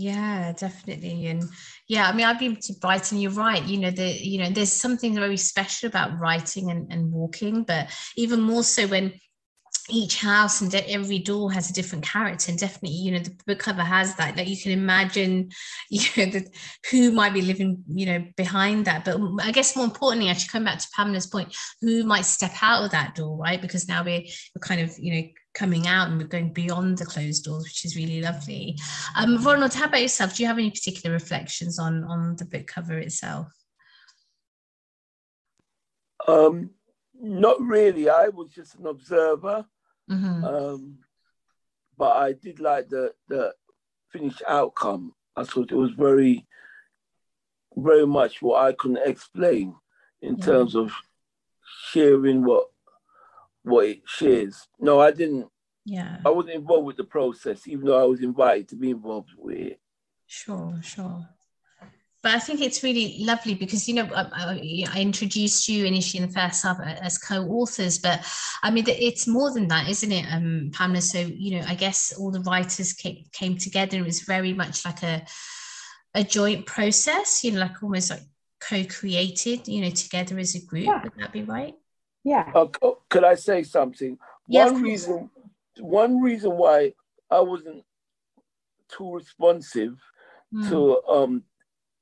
Yeah, 0.00 0.52
definitely. 0.56 1.26
And 1.26 1.44
yeah, 1.86 2.08
I 2.08 2.14
mean, 2.14 2.24
I've 2.24 2.38
been 2.38 2.56
to 2.56 2.72
Brighton, 2.80 3.18
you're 3.18 3.32
right. 3.32 3.62
You 3.62 3.78
know, 3.78 3.90
the 3.90 4.08
you 4.08 4.38
know, 4.38 4.48
there's 4.48 4.72
something 4.72 5.14
very 5.14 5.36
special 5.36 5.88
about 5.88 6.18
writing 6.18 6.70
and, 6.70 6.90
and 6.90 7.12
walking, 7.12 7.64
but 7.64 7.90
even 8.16 8.40
more 8.40 8.62
so 8.64 8.86
when 8.86 9.12
each 9.90 10.20
house 10.20 10.60
and 10.60 10.74
every 10.74 11.18
door 11.18 11.52
has 11.52 11.70
a 11.70 11.72
different 11.72 12.04
character 12.04 12.50
and 12.50 12.58
definitely 12.58 12.96
you 12.96 13.12
know 13.12 13.18
the 13.18 13.36
book 13.46 13.58
cover 13.58 13.82
has 13.82 14.14
that 14.16 14.36
like 14.36 14.48
you 14.48 14.56
can 14.56 14.72
imagine 14.72 15.50
you 15.90 16.00
know 16.16 16.30
the, 16.30 16.46
who 16.90 17.12
might 17.12 17.32
be 17.32 17.42
living 17.42 17.82
you 17.88 18.06
know 18.06 18.24
behind 18.36 18.84
that. 18.86 19.04
But 19.04 19.20
i 19.42 19.50
guess 19.52 19.76
more 19.76 19.84
importantly 19.84 20.30
actually 20.30 20.48
come 20.48 20.64
back 20.64 20.78
to 20.78 20.88
pamela's 20.94 21.26
point 21.26 21.54
who 21.80 22.04
might 22.04 22.24
step 22.24 22.52
out 22.62 22.84
of 22.84 22.90
that 22.92 23.14
door 23.14 23.38
right? 23.38 23.60
Because 23.60 23.88
now 23.88 24.04
we're, 24.04 24.22
we're 24.54 24.60
kind 24.60 24.80
of 24.80 24.98
you 24.98 25.14
know 25.14 25.28
coming 25.54 25.86
out 25.86 26.08
and 26.08 26.18
we're 26.18 26.28
going 26.28 26.52
beyond 26.52 26.98
the 26.98 27.04
closed 27.04 27.44
doors 27.44 27.64
which 27.64 27.84
is 27.84 27.96
really 27.96 28.22
lovely. 28.22 28.78
Um 29.16 29.42
ronald 29.44 29.74
how 29.74 29.86
about 29.86 30.02
yourself? 30.02 30.36
Do 30.36 30.42
you 30.42 30.48
have 30.48 30.58
any 30.58 30.70
particular 30.70 31.12
reflections 31.12 31.78
on 31.78 32.04
on 32.04 32.36
the 32.36 32.44
book 32.44 32.66
cover 32.66 32.98
itself? 32.98 33.48
Um 36.26 36.70
not 37.22 37.60
really. 37.60 38.08
I 38.08 38.28
was 38.28 38.50
just 38.50 38.76
an 38.76 38.86
observer 38.86 39.66
Mm-hmm. 40.08 40.44
Um, 40.44 40.98
but 41.96 42.16
I 42.16 42.32
did 42.32 42.60
like 42.60 42.88
the 42.88 43.12
the 43.28 43.54
finished 44.10 44.42
outcome. 44.48 45.14
I 45.36 45.44
thought 45.44 45.72
it 45.72 45.76
was 45.76 45.92
very, 45.92 46.46
very 47.76 48.06
much 48.06 48.42
what 48.42 48.62
I 48.64 48.72
couldn't 48.72 49.08
explain 49.08 49.74
in 50.20 50.36
yeah. 50.36 50.44
terms 50.44 50.74
of 50.74 50.92
sharing 51.90 52.44
what 52.44 52.68
what 53.62 53.86
it 53.86 54.02
shares. 54.06 54.68
No, 54.78 55.00
I 55.00 55.10
didn't. 55.10 55.48
Yeah. 55.84 56.18
I 56.24 56.30
wasn't 56.30 56.54
involved 56.54 56.86
with 56.86 56.96
the 56.96 57.04
process, 57.04 57.66
even 57.66 57.86
though 57.86 58.00
I 58.00 58.06
was 58.06 58.20
invited 58.20 58.68
to 58.68 58.76
be 58.76 58.90
involved 58.90 59.30
with 59.36 59.56
it. 59.56 59.80
Sure, 60.26 60.78
sure 60.82 61.28
but 62.22 62.34
I 62.34 62.38
think 62.38 62.60
it's 62.60 62.82
really 62.82 63.16
lovely 63.20 63.54
because 63.54 63.88
you 63.88 63.94
know 63.94 64.08
I, 64.14 64.60
I, 64.92 65.00
introduced 65.00 65.68
you 65.68 65.86
initially 65.86 66.22
in 66.22 66.28
the 66.28 66.34
first 66.34 66.62
half 66.62 66.78
as 66.80 67.16
co-authors, 67.16 67.98
but 67.98 68.26
I 68.62 68.70
mean 68.70 68.84
it's 68.86 69.26
more 69.26 69.52
than 69.52 69.68
that, 69.68 69.88
isn't 69.88 70.12
it, 70.12 70.26
um, 70.30 70.70
Pamela? 70.72 71.00
So 71.00 71.18
you 71.18 71.58
know, 71.58 71.66
I 71.66 71.74
guess 71.74 72.12
all 72.18 72.30
the 72.30 72.40
writers 72.40 72.92
came, 72.92 73.24
came 73.32 73.56
together. 73.56 73.98
It 73.98 74.04
was 74.04 74.20
very 74.20 74.52
much 74.52 74.84
like 74.84 75.02
a 75.02 75.24
a 76.14 76.24
joint 76.24 76.66
process, 76.66 77.44
you 77.44 77.52
know, 77.52 77.60
like 77.60 77.82
almost 77.82 78.10
like 78.10 78.22
co-created, 78.60 79.66
you 79.68 79.82
know, 79.82 79.90
together 79.90 80.38
as 80.38 80.54
a 80.54 80.64
group. 80.64 80.84
Yeah. 80.84 81.02
Would 81.02 81.12
that 81.18 81.32
be 81.32 81.42
right? 81.42 81.74
Yeah. 82.24 82.50
Uh, 82.54 82.66
could 83.08 83.24
I 83.24 83.34
say 83.34 83.62
something? 83.62 84.18
Yeah, 84.46 84.66
one 84.66 84.82
reason, 84.82 85.30
one 85.78 86.20
reason 86.20 86.56
why 86.56 86.92
I 87.30 87.40
wasn't 87.40 87.84
too 88.88 89.14
responsive 89.14 89.96
mm. 90.52 90.68
to 90.68 91.00
um 91.08 91.44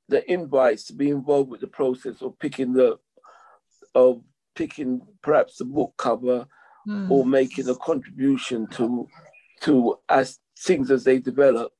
the 0.09 0.29
invites 0.31 0.85
to 0.85 0.93
be 0.93 1.09
involved 1.09 1.49
with 1.49 1.61
the 1.61 1.67
process 1.67 2.21
of 2.21 2.37
picking 2.39 2.73
the 2.73 2.99
of 3.95 4.21
picking 4.55 5.01
perhaps 5.21 5.57
the 5.57 5.65
book 5.65 5.93
cover 5.97 6.45
mm. 6.87 7.09
or 7.09 7.25
making 7.25 7.69
a 7.69 7.75
contribution 7.75 8.67
to 8.67 9.07
to 9.61 9.97
as 10.09 10.39
things 10.57 10.91
as 10.91 11.03
they 11.03 11.19
develop 11.19 11.71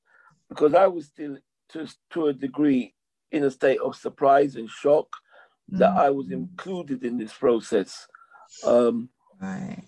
because 0.48 0.74
I 0.74 0.88
was 0.88 1.08
still 1.08 1.38
to, 1.70 1.88
to 2.12 2.28
a 2.28 2.34
degree 2.34 2.94
in 3.32 3.44
a 3.44 3.52
state 3.52 3.80
of 3.80 3.96
surprise 3.96 4.56
and 4.56 4.70
shock 4.70 5.08
mm. 5.72 5.80
that 5.80 5.92
I 5.92 6.10
was 6.10 6.28
hmm. 6.28 6.34
included 6.34 7.04
in 7.04 7.18
this 7.18 7.34
process. 7.34 8.08
Um, 8.66 9.10
right. 9.40 9.84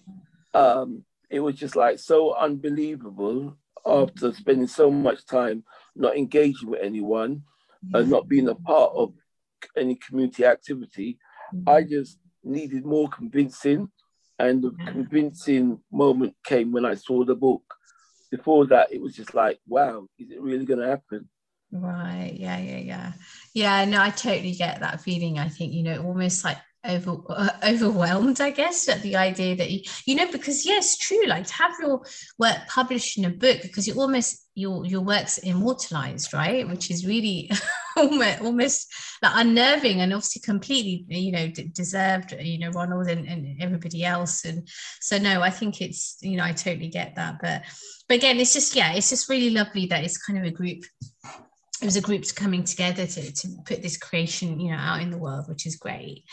Um, 0.53 1.05
it 1.29 1.39
was 1.39 1.55
just 1.55 1.75
like 1.75 1.97
so 1.97 2.35
unbelievable 2.35 3.57
after 3.83 4.31
spending 4.33 4.67
so 4.67 4.91
much 4.91 5.25
time 5.25 5.63
not 5.95 6.15
engaging 6.15 6.69
with 6.69 6.81
anyone 6.83 7.43
and 7.93 8.09
not 8.09 8.27
being 8.27 8.47
a 8.49 8.55
part 8.55 8.91
of 8.95 9.13
any 9.77 9.95
community 9.95 10.45
activity, 10.45 11.17
I 11.67 11.81
mm-hmm. 11.81 11.89
just 11.89 12.17
needed 12.43 12.85
more 12.85 13.09
convincing. 13.09 13.89
And 14.39 14.63
the 14.63 14.71
convincing 14.87 15.79
moment 15.91 16.35
came 16.43 16.71
when 16.71 16.85
I 16.85 16.95
saw 16.95 17.23
the 17.23 17.35
book. 17.35 17.63
Before 18.31 18.65
that, 18.67 18.91
it 18.91 19.01
was 19.01 19.15
just 19.15 19.35
like, 19.35 19.59
wow, 19.67 20.07
is 20.17 20.31
it 20.31 20.41
really 20.41 20.65
going 20.65 20.79
to 20.79 20.87
happen? 20.87 21.29
Right. 21.71 22.33
Yeah. 22.35 22.57
Yeah. 22.57 22.77
Yeah. 22.77 23.11
Yeah. 23.53 23.85
No, 23.85 24.01
I 24.01 24.09
totally 24.09 24.53
get 24.53 24.79
that 24.79 25.01
feeling. 25.01 25.37
I 25.37 25.47
think, 25.49 25.73
you 25.73 25.83
know, 25.83 26.03
almost 26.03 26.43
like 26.43 26.57
over 26.83 27.17
uh, 27.29 27.49
overwhelmed 27.63 28.41
i 28.41 28.49
guess 28.49 28.89
at 28.89 29.01
the 29.01 29.15
idea 29.15 29.55
that 29.55 29.69
you, 29.69 29.81
you 30.05 30.15
know 30.15 30.31
because 30.31 30.65
yes 30.65 30.97
true 30.97 31.25
like 31.27 31.45
to 31.45 31.53
have 31.53 31.73
your 31.79 32.01
work 32.39 32.57
published 32.67 33.17
in 33.17 33.25
a 33.25 33.29
book 33.29 33.61
because 33.61 33.87
you 33.87 33.93
almost 33.93 34.40
your 34.53 34.85
your 34.85 35.01
work's 35.01 35.37
immortalized 35.39 36.33
right? 36.33 36.67
Which 36.67 36.91
is 36.91 37.05
really 37.05 37.49
almost, 37.97 38.41
almost 38.41 38.93
like 39.21 39.31
unnerving 39.35 40.01
and 40.01 40.13
obviously 40.13 40.41
completely 40.41 41.05
you 41.07 41.31
know 41.31 41.47
d- 41.47 41.71
deserved 41.73 42.33
you 42.39 42.59
know 42.59 42.71
ronald 42.71 43.07
and, 43.07 43.27
and 43.27 43.61
everybody 43.61 44.03
else. 44.03 44.45
And 44.45 44.67
so 44.99 45.17
no 45.17 45.41
i 45.41 45.49
think 45.49 45.81
it's 45.81 46.17
you 46.21 46.37
know 46.37 46.43
i 46.43 46.51
totally 46.51 46.89
get 46.89 47.15
that. 47.15 47.37
But 47.41 47.63
but 48.07 48.17
again 48.17 48.39
it's 48.39 48.53
just 48.53 48.75
yeah 48.75 48.93
it's 48.93 49.09
just 49.09 49.29
really 49.29 49.51
lovely 49.51 49.85
that 49.87 50.03
it's 50.03 50.17
kind 50.17 50.39
of 50.39 50.45
a 50.45 50.51
group 50.51 50.83
it 51.81 51.85
was 51.85 51.95
a 51.95 52.01
group 52.01 52.23
coming 52.35 52.63
together 52.63 53.07
to, 53.07 53.31
to 53.33 53.47
put 53.65 53.81
this 53.81 53.97
creation 53.97 54.59
you 54.59 54.71
know 54.71 54.77
out 54.77 55.01
in 55.01 55.09
the 55.09 55.17
world 55.17 55.47
which 55.47 55.65
is 55.65 55.75
great. 55.75 56.23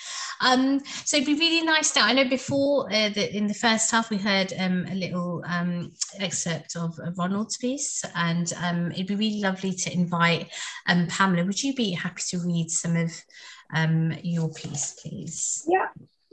Um, 0.40 0.80
so 1.04 1.16
it'd 1.16 1.26
be 1.26 1.34
really 1.34 1.64
nice 1.64 1.94
now 1.96 2.06
i 2.06 2.12
know 2.12 2.28
before 2.28 2.92
uh, 2.92 3.10
in 3.10 3.46
the 3.46 3.54
first 3.54 3.90
half 3.90 4.10
we 4.10 4.18
heard 4.18 4.52
um, 4.58 4.86
a 4.90 4.94
little 4.94 5.42
um, 5.46 5.92
excerpt 6.20 6.76
of, 6.76 6.98
of 7.00 7.18
ronald's 7.18 7.56
piece 7.56 8.04
and 8.14 8.52
um, 8.62 8.92
it'd 8.92 9.06
be 9.06 9.14
really 9.14 9.40
lovely 9.40 9.72
to 9.72 9.92
invite 9.92 10.50
um, 10.86 11.06
pamela. 11.08 11.44
Would 11.44 11.62
you 11.62 11.74
be 11.74 11.90
happy 11.92 12.22
to 12.28 12.38
read 12.38 12.70
some 12.70 12.96
of 12.96 13.12
um, 13.74 14.12
your 14.22 14.50
piece 14.50 14.96
please? 15.02 15.64
Yeah 15.68 15.88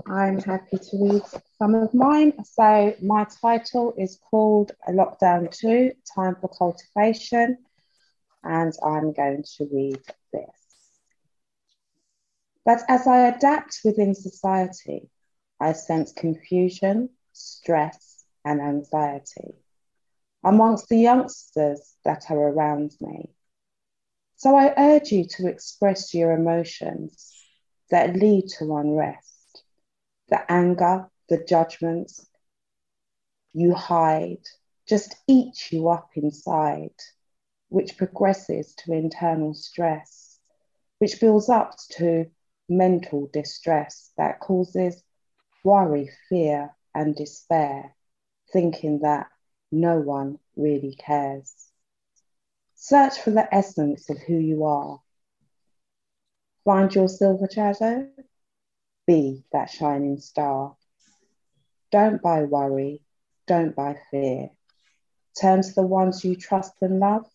I'm 0.08 0.40
happy 0.40 0.78
to 0.78 0.98
read 1.02 1.24
some 1.58 1.74
of 1.74 1.94
mine. 1.94 2.34
So, 2.44 2.94
my 3.02 3.26
title 3.42 3.94
is 3.98 4.20
called 4.30 4.74
Lockdown 4.90 5.50
2 5.58 5.94
Time 6.14 6.36
for 6.40 6.50
Cultivation 6.50 7.58
and 8.46 8.74
I'm 8.84 9.14
going 9.14 9.44
to 9.58 9.70
read 9.74 10.02
this. 10.34 10.50
But 12.66 12.84
as 12.90 13.08
I 13.08 13.28
adapt 13.28 13.82
within 13.84 14.16
society, 14.16 15.10
I 15.60 15.74
sense 15.74 16.14
confusion, 16.14 17.10
stress, 17.34 18.26
and 18.46 18.62
anxiety 18.62 19.56
amongst 20.44 20.90
the 20.90 20.98
youngsters 20.98 21.96
that 22.06 22.30
are 22.30 22.40
around 22.50 22.96
me. 23.02 23.30
So 24.38 24.56
I 24.56 24.74
urge 24.78 25.12
you 25.12 25.26
to 25.26 25.48
express 25.48 26.14
your 26.14 26.32
emotions 26.34 27.34
that 27.90 28.16
lead 28.16 28.48
to 28.60 28.76
unrest. 28.78 29.64
the 30.30 30.52
anger, 30.52 31.10
the 31.30 31.44
judgments 31.44 32.28
you 33.54 33.74
hide 33.74 34.44
just 34.88 35.16
eat 35.28 35.72
you 35.72 35.90
up 35.90 36.12
inside, 36.16 36.94
which 37.70 37.98
progresses 37.98 38.74
to 38.76 38.94
internal 38.94 39.54
stress, 39.54 40.40
which 41.00 41.20
builds 41.20 41.50
up 41.50 41.76
to 41.90 42.26
mental 42.70 43.30
distress 43.32 44.12
that 44.18 44.40
causes 44.40 45.04
worry, 45.64 46.10
fear, 46.30 46.74
and 46.94 47.16
despair, 47.16 47.94
thinking 48.54 49.00
that 49.00 49.28
no 49.72 50.00
one 50.00 50.40
really 50.56 50.96
cares. 50.96 51.70
Search 52.76 53.20
for 53.20 53.32
the 53.32 53.54
essence 53.54 54.10
of 54.10 54.18
who 54.20 54.38
you 54.38 54.66
are. 54.66 55.02
Find 56.64 56.94
your 56.94 57.10
silver 57.10 57.48
shadow. 57.52 58.10
Be 59.08 59.44
that 59.52 59.70
shining 59.70 60.20
star. 60.20 60.76
Don't 61.92 62.22
buy 62.22 62.44
worry. 62.44 63.02
Don't 63.48 63.76
buy 63.76 63.98
fear. 64.12 64.50
Turn 65.40 65.62
to 65.62 65.74
the 65.74 65.86
ones 65.86 66.24
you 66.24 66.36
trust 66.36 66.74
and 66.82 67.00
love 67.00 67.26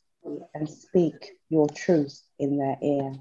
and 0.55 0.69
speak 0.69 1.33
your 1.49 1.69
truth 1.69 2.21
in 2.39 2.59
their 2.59 2.77
ear. 2.83 3.13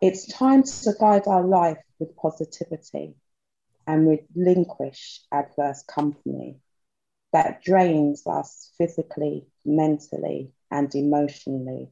It's 0.00 0.26
time 0.26 0.62
to 0.62 0.92
guide 0.98 1.26
our 1.26 1.44
life 1.44 1.78
with 1.98 2.16
positivity 2.16 3.14
and 3.86 4.18
relinquish 4.34 5.22
adverse 5.32 5.82
company 5.84 6.56
that 7.32 7.62
drains 7.62 8.26
us 8.26 8.72
physically, 8.78 9.46
mentally, 9.64 10.52
and 10.70 10.94
emotionally, 10.94 11.90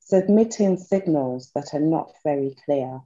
submitting 0.00 0.76
signals 0.76 1.50
that 1.54 1.68
are 1.72 1.80
not 1.80 2.12
very 2.24 2.56
clear 2.64 3.00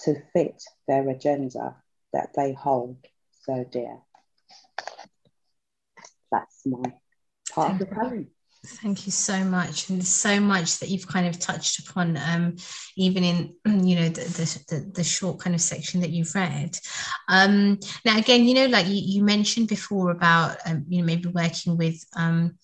to 0.00 0.14
fit 0.32 0.62
their 0.86 1.08
agenda 1.08 1.76
that 2.12 2.30
they 2.36 2.52
hold 2.52 2.96
so 3.42 3.64
dear. 3.64 3.98
That's 6.30 6.66
my 6.66 6.92
part 7.50 7.72
of 7.72 7.78
the 7.78 7.86
poem. 7.86 8.28
Thank 8.70 9.06
you 9.06 9.12
so 9.12 9.44
much, 9.44 9.88
and 9.88 10.06
so 10.06 10.38
much 10.38 10.78
that 10.78 10.90
you've 10.90 11.08
kind 11.08 11.26
of 11.26 11.38
touched 11.38 11.78
upon, 11.78 12.18
um, 12.18 12.56
even 12.96 13.24
in 13.24 13.54
you 13.86 13.96
know 13.96 14.08
the, 14.10 14.64
the, 14.68 14.92
the 14.94 15.04
short 15.04 15.40
kind 15.40 15.54
of 15.54 15.62
section 15.62 16.00
that 16.02 16.10
you've 16.10 16.34
read. 16.34 16.76
Um, 17.28 17.78
now, 18.04 18.18
again, 18.18 18.44
you 18.44 18.54
know, 18.54 18.66
like 18.66 18.86
you, 18.86 19.00
you 19.02 19.24
mentioned 19.24 19.68
before 19.68 20.10
about 20.10 20.58
um, 20.66 20.84
you 20.86 21.00
know 21.00 21.06
maybe 21.06 21.30
working 21.30 21.78
with 21.78 22.04
um, 22.14 22.58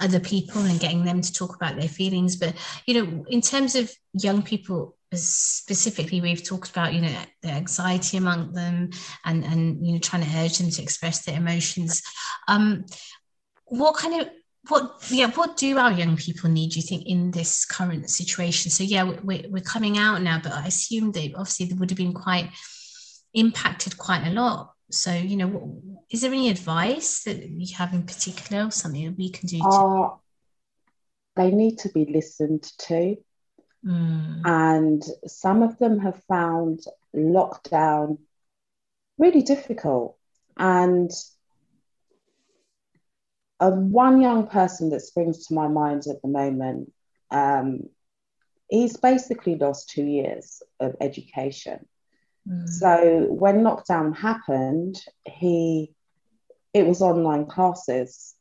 other 0.00 0.18
people 0.18 0.62
and 0.62 0.80
getting 0.80 1.04
them 1.04 1.20
to 1.20 1.32
talk 1.32 1.54
about 1.54 1.78
their 1.78 1.88
feelings, 1.88 2.36
but 2.36 2.54
you 2.86 2.94
know, 2.94 3.24
in 3.28 3.42
terms 3.42 3.74
of 3.74 3.92
young 4.14 4.42
people 4.42 4.96
specifically 5.12 6.20
we've 6.20 6.44
talked 6.44 6.70
about 6.70 6.94
you 6.94 7.00
know 7.00 7.12
the 7.42 7.48
anxiety 7.48 8.16
among 8.16 8.52
them 8.52 8.90
and 9.24 9.44
and 9.44 9.84
you 9.84 9.92
know 9.92 9.98
trying 9.98 10.22
to 10.22 10.38
urge 10.38 10.58
them 10.58 10.70
to 10.70 10.82
express 10.82 11.24
their 11.24 11.36
emotions. 11.36 12.02
Um 12.48 12.84
what 13.66 13.96
kind 13.96 14.20
of 14.20 14.28
what 14.68 14.92
yeah 15.10 15.30
what 15.30 15.56
do 15.56 15.78
our 15.78 15.92
young 15.92 16.16
people 16.16 16.50
need 16.50 16.70
do 16.70 16.78
you 16.78 16.86
think 16.86 17.06
in 17.06 17.30
this 17.30 17.64
current 17.64 18.10
situation? 18.10 18.70
So 18.70 18.84
yeah 18.84 19.04
we're, 19.04 19.48
we're 19.48 19.62
coming 19.62 19.98
out 19.98 20.22
now 20.22 20.40
but 20.42 20.52
i 20.52 20.66
assume 20.66 21.12
that 21.12 21.32
obviously 21.34 21.66
they 21.66 21.74
would 21.74 21.90
have 21.90 21.96
been 21.96 22.12
quite 22.12 22.50
impacted 23.32 23.96
quite 23.96 24.26
a 24.26 24.32
lot. 24.32 24.72
So 24.90 25.12
you 25.12 25.36
know 25.36 25.82
is 26.10 26.20
there 26.20 26.32
any 26.32 26.50
advice 26.50 27.22
that 27.24 27.48
you 27.48 27.74
have 27.76 27.94
in 27.94 28.02
particular 28.02 28.66
or 28.66 28.70
something 28.70 29.04
that 29.04 29.16
we 29.16 29.30
can 29.30 29.46
do 29.48 29.58
to- 29.58 29.64
uh, 29.64 30.16
they 31.36 31.50
need 31.50 31.78
to 31.78 31.88
be 31.90 32.04
listened 32.04 32.64
to. 32.78 33.16
Mm. 33.82 34.42
and 34.44 35.02
some 35.26 35.62
of 35.62 35.78
them 35.78 36.00
have 36.00 36.22
found 36.24 36.80
lockdown 37.16 38.18
really 39.16 39.42
difficult. 39.42 40.18
And 40.56 41.10
um, 43.60 43.92
one 43.92 44.20
young 44.20 44.46
person 44.46 44.90
that 44.90 45.00
springs 45.00 45.46
to 45.46 45.54
my 45.54 45.68
mind 45.68 46.06
at 46.06 46.22
the 46.22 46.28
moment, 46.28 46.92
um, 47.30 47.88
he's 48.68 48.96
basically 48.96 49.56
lost 49.56 49.90
two 49.90 50.04
years 50.04 50.62
of 50.80 50.96
education. 51.00 51.86
Mm. 52.48 52.68
So 52.68 53.26
when 53.28 53.62
lockdown 53.62 54.16
happened, 54.16 55.00
he 55.26 55.94
it 56.72 56.86
was 56.86 57.02
online 57.02 57.46
classes. 57.46 58.34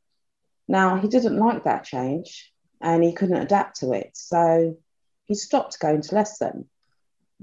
Now 0.67 0.95
he 0.95 1.07
didn't 1.07 1.37
like 1.37 1.63
that 1.63 1.83
change 1.83 2.53
and 2.79 3.03
he 3.03 3.11
couldn't 3.11 3.41
adapt 3.41 3.79
to 3.79 3.91
it. 3.91 4.11
So 4.13 4.77
he 5.25 5.35
stopped 5.35 5.79
going 5.79 6.01
to 6.01 6.15
lesson. 6.15 6.69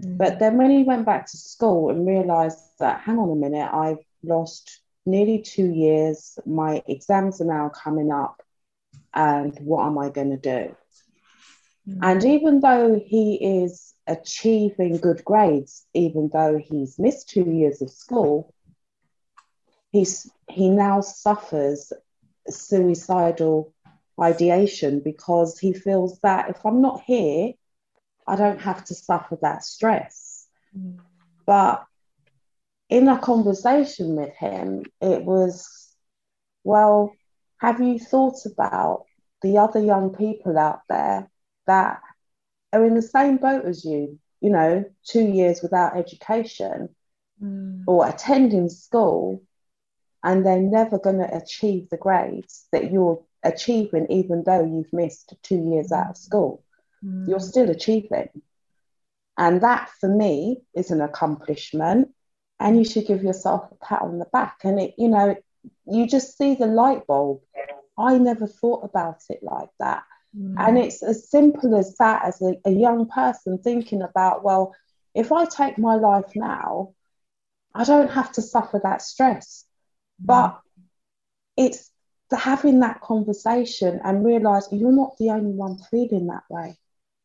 Mm. 0.00 0.16
But 0.16 0.38
then 0.38 0.56
when 0.56 0.70
he 0.70 0.84
went 0.84 1.04
back 1.04 1.26
to 1.30 1.36
school 1.36 1.90
and 1.90 2.06
realized 2.06 2.58
that, 2.78 3.00
hang 3.00 3.18
on 3.18 3.30
a 3.30 3.34
minute, 3.34 3.68
I've 3.72 4.04
lost 4.22 4.80
nearly 5.06 5.40
two 5.40 5.70
years. 5.72 6.38
My 6.44 6.82
exams 6.86 7.40
are 7.40 7.46
now 7.46 7.70
coming 7.70 8.10
up, 8.10 8.42
and 9.14 9.56
what 9.60 9.86
am 9.86 9.98
I 9.98 10.10
going 10.10 10.30
to 10.30 10.36
do? 10.36 10.76
Mm. 11.88 11.98
And 12.02 12.24
even 12.24 12.60
though 12.60 13.00
he 13.04 13.62
is 13.62 13.94
achieving 14.06 14.98
good 14.98 15.24
grades, 15.24 15.86
even 15.94 16.30
though 16.32 16.58
he's 16.58 16.98
missed 16.98 17.28
two 17.28 17.50
years 17.50 17.82
of 17.82 17.90
school, 17.90 18.52
he's 19.92 20.30
he 20.48 20.68
now 20.68 21.00
suffers 21.00 21.92
suicidal 22.48 23.72
ideation 24.20 25.00
because 25.00 25.58
he 25.58 25.72
feels 25.72 26.18
that 26.20 26.50
if 26.50 26.64
I'm 26.64 26.80
not 26.80 27.02
here, 27.02 27.52
I 28.26 28.36
don't 28.36 28.60
have 28.60 28.84
to 28.86 28.94
suffer 28.94 29.38
that 29.42 29.64
stress. 29.64 30.46
Mm. 30.76 30.98
But 31.44 31.84
in 32.88 33.08
a 33.08 33.18
conversation 33.18 34.16
with 34.16 34.34
him, 34.34 34.84
it 35.00 35.24
was, 35.24 35.88
well, 36.64 37.12
have 37.58 37.80
you 37.80 37.98
thought 37.98 38.46
about 38.46 39.04
the 39.42 39.58
other 39.58 39.80
young 39.80 40.10
people 40.14 40.58
out 40.58 40.80
there 40.88 41.28
that 41.66 42.00
are 42.72 42.84
in 42.84 42.94
the 42.94 43.02
same 43.02 43.38
boat 43.38 43.64
as 43.64 43.84
you, 43.84 44.18
you 44.40 44.50
know, 44.50 44.84
two 45.04 45.24
years 45.24 45.62
without 45.62 45.96
education 45.96 46.88
mm. 47.42 47.82
or 47.86 48.06
attending 48.06 48.68
school, 48.68 49.42
and 50.22 50.44
they're 50.44 50.60
never 50.60 50.98
going 50.98 51.18
to 51.18 51.36
achieve 51.36 51.88
the 51.90 51.96
grades 51.96 52.66
that 52.72 52.90
you're 52.92 53.22
achieving, 53.42 54.06
even 54.10 54.42
though 54.44 54.64
you've 54.64 54.92
missed 54.92 55.34
two 55.42 55.58
years 55.58 55.92
out 55.92 56.10
of 56.10 56.16
school. 56.16 56.62
Mm. 57.04 57.28
You're 57.28 57.40
still 57.40 57.70
achieving. 57.70 58.28
And 59.38 59.60
that 59.60 59.90
for 60.00 60.08
me 60.08 60.62
is 60.74 60.90
an 60.90 61.00
accomplishment 61.00 62.12
and 62.58 62.78
you 62.78 62.84
should 62.84 63.06
give 63.06 63.22
yourself 63.22 63.70
a 63.70 63.84
pat 63.84 64.02
on 64.02 64.18
the 64.18 64.26
back. 64.26 64.60
And 64.64 64.80
it, 64.80 64.94
you 64.96 65.08
know, 65.08 65.36
you 65.86 66.06
just 66.06 66.36
see 66.38 66.54
the 66.54 66.66
light 66.66 67.06
bulb. 67.06 67.40
I 67.98 68.18
never 68.18 68.46
thought 68.46 68.84
about 68.84 69.22
it 69.28 69.42
like 69.42 69.70
that. 69.78 70.04
Mm. 70.36 70.54
And 70.58 70.78
it's 70.78 71.02
as 71.02 71.30
simple 71.30 71.76
as 71.76 71.96
that, 71.96 72.24
as 72.24 72.40
a, 72.42 72.54
a 72.64 72.70
young 72.70 73.08
person 73.08 73.58
thinking 73.58 74.02
about, 74.02 74.44
well, 74.44 74.74
if 75.14 75.32
I 75.32 75.44
take 75.46 75.78
my 75.78 75.96
life 75.96 76.32
now, 76.34 76.94
I 77.74 77.84
don't 77.84 78.10
have 78.10 78.32
to 78.32 78.42
suffer 78.42 78.80
that 78.82 79.02
stress. 79.02 79.64
Mm. 80.22 80.26
But 80.26 80.60
it's 81.56 81.90
having 82.32 82.80
that 82.80 83.00
conversation 83.00 84.00
and 84.02 84.24
realize 84.24 84.68
you're 84.72 84.92
not 84.92 85.16
the 85.18 85.30
only 85.30 85.52
one 85.52 85.78
feeling 85.90 86.26
that 86.28 86.44
way. 86.50 86.76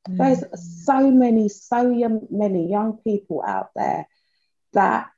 Mm. 0.09 0.17
There's 0.17 0.85
so 0.85 1.11
many, 1.11 1.49
so 1.49 1.89
young, 1.89 2.27
many 2.29 2.69
young 2.69 2.97
people 2.97 3.43
out 3.45 3.69
there 3.75 4.07
that 4.73 5.09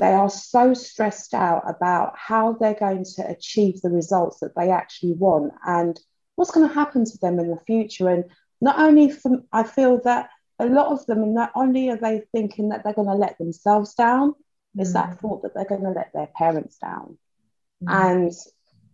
they 0.00 0.12
are 0.12 0.30
so 0.30 0.72
stressed 0.72 1.34
out 1.34 1.62
about 1.68 2.14
how 2.16 2.54
they're 2.54 2.74
going 2.74 3.04
to 3.16 3.28
achieve 3.28 3.80
the 3.82 3.90
results 3.90 4.40
that 4.40 4.56
they 4.56 4.70
actually 4.70 5.12
want 5.12 5.52
and 5.66 6.00
what's 6.36 6.50
going 6.50 6.66
to 6.66 6.74
happen 6.74 7.04
to 7.04 7.18
them 7.18 7.38
in 7.38 7.50
the 7.50 7.60
future. 7.66 8.08
And 8.08 8.24
not 8.62 8.78
only 8.78 9.10
from, 9.10 9.44
I 9.52 9.62
feel 9.62 10.00
that 10.04 10.30
a 10.58 10.66
lot 10.66 10.86
of 10.86 11.04
them, 11.04 11.34
not 11.34 11.52
only 11.54 11.90
are 11.90 11.98
they 11.98 12.22
thinking 12.32 12.70
that 12.70 12.82
they're 12.82 12.94
going 12.94 13.08
to 13.08 13.14
let 13.14 13.36
themselves 13.36 13.92
down, 13.94 14.32
mm. 14.76 14.80
is 14.80 14.94
that 14.94 15.20
thought 15.20 15.42
that 15.42 15.54
they're 15.54 15.66
going 15.66 15.84
to 15.84 15.90
let 15.90 16.12
their 16.14 16.28
parents 16.34 16.78
down. 16.78 17.18
Mm. 17.84 18.16
And 18.16 18.32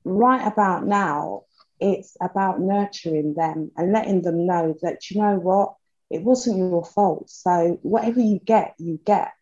right 0.05 0.45
about 0.45 0.85
now, 0.85 1.45
it's 1.79 2.17
about 2.21 2.61
nurturing 2.61 3.35
them 3.35 3.71
and 3.77 3.93
letting 3.93 4.23
them 4.23 4.45
know 4.45 4.77
that, 4.83 5.09
you 5.11 5.23
know 5.23 5.37
what, 5.37 5.75
it 6.11 6.23
wasn't 6.23 6.59
your 6.59 6.85
fault. 6.85 7.31
So 7.31 7.79
whatever 7.83 8.21
you 8.21 8.41
get, 8.41 8.75
you 8.79 8.99
get 9.05 9.33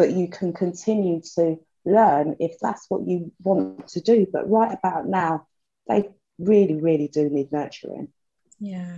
but 0.00 0.12
you 0.12 0.28
can 0.28 0.54
continue 0.54 1.20
to 1.20 1.58
learn 1.84 2.34
if 2.40 2.58
that's 2.58 2.86
what 2.88 3.06
you 3.06 3.30
want 3.42 3.86
to 3.86 4.00
do. 4.00 4.26
But 4.32 4.48
right 4.48 4.72
about 4.72 5.06
now, 5.06 5.46
they 5.86 6.08
really, 6.38 6.80
really 6.80 7.08
do 7.08 7.28
need 7.28 7.52
nurturing. 7.52 8.08
Yeah. 8.58 8.96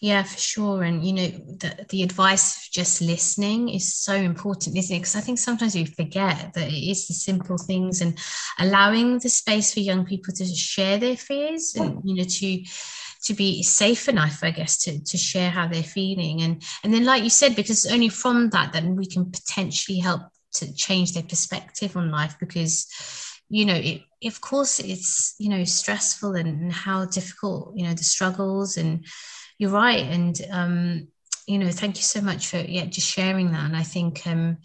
Yeah, 0.00 0.22
for 0.22 0.38
sure. 0.38 0.84
And 0.84 1.04
you 1.04 1.12
know, 1.14 1.26
the, 1.26 1.84
the 1.88 2.04
advice 2.04 2.58
of 2.58 2.70
just 2.70 3.02
listening 3.02 3.70
is 3.70 3.92
so 3.92 4.14
important, 4.14 4.76
isn't 4.76 4.94
it? 4.94 5.00
Because 5.00 5.16
I 5.16 5.20
think 5.20 5.40
sometimes 5.40 5.74
we 5.74 5.84
forget 5.84 6.54
that 6.54 6.68
it 6.68 6.90
is 6.90 7.08
the 7.08 7.14
simple 7.14 7.58
things 7.58 8.00
and 8.00 8.16
allowing 8.60 9.18
the 9.18 9.28
space 9.28 9.74
for 9.74 9.80
young 9.80 10.04
people 10.04 10.32
to 10.34 10.44
share 10.46 10.98
their 10.98 11.16
fears 11.16 11.74
and 11.74 12.00
you 12.04 12.14
know 12.14 12.22
to 12.22 12.64
to 13.24 13.34
be 13.34 13.62
safe 13.62 14.08
enough, 14.08 14.40
I 14.42 14.50
guess, 14.50 14.78
to, 14.84 15.02
to 15.02 15.16
share 15.16 15.50
how 15.50 15.66
they're 15.66 15.82
feeling. 15.82 16.42
And 16.42 16.62
and 16.84 16.94
then, 16.94 17.04
like 17.04 17.24
you 17.24 17.30
said, 17.30 17.56
because 17.56 17.86
only 17.86 18.08
from 18.08 18.50
that 18.50 18.72
then 18.72 18.96
we 18.96 19.06
can 19.06 19.30
potentially 19.30 19.98
help 19.98 20.22
to 20.54 20.74
change 20.74 21.12
their 21.12 21.22
perspective 21.22 21.96
on 21.96 22.10
life 22.10 22.36
because 22.40 22.86
you 23.50 23.64
know 23.64 23.74
it, 23.74 24.02
of 24.24 24.40
course 24.40 24.78
it's 24.80 25.34
you 25.38 25.48
know 25.48 25.64
stressful 25.64 26.34
and, 26.34 26.48
and 26.48 26.72
how 26.72 27.04
difficult 27.04 27.72
you 27.76 27.84
know 27.84 27.94
the 27.94 28.04
struggles. 28.04 28.76
And 28.76 29.04
you're 29.58 29.70
right. 29.70 30.04
And 30.04 30.40
um 30.50 31.08
you 31.46 31.58
know 31.58 31.70
thank 31.70 31.96
you 31.96 32.02
so 32.02 32.20
much 32.20 32.48
for 32.48 32.58
yeah 32.58 32.86
just 32.86 33.08
sharing 33.08 33.52
that. 33.52 33.64
And 33.64 33.76
i 33.76 33.82
think 33.82 34.26
um 34.26 34.58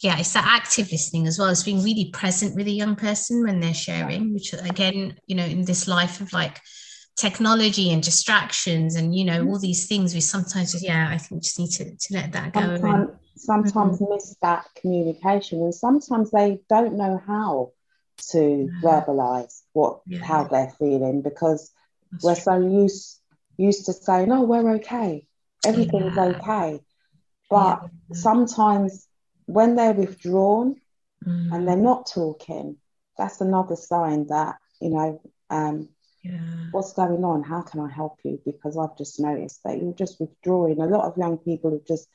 yeah 0.00 0.18
it's 0.18 0.34
that 0.34 0.46
active 0.46 0.92
listening 0.92 1.26
as 1.26 1.38
well. 1.38 1.48
As 1.48 1.64
being 1.64 1.82
really 1.82 2.10
present 2.12 2.54
with 2.54 2.66
a 2.66 2.72
young 2.72 2.96
person 2.96 3.44
when 3.44 3.60
they're 3.60 3.74
sharing 3.74 4.34
which 4.34 4.52
again 4.52 5.16
you 5.26 5.36
know 5.36 5.44
in 5.46 5.64
this 5.64 5.88
life 5.88 6.20
of 6.20 6.32
like 6.32 6.60
technology 7.18 7.90
and 7.92 8.02
distractions 8.02 8.94
and 8.94 9.14
you 9.14 9.24
know 9.24 9.44
all 9.48 9.58
these 9.58 9.86
things 9.86 10.14
we 10.14 10.20
sometimes 10.20 10.80
yeah 10.82 11.08
i 11.10 11.18
think 11.18 11.32
we 11.32 11.40
just 11.40 11.58
need 11.58 11.70
to, 11.70 11.84
to 11.96 12.14
let 12.14 12.30
that 12.32 12.52
go 12.52 12.60
sometimes, 12.60 13.10
sometimes 13.34 14.00
mm-hmm. 14.00 14.14
miss 14.14 14.36
that 14.40 14.64
communication 14.76 15.60
and 15.62 15.74
sometimes 15.74 16.30
they 16.30 16.60
don't 16.68 16.94
know 16.94 17.20
how 17.26 17.72
to 18.18 18.38
mm-hmm. 18.38 18.86
verbalize 18.86 19.62
what 19.72 20.00
yeah. 20.06 20.22
how 20.22 20.44
they're 20.44 20.72
feeling 20.78 21.20
because 21.20 21.72
That's 22.12 22.24
we're 22.24 22.34
true. 22.34 22.42
so 22.42 22.60
used 22.60 23.20
used 23.56 23.86
to 23.86 23.92
saying 23.92 24.30
oh 24.30 24.42
we're 24.42 24.76
okay 24.76 25.26
everything's 25.66 26.14
yeah. 26.14 26.24
okay 26.36 26.80
but 27.50 27.80
yeah. 27.82 28.16
sometimes 28.16 29.08
when 29.46 29.74
they're 29.74 29.92
withdrawn 29.92 30.76
mm. 31.26 31.52
and 31.52 31.66
they're 31.66 31.76
not 31.76 32.06
talking 32.06 32.76
that's 33.16 33.40
another 33.40 33.74
sign 33.74 34.28
that 34.28 34.56
you 34.80 34.90
know 34.90 35.20
um, 35.50 35.88
yeah. 36.28 36.66
what's 36.70 36.92
going 36.92 37.24
on? 37.24 37.42
How 37.42 37.62
can 37.62 37.80
I 37.80 37.90
help 37.90 38.18
you? 38.24 38.40
Because 38.44 38.76
I've 38.76 38.96
just 38.96 39.20
noticed 39.20 39.62
that 39.64 39.78
you're 39.78 39.92
just 39.92 40.20
withdrawing. 40.20 40.80
A 40.80 40.86
lot 40.86 41.04
of 41.04 41.16
young 41.16 41.38
people 41.38 41.72
have 41.72 41.86
just 41.86 42.08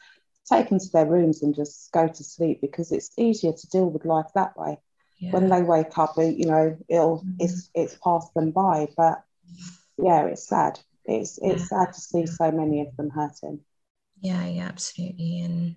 taken 0.49 0.80
to 0.80 0.89
their 0.91 1.05
rooms 1.05 1.41
and 1.41 1.55
just 1.55 1.91
go 1.91 2.07
to 2.07 2.24
sleep 2.24 2.61
because 2.61 2.91
it's 2.91 3.11
easier 3.18 3.53
to 3.53 3.68
deal 3.70 3.89
with 3.89 4.05
life 4.05 4.28
that 4.36 4.57
way. 4.57 4.78
Yeah. 5.20 5.32
When 5.32 5.49
they 5.49 5.61
wake 5.61 5.97
up, 5.97 6.16
you 6.18 6.45
know, 6.45 6.78
it'll 6.89 7.20
mm-hmm. 7.20 7.36
it's 7.39 7.70
it's 7.74 7.97
passed 8.03 8.34
them 8.34 8.51
by. 8.51 8.88
But 8.97 9.24
yeah, 9.97 10.26
it's 10.26 10.47
sad. 10.47 10.80
It's 11.05 11.39
it's 11.41 11.72
yeah. 11.72 11.86
sad 11.86 11.93
to 11.93 12.01
see 12.01 12.26
so 12.26 12.51
many 12.51 12.82
of 12.82 12.95
them 12.97 13.09
hurting. 13.09 13.61
Yeah, 14.20 14.45
yeah, 14.45 14.68
absolutely. 14.68 15.41
And 15.41 15.76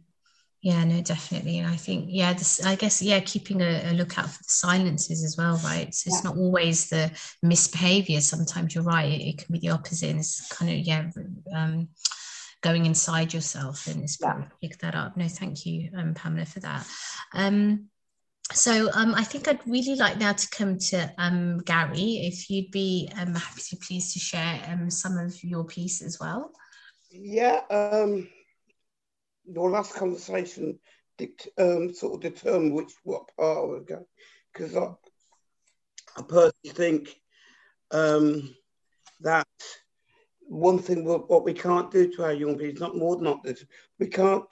yeah 0.66 0.82
no 0.82 1.00
definitely 1.00 1.58
and 1.58 1.68
i 1.68 1.76
think 1.76 2.06
yeah 2.08 2.32
this 2.32 2.64
i 2.66 2.74
guess 2.74 3.00
yeah 3.00 3.20
keeping 3.20 3.60
a, 3.62 3.90
a 3.90 3.92
lookout 3.92 4.28
for 4.28 4.42
the 4.42 4.48
silences 4.48 5.22
as 5.22 5.36
well 5.36 5.60
right? 5.64 5.94
So 5.94 6.08
it's 6.08 6.24
not 6.24 6.36
always 6.36 6.88
the 6.88 7.10
misbehavior. 7.42 8.20
Sometimes 8.20 8.74
you're 8.74 8.84
right 8.84 9.12
it, 9.12 9.22
it, 9.22 9.38
can 9.38 9.52
be 9.52 9.60
the 9.60 9.70
opposite 9.70 10.10
and 10.10 10.18
it's 10.18 10.48
kind 10.48 10.70
of 10.72 10.78
yeah 10.78 11.10
um, 11.54 11.88
going 12.62 12.86
inside 12.86 13.32
yourself 13.32 13.86
and 13.86 14.02
it's 14.02 14.18
yeah. 14.20 14.42
pick 14.60 14.78
that 14.78 14.94
up. 14.94 15.16
No 15.16 15.28
thank 15.28 15.66
you 15.66 15.90
um, 15.96 16.14
pamela 16.14 16.46
for 16.46 16.60
that. 16.60 16.86
Um, 17.32 17.86
so 18.52 18.90
um, 18.92 19.14
I 19.14 19.24
think 19.24 19.48
I'd 19.48 19.66
really 19.66 19.96
like 19.96 20.18
now 20.18 20.32
to 20.32 20.48
come 20.50 20.78
to 20.78 21.12
um, 21.18 21.58
Gary, 21.58 22.26
if 22.26 22.48
you'd 22.48 22.70
be 22.70 23.10
um, 23.20 23.34
happy 23.34 23.62
to 23.70 23.76
please 23.76 24.12
to 24.12 24.20
share 24.20 24.60
um, 24.68 24.88
some 24.88 25.18
of 25.18 25.42
your 25.42 25.64
piece 25.64 26.00
as 26.00 26.18
well. 26.20 26.52
Yeah, 27.10 27.60
um, 27.70 28.28
your 29.47 29.70
last 29.70 29.94
conversation 29.94 30.78
dict, 31.18 31.49
um, 31.59 31.94
sort 31.94 32.14
of 32.14 32.32
determined 32.32 32.74
which 32.74 32.92
what 33.05 33.30
part 33.36 33.59
I 33.59 33.61
was 33.61 33.84
going 33.86 34.07
because 34.53 34.76
I, 34.76 34.88
I 36.16 36.22
personally 36.22 36.53
think 36.72 37.20
um, 37.90 38.55
that 39.20 39.47
one 40.40 40.78
thing 40.78 41.05
what, 41.05 41.28
what 41.28 41.44
we 41.44 41.53
can't 41.53 41.90
do 41.90 42.11
to 42.12 42.24
our 42.24 42.32
young 42.32 42.55
people 42.57 42.74
is 42.74 42.80
not 42.80 42.97
more 42.97 43.16
than 43.16 43.24
not 43.24 43.42
this 43.42 43.64
we 43.99 44.07
can't 44.07 44.44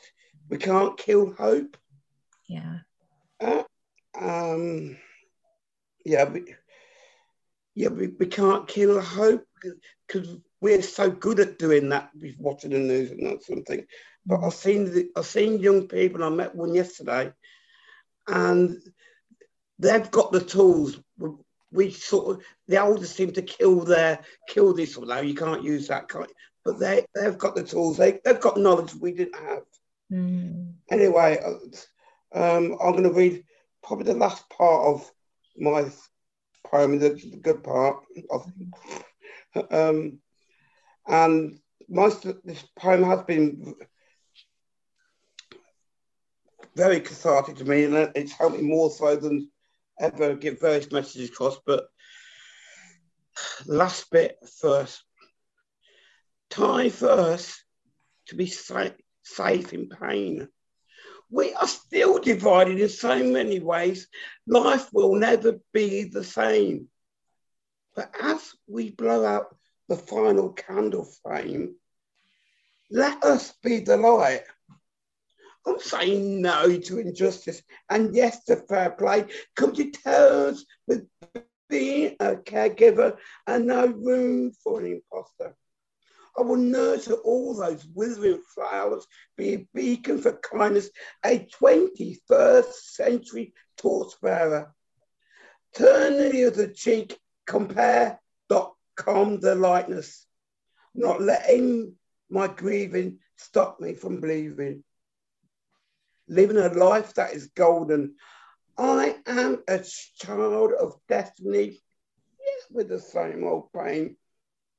we 0.48 0.58
can't 0.58 0.98
kill 0.98 1.32
hope. 1.34 1.76
Yeah. 2.48 2.78
Uh, 3.40 3.62
um 4.20 4.96
yeah 6.04 6.24
we, 6.24 6.54
yeah 7.74 7.88
we, 7.88 8.08
we 8.08 8.26
can't 8.26 8.68
kill 8.68 9.00
hope 9.00 9.46
because 10.06 10.36
we're 10.60 10.82
so 10.82 11.10
good 11.10 11.40
at 11.40 11.58
doing 11.58 11.88
that 11.88 12.10
with 12.20 12.36
watching 12.38 12.70
the 12.70 12.78
news 12.78 13.10
and 13.10 13.26
that 13.26 13.42
sort 13.42 13.58
of 13.58 13.66
thing 13.66 13.86
but 14.26 14.42
I've 14.42 14.54
seen 14.54 14.92
the, 14.92 15.08
I've 15.16 15.26
seen 15.26 15.60
young 15.60 15.86
people. 15.88 16.24
I 16.24 16.28
met 16.30 16.54
one 16.54 16.74
yesterday, 16.74 17.32
and 18.26 18.78
they've 19.78 20.10
got 20.10 20.32
the 20.32 20.40
tools. 20.40 20.98
We 21.72 21.90
sort 21.90 22.36
of 22.36 22.44
the 22.68 22.76
elders 22.76 23.10
seem 23.10 23.32
to 23.32 23.42
kill 23.42 23.80
their 23.80 24.20
kill 24.48 24.72
this 24.72 24.96
or 24.96 25.06
that. 25.06 25.26
You 25.26 25.34
can't 25.34 25.64
use 25.64 25.88
that 25.88 26.08
kind, 26.08 26.28
but 26.64 26.78
they 26.78 27.04
they've 27.14 27.38
got 27.38 27.54
the 27.54 27.64
tools. 27.64 27.96
They 27.96 28.20
they've 28.24 28.40
got 28.40 28.56
knowledge 28.56 28.94
we 28.94 29.12
didn't 29.12 29.36
have. 29.36 29.64
Mm. 30.12 30.74
Anyway, 30.90 31.38
uh, 31.44 32.38
um, 32.38 32.76
I'm 32.80 32.92
going 32.92 33.04
to 33.04 33.12
read 33.12 33.44
probably 33.82 34.06
the 34.06 34.18
last 34.18 34.48
part 34.50 34.86
of 34.86 35.10
my 35.56 35.86
poem, 36.66 36.98
the, 36.98 37.10
the 37.10 37.36
good 37.36 37.62
part. 37.62 38.04
Of, 38.30 38.50
um, 39.70 40.18
and 41.06 41.58
most 41.88 42.24
of 42.24 42.40
this 42.44 42.62
poem 42.76 43.02
has 43.02 43.22
been 43.22 43.74
very 46.76 47.00
cathartic 47.00 47.56
to 47.56 47.64
me, 47.64 47.84
and 47.84 48.10
it's 48.14 48.32
helped 48.32 48.56
me 48.56 48.62
more 48.62 48.90
so 48.90 49.16
than 49.16 49.50
ever 50.00 50.34
get 50.34 50.60
various 50.60 50.90
messages 50.90 51.30
across. 51.30 51.58
But 51.64 51.86
last 53.66 54.10
bit 54.10 54.38
first. 54.60 55.02
Time 56.50 56.90
first 56.90 57.64
to 58.26 58.36
be 58.36 58.46
safe, 58.46 58.92
safe 59.22 59.72
in 59.72 59.88
pain. 59.88 60.48
We 61.30 61.52
are 61.54 61.66
still 61.66 62.18
divided 62.18 62.78
in 62.78 62.88
so 62.88 63.24
many 63.24 63.58
ways. 63.58 64.06
Life 64.46 64.88
will 64.92 65.16
never 65.16 65.58
be 65.72 66.04
the 66.04 66.22
same. 66.22 66.88
But 67.96 68.14
as 68.20 68.54
we 68.68 68.90
blow 68.90 69.24
out 69.24 69.56
the 69.88 69.96
final 69.96 70.52
candle 70.52 71.08
flame, 71.22 71.76
let 72.90 73.24
us 73.24 73.52
be 73.62 73.80
the 73.80 73.96
light 73.96 74.42
I'm 75.66 75.78
saying 75.78 76.42
no 76.42 76.78
to 76.78 76.98
injustice 76.98 77.62
and 77.88 78.14
yes 78.14 78.44
to 78.44 78.56
fair 78.56 78.90
play. 78.90 79.26
Come 79.56 79.72
to 79.74 79.90
terms 79.90 80.66
with 80.86 81.08
being 81.68 82.16
a 82.20 82.36
caregiver 82.36 83.16
and 83.46 83.66
no 83.66 83.86
room 83.86 84.52
for 84.62 84.80
an 84.80 84.86
imposter. 84.86 85.56
I 86.36 86.42
will 86.42 86.56
nurture 86.56 87.14
all 87.14 87.54
those 87.54 87.86
withering 87.94 88.42
flowers, 88.54 89.06
be 89.36 89.54
a 89.54 89.68
beacon 89.72 90.20
for 90.20 90.32
kindness, 90.32 90.90
a 91.24 91.46
21st 91.60 92.72
century 92.72 93.54
torchbearer. 93.76 94.72
Turn 95.74 96.18
the 96.18 96.46
other 96.46 96.68
cheek, 96.68 97.18
compare.com 97.46 98.18
the 99.40 99.54
likeness, 99.54 100.26
not 100.94 101.20
letting 101.20 101.94
my 102.28 102.48
grieving 102.48 103.18
stop 103.36 103.80
me 103.80 103.94
from 103.94 104.20
believing 104.20 104.82
living 106.28 106.56
a 106.56 106.68
life 106.68 107.14
that 107.14 107.32
is 107.32 107.48
golden. 107.54 108.14
I 108.76 109.16
am 109.26 109.62
a 109.68 109.80
child 110.16 110.72
of 110.72 110.98
destiny, 111.08 111.80
yes, 112.40 112.62
with 112.70 112.88
the 112.88 113.00
same 113.00 113.44
old 113.44 113.72
pain, 113.72 114.16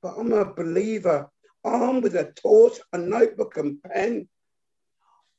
but 0.02 0.16
I'm 0.18 0.34
a 0.34 0.54
believer, 0.54 1.30
armed 1.64 2.04
with 2.04 2.16
a 2.16 2.32
torch, 2.36 2.80
a 2.92 2.98
notebook, 2.98 3.58
and 3.58 3.82
pen. 3.82 4.28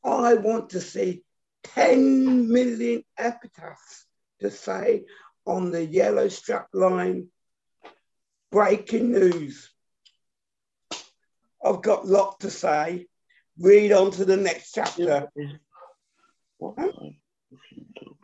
I 0.03 0.35
want 0.35 0.71
to 0.71 0.81
see 0.81 1.25
10 1.65 2.51
million 2.51 3.03
epitaphs 3.19 4.07
to 4.41 4.51
say 4.51 5.05
on 5.45 5.71
the 5.71 5.85
yellow 5.85 6.29
strap 6.29 6.69
line 6.73 7.29
breaking 8.51 9.13
news. 9.13 9.71
I've 11.65 11.83
got 11.83 12.07
lot 12.07 12.41
to 12.41 12.51
say. 12.51 13.07
Read 13.59 13.93
on 13.93 14.11
to 14.13 14.25
the 14.25 14.37
next 14.37 14.73
chapter. 14.73 15.29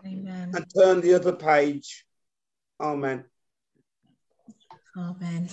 Amen. 0.04 0.52
And 0.54 0.66
turn 0.74 1.00
the 1.00 1.14
other 1.14 1.32
page. 1.32 2.04
Amen. 2.80 3.24
Amen. 4.96 5.48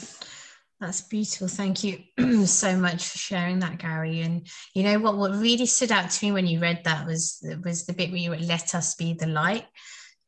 That's 0.80 1.02
beautiful. 1.02 1.50
Thank 1.50 1.84
you 1.84 2.00
so 2.46 2.78
much 2.78 3.10
for 3.10 3.18
sharing 3.18 3.60
that, 3.60 3.80
Gary. 3.80 4.22
And 4.22 4.48
you 4.74 4.84
know 4.84 5.00
what? 5.00 5.18
What 5.18 5.32
really 5.32 5.66
stood 5.66 5.92
out 5.92 6.10
to 6.10 6.26
me 6.26 6.32
when 6.32 6.48
you 6.48 6.60
read 6.60 6.82
that 6.86 7.06
was 7.06 7.46
was 7.64 7.86
the 7.86 7.94
bit 7.94 8.12
where 8.12 8.20
you 8.20 8.30
were 8.30 8.38
"Let 8.38 8.74
us 8.76 8.96
be 8.96 9.14
the 9.14 9.28
light," 9.28 9.66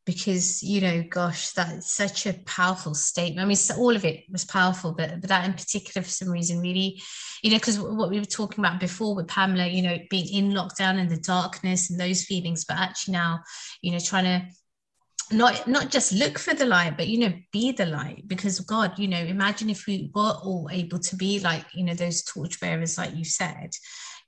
because 0.05 0.63
you 0.63 0.81
know 0.81 1.03
gosh 1.09 1.51
that's 1.51 1.91
such 1.91 2.25
a 2.25 2.33
powerful 2.45 2.93
statement 2.93 3.43
i 3.43 3.47
mean 3.47 3.57
all 3.77 3.95
of 3.95 4.03
it 4.03 4.23
was 4.31 4.45
powerful 4.45 4.93
but, 4.93 5.21
but 5.21 5.29
that 5.29 5.45
in 5.45 5.53
particular 5.53 6.03
for 6.03 6.09
some 6.09 6.29
reason 6.29 6.59
really 6.59 7.01
you 7.43 7.51
know 7.51 7.57
because 7.57 7.79
what 7.79 8.09
we 8.09 8.19
were 8.19 8.25
talking 8.25 8.63
about 8.63 8.79
before 8.79 9.15
with 9.15 9.27
pamela 9.27 9.67
you 9.67 9.81
know 9.81 9.97
being 10.09 10.27
in 10.27 10.51
lockdown 10.51 10.99
and 10.99 11.09
the 11.09 11.17
darkness 11.17 11.89
and 11.89 11.99
those 11.99 12.23
feelings 12.23 12.65
but 12.65 12.77
actually 12.77 13.11
now 13.11 13.39
you 13.81 13.91
know 13.91 13.99
trying 13.99 14.23
to 14.23 15.35
not 15.35 15.67
not 15.67 15.91
just 15.91 16.11
look 16.11 16.37
for 16.39 16.53
the 16.53 16.65
light 16.65 16.97
but 16.97 17.07
you 17.07 17.19
know 17.19 17.33
be 17.53 17.71
the 17.71 17.85
light 17.85 18.27
because 18.27 18.59
god 18.61 18.97
you 18.97 19.07
know 19.07 19.19
imagine 19.19 19.69
if 19.69 19.85
we 19.85 20.09
were 20.15 20.33
all 20.43 20.67
able 20.71 20.99
to 20.99 21.15
be 21.15 21.39
like 21.39 21.63
you 21.73 21.85
know 21.85 21.93
those 21.93 22.23
torchbearers 22.23 22.97
like 22.97 23.15
you 23.15 23.23
said 23.23 23.69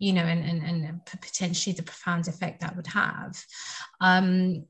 you 0.04 0.12
know, 0.12 0.24
and, 0.24 0.44
and, 0.44 0.64
and 0.64 1.00
potentially 1.06 1.74
the 1.74 1.84
profound 1.84 2.28
effect 2.28 2.62
that 2.62 2.76
would 2.76 2.88
have. 2.88 3.42
Um, 4.02 4.66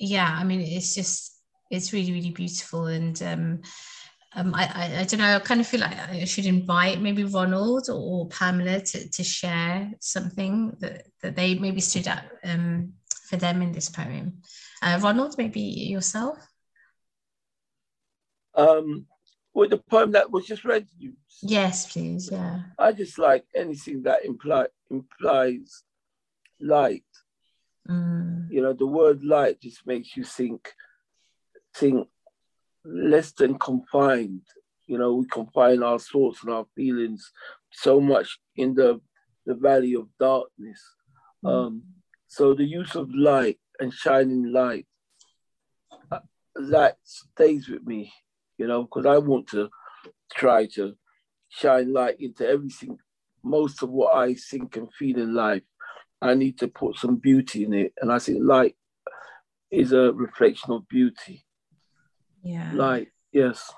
yeah, 0.00 0.36
I 0.38 0.44
mean, 0.44 0.60
it's 0.60 0.94
just, 0.94 1.38
it's 1.70 1.92
really, 1.92 2.12
really 2.12 2.30
beautiful. 2.30 2.86
And 2.86 3.22
um, 3.22 3.62
um, 4.34 4.54
I, 4.54 4.64
I, 4.64 5.00
I, 5.00 5.04
don't 5.04 5.20
know, 5.20 5.36
I 5.36 5.38
kind 5.40 5.60
of 5.60 5.66
feel 5.66 5.80
like 5.80 5.96
I 5.96 6.24
should 6.24 6.46
invite 6.46 7.00
maybe 7.00 7.24
Ronald 7.24 7.88
or, 7.90 8.28
Pamela 8.28 8.80
to, 8.80 9.10
to 9.10 9.22
share 9.22 9.92
something 10.00 10.76
that, 10.80 11.06
that 11.22 11.36
they 11.36 11.54
maybe 11.54 11.80
stood 11.80 12.08
out 12.08 12.22
um, 12.44 12.94
for 13.28 13.36
them 13.36 13.60
in 13.60 13.72
this 13.72 13.90
poem. 13.90 14.40
Uh, 14.82 14.98
Ronald, 15.02 15.36
maybe 15.36 15.60
yourself? 15.60 16.38
Um, 18.54 19.06
with 19.52 19.70
the 19.70 19.78
poem 19.78 20.12
that 20.12 20.30
was 20.30 20.46
just 20.46 20.64
read 20.64 20.88
to 20.88 20.94
you. 20.98 21.12
Yes, 21.42 21.92
please. 21.92 22.30
Yeah. 22.32 22.60
I 22.78 22.92
just 22.92 23.18
like 23.18 23.44
anything 23.54 24.02
that 24.04 24.24
imply 24.24 24.66
implies 24.90 25.82
light. 26.60 27.04
Mm. 27.88 28.48
You 28.50 28.62
know, 28.62 28.72
the 28.72 28.86
word 28.86 29.22
light 29.22 29.60
just 29.60 29.86
makes 29.86 30.16
you 30.16 30.24
think 30.24 30.72
think 31.74 32.08
less 32.84 33.32
than 33.32 33.58
confined. 33.58 34.42
You 34.86 34.98
know, 34.98 35.14
we 35.14 35.26
confine 35.26 35.82
our 35.82 35.98
thoughts 35.98 36.42
and 36.42 36.52
our 36.52 36.66
feelings 36.74 37.32
so 37.72 38.00
much 38.00 38.38
in 38.56 38.74
the 38.74 39.00
the 39.46 39.54
valley 39.54 39.94
of 39.94 40.08
darkness. 40.18 40.82
Mm. 41.44 41.50
Um, 41.50 41.82
so 42.28 42.54
the 42.54 42.64
use 42.64 42.94
of 42.94 43.14
light 43.14 43.58
and 43.80 43.92
shining 43.92 44.52
light, 44.52 44.86
uh, 46.12 46.20
that 46.54 46.98
stays 47.02 47.68
with 47.68 47.84
me 47.86 48.12
you 48.60 48.66
know, 48.66 48.82
because 48.82 49.06
I 49.06 49.16
want 49.16 49.48
to 49.48 49.70
try 50.34 50.66
to 50.74 50.94
shine 51.48 51.94
light 51.94 52.20
into 52.20 52.46
everything, 52.46 52.98
most 53.42 53.82
of 53.82 53.88
what 53.88 54.14
I 54.14 54.34
think 54.34 54.76
and 54.76 54.92
feel 54.92 55.18
in 55.18 55.34
life. 55.34 55.62
I 56.22 56.34
need 56.34 56.58
to 56.58 56.68
put 56.68 56.96
some 56.96 57.16
beauty 57.16 57.64
in 57.64 57.72
it. 57.72 57.92
And 58.00 58.12
I 58.12 58.18
think 58.18 58.38
light 58.42 58.76
is 59.70 59.92
a 59.92 60.12
reflection 60.12 60.72
of 60.72 60.88
beauty. 60.88 61.44
Yeah. 62.42 62.70
Light, 62.74 63.08
yes. 63.32 63.72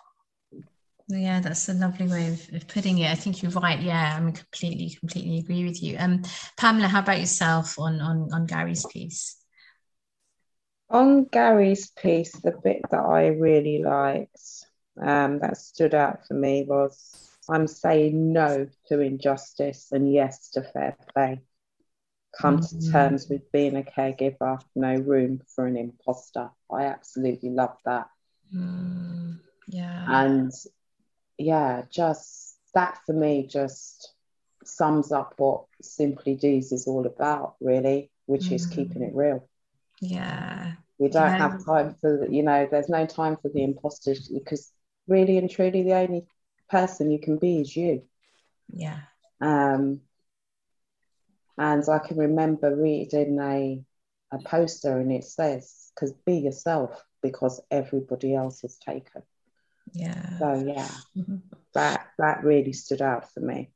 Yeah, 1.08 1.40
that's 1.40 1.68
a 1.68 1.74
lovely 1.74 2.06
way 2.06 2.28
of, 2.28 2.54
of, 2.54 2.68
putting 2.68 2.98
it. 2.98 3.10
I 3.10 3.14
think 3.14 3.42
you're 3.42 3.52
right. 3.52 3.78
Yeah, 3.78 4.14
I 4.16 4.20
mean, 4.20 4.34
completely, 4.34 4.96
completely 4.98 5.38
agree 5.38 5.64
with 5.64 5.82
you. 5.82 5.96
Um, 5.98 6.22
Pamela, 6.56 6.88
how 6.88 7.00
about 7.00 7.20
yourself 7.20 7.78
on 7.78 8.00
on 8.00 8.32
on 8.32 8.46
Gary's 8.46 8.86
piece? 8.86 9.36
On 10.88 11.24
Gary's 11.24 11.90
piece, 11.90 12.32
the 12.32 12.52
bit 12.52 12.82
that 12.90 13.00
I 13.00 13.28
really 13.28 13.82
liked 13.82 14.40
um, 15.00 15.40
that 15.40 15.56
stood 15.56 15.94
out 15.94 16.26
for 16.26 16.34
me 16.34 16.64
was 16.66 17.32
I'm 17.48 17.66
saying 17.66 18.32
no 18.32 18.68
to 18.88 19.00
injustice 19.00 19.88
and 19.90 20.12
yes 20.12 20.50
to 20.50 20.62
fair 20.62 20.96
play. 21.12 21.40
Come 22.38 22.58
mm-hmm. 22.58 22.78
to 22.78 22.92
terms 22.92 23.28
with 23.28 23.50
being 23.52 23.76
a 23.76 23.82
caregiver, 23.82 24.60
no 24.74 24.94
room 24.94 25.42
for 25.54 25.66
an 25.66 25.76
imposter. 25.76 26.50
I 26.70 26.84
absolutely 26.84 27.50
love 27.50 27.76
that. 27.84 28.08
Mm, 28.54 29.38
yeah. 29.68 30.04
And 30.08 30.52
yeah, 31.38 31.82
just 31.90 32.56
that 32.74 32.98
for 33.04 33.12
me 33.12 33.46
just 33.46 34.12
sums 34.64 35.12
up 35.12 35.34
what 35.36 35.64
Simply 35.82 36.34
Dee's 36.36 36.72
is 36.72 36.86
all 36.86 37.06
about, 37.06 37.56
really, 37.60 38.10
which 38.26 38.44
mm. 38.44 38.52
is 38.52 38.66
keeping 38.66 39.02
it 39.02 39.14
real. 39.14 39.48
Yeah. 40.00 40.72
We 40.98 41.08
don't 41.08 41.32
yeah. 41.32 41.38
have 41.38 41.64
time 41.64 41.96
for, 42.00 42.28
you 42.28 42.42
know, 42.42 42.68
there's 42.70 42.88
no 42.88 43.06
time 43.06 43.36
for 43.42 43.48
the 43.48 43.62
imposters 43.62 44.28
because 44.28 44.70
really 45.06 45.36
and 45.38 45.50
truly 45.50 45.82
the 45.82 45.94
only 45.94 46.26
person 46.70 47.10
you 47.10 47.18
can 47.18 47.38
be 47.38 47.60
is 47.60 47.76
you. 47.76 48.04
Yeah. 48.72 49.00
Um, 49.40 50.00
and 51.58 51.84
I 51.88 51.98
can 51.98 52.16
remember 52.16 52.74
reading 52.74 53.38
a 53.40 53.82
a 54.34 54.38
poster 54.42 54.98
and 54.98 55.12
it 55.12 55.24
says, 55.24 55.92
"Because 55.94 56.12
be 56.24 56.36
yourself, 56.36 57.04
because 57.22 57.60
everybody 57.70 58.34
else 58.34 58.64
is 58.64 58.78
taken." 58.78 59.22
Yeah. 59.92 60.38
So 60.38 60.54
yeah, 60.54 60.90
mm-hmm. 61.16 61.36
that 61.74 62.08
that 62.18 62.44
really 62.44 62.72
stood 62.72 63.02
out 63.02 63.32
for 63.32 63.40
me 63.40 63.70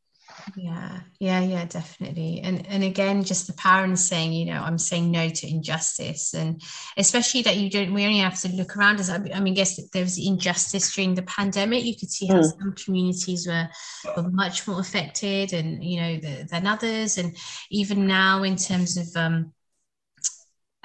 yeah 0.56 1.00
yeah 1.18 1.40
yeah 1.40 1.64
definitely. 1.64 2.40
And 2.42 2.66
and 2.66 2.84
again 2.84 3.24
just 3.24 3.46
the 3.46 3.52
parents 3.52 4.02
saying 4.02 4.32
you 4.32 4.46
know 4.46 4.62
i'm 4.62 4.78
saying 4.78 5.10
no 5.10 5.28
to 5.28 5.48
injustice. 5.48 6.34
And 6.34 6.62
especially 6.96 7.42
that 7.42 7.56
you 7.56 7.70
don't 7.70 7.92
we 7.92 8.04
only 8.04 8.18
have 8.18 8.40
to 8.40 8.48
look 8.48 8.76
around 8.76 9.00
as 9.00 9.10
i 9.10 9.18
mean 9.40 9.54
guess 9.54 9.80
there 9.90 10.02
was 10.02 10.18
injustice 10.18 10.94
during 10.94 11.14
the 11.14 11.22
pandemic. 11.22 11.84
You 11.84 11.96
could 11.96 12.10
see 12.10 12.26
how 12.26 12.40
mm. 12.40 12.58
some 12.58 12.74
communities 12.74 13.46
were 13.46 13.68
were 14.16 14.30
much 14.30 14.66
more 14.66 14.80
affected 14.80 15.52
and 15.52 15.82
you 15.82 16.00
know 16.00 16.16
the, 16.18 16.46
than 16.50 16.66
others. 16.66 17.18
And 17.18 17.36
even 17.70 18.06
now 18.06 18.42
in 18.42 18.56
terms 18.56 18.96
of 18.96 19.08
um 19.16 19.52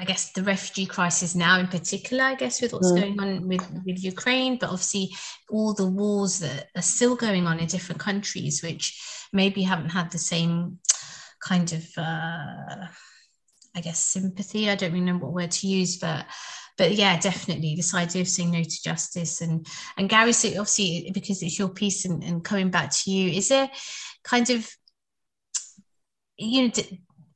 I 0.01 0.03
guess 0.03 0.31
the 0.31 0.41
refugee 0.41 0.87
crisis 0.87 1.35
now 1.35 1.59
in 1.59 1.67
particular, 1.67 2.23
I 2.23 2.33
guess, 2.33 2.59
with 2.59 2.73
what's 2.73 2.91
mm. 2.91 2.99
going 2.99 3.19
on 3.19 3.47
with, 3.47 3.83
with 3.85 4.03
Ukraine, 4.03 4.57
but 4.57 4.71
obviously 4.71 5.11
all 5.47 5.75
the 5.75 5.85
wars 5.85 6.39
that 6.39 6.69
are 6.75 6.81
still 6.81 7.15
going 7.15 7.45
on 7.45 7.59
in 7.59 7.67
different 7.67 8.01
countries, 8.01 8.63
which 8.63 8.99
maybe 9.31 9.61
haven't 9.61 9.91
had 9.91 10.09
the 10.09 10.17
same 10.17 10.79
kind 11.39 11.71
of, 11.71 11.87
uh, 11.97 12.87
I 13.75 13.81
guess, 13.81 13.99
sympathy. 13.99 14.71
I 14.71 14.75
don't 14.75 14.91
really 14.91 15.05
know 15.05 15.19
what 15.19 15.33
word 15.33 15.51
to 15.51 15.67
use, 15.67 15.97
but 15.97 16.25
but 16.79 16.93
yeah, 16.93 17.19
definitely 17.19 17.75
this 17.75 17.93
idea 17.93 18.23
of 18.23 18.27
saying 18.27 18.49
no 18.49 18.63
to 18.63 18.83
justice 18.83 19.41
and 19.41 19.67
and 19.97 20.09
Gary, 20.09 20.33
so 20.33 20.47
obviously 20.49 21.11
because 21.13 21.43
it's 21.43 21.59
your 21.59 21.69
piece 21.69 22.05
and, 22.05 22.23
and 22.23 22.43
coming 22.43 22.71
back 22.71 22.89
to 22.89 23.11
you, 23.11 23.29
is 23.29 23.49
there 23.49 23.69
kind 24.23 24.49
of 24.49 24.67
you 26.37 26.63
know 26.63 26.73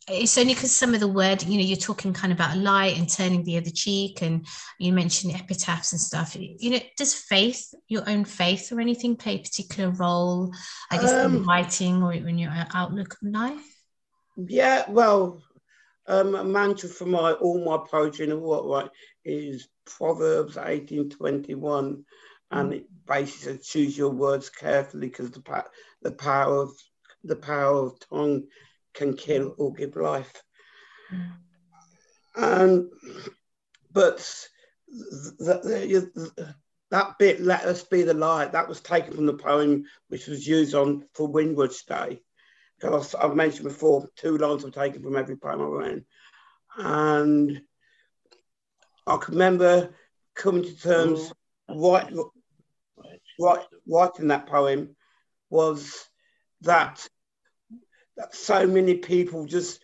it's 0.07 0.37
only 0.37 0.53
because 0.53 0.75
some 0.75 0.93
of 0.93 0.99
the 0.99 1.07
word, 1.07 1.41
you 1.43 1.57
know, 1.57 1.63
you're 1.63 1.77
talking 1.77 2.13
kind 2.13 2.31
of 2.31 2.37
about 2.37 2.57
light 2.57 2.97
and 2.97 3.09
turning 3.09 3.43
the 3.43 3.57
other 3.57 3.71
cheek, 3.71 4.21
and 4.21 4.45
you 4.77 4.93
mentioned 4.93 5.33
epitaphs 5.33 5.93
and 5.93 6.01
stuff. 6.01 6.35
You 6.39 6.71
know, 6.71 6.79
does 6.97 7.15
faith, 7.15 7.73
your 7.87 8.07
own 8.07 8.23
faith, 8.23 8.71
or 8.71 8.79
anything 8.79 9.15
play 9.15 9.35
a 9.35 9.39
particular 9.39 9.89
role, 9.89 10.53
I 10.91 10.97
guess, 10.97 11.11
um, 11.11 11.37
in 11.37 11.45
writing 11.45 12.03
or 12.03 12.13
in 12.13 12.37
your 12.37 12.51
outlook 12.73 13.17
on 13.23 13.31
life? 13.31 13.83
Yeah, 14.37 14.83
well, 14.89 15.41
um, 16.07 16.35
a 16.35 16.43
mantra 16.43 16.89
for 16.89 17.05
my 17.05 17.31
all 17.33 17.65
my 17.65 17.77
poetry 17.89 18.29
and 18.29 18.41
what 18.41 18.67
right 18.67 18.89
is 19.23 19.67
Proverbs 19.85 20.57
eighteen 20.57 21.09
twenty 21.09 21.55
one, 21.55 22.05
and 22.51 22.73
it 22.73 22.85
basically 23.07 23.57
says 23.57 23.67
choose 23.67 23.97
your 23.97 24.11
words 24.11 24.49
carefully 24.49 25.07
because 25.07 25.31
the 25.31 25.63
the 26.03 26.11
power 26.11 26.61
of 26.61 26.73
the 27.23 27.35
power 27.35 27.87
of 27.87 27.99
tongue 28.11 28.43
can 28.95 29.15
kill 29.15 29.53
or 29.57 29.73
give 29.73 29.95
life. 29.95 30.43
Mm. 31.13 31.31
And 32.37 32.89
but 33.91 34.47
the, 34.87 36.09
the, 36.15 36.55
that 36.91 37.17
bit, 37.19 37.41
"Let 37.41 37.63
us 37.65 37.83
be 37.83 38.03
the 38.03 38.13
light," 38.13 38.51
that 38.51 38.67
was 38.67 38.81
taken 38.81 39.13
from 39.13 39.25
the 39.25 39.33
poem 39.33 39.85
which 40.09 40.27
was 40.27 40.47
used 40.47 40.75
on 40.75 41.05
for 41.13 41.27
Windrush 41.27 41.83
Day. 41.83 42.21
Because 42.79 43.15
I've 43.15 43.35
mentioned 43.35 43.69
before, 43.69 44.09
two 44.17 44.37
lines 44.37 44.63
were 44.63 44.71
taken 44.71 45.01
from 45.01 45.15
every 45.15 45.37
poem 45.37 45.61
I 45.61 45.65
wrote, 45.65 46.03
and 46.77 47.61
I 49.07 49.17
can 49.17 49.33
remember 49.33 49.95
coming 50.33 50.63
to 50.63 50.77
terms 50.77 51.31
right, 51.69 52.11
right, 53.39 53.65
writing 53.87 54.27
that 54.27 54.47
poem 54.47 54.95
was 55.49 56.05
that 56.61 57.07
that 58.17 58.35
so 58.35 58.65
many 58.67 58.95
people 58.95 59.45
just, 59.45 59.79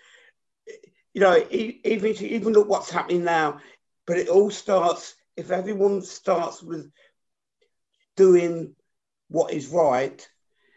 you 1.14 1.22
know, 1.22 1.46
even 1.50 2.16
even 2.24 2.54
look 2.54 2.70
what's 2.70 2.90
happening 2.90 3.24
now, 3.24 3.60
but 4.06 4.18
it 4.18 4.30
all 4.30 4.50
starts 4.50 5.16
if 5.36 5.52
everyone 5.52 6.02
starts 6.02 6.62
with 6.62 6.92
doing 8.16 8.76
what 9.30 9.54
is 9.54 9.68
right. 9.68 10.28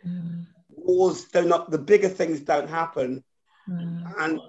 Mm. 0.07 0.47
Wars 0.71 1.25
do 1.25 1.45
not 1.45 1.71
the 1.71 1.79
bigger 1.79 2.09
things 2.09 2.41
don't 2.41 2.69
happen, 2.69 3.25
mm. 3.69 4.15
and 4.21 4.41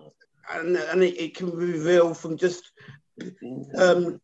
and 0.54 0.78
and 0.78 1.04
it, 1.04 1.20
it, 1.20 1.36
can 1.36 1.52
reveal 1.52 2.14
from 2.14 2.38
just 2.38 2.72
um, 3.78 4.20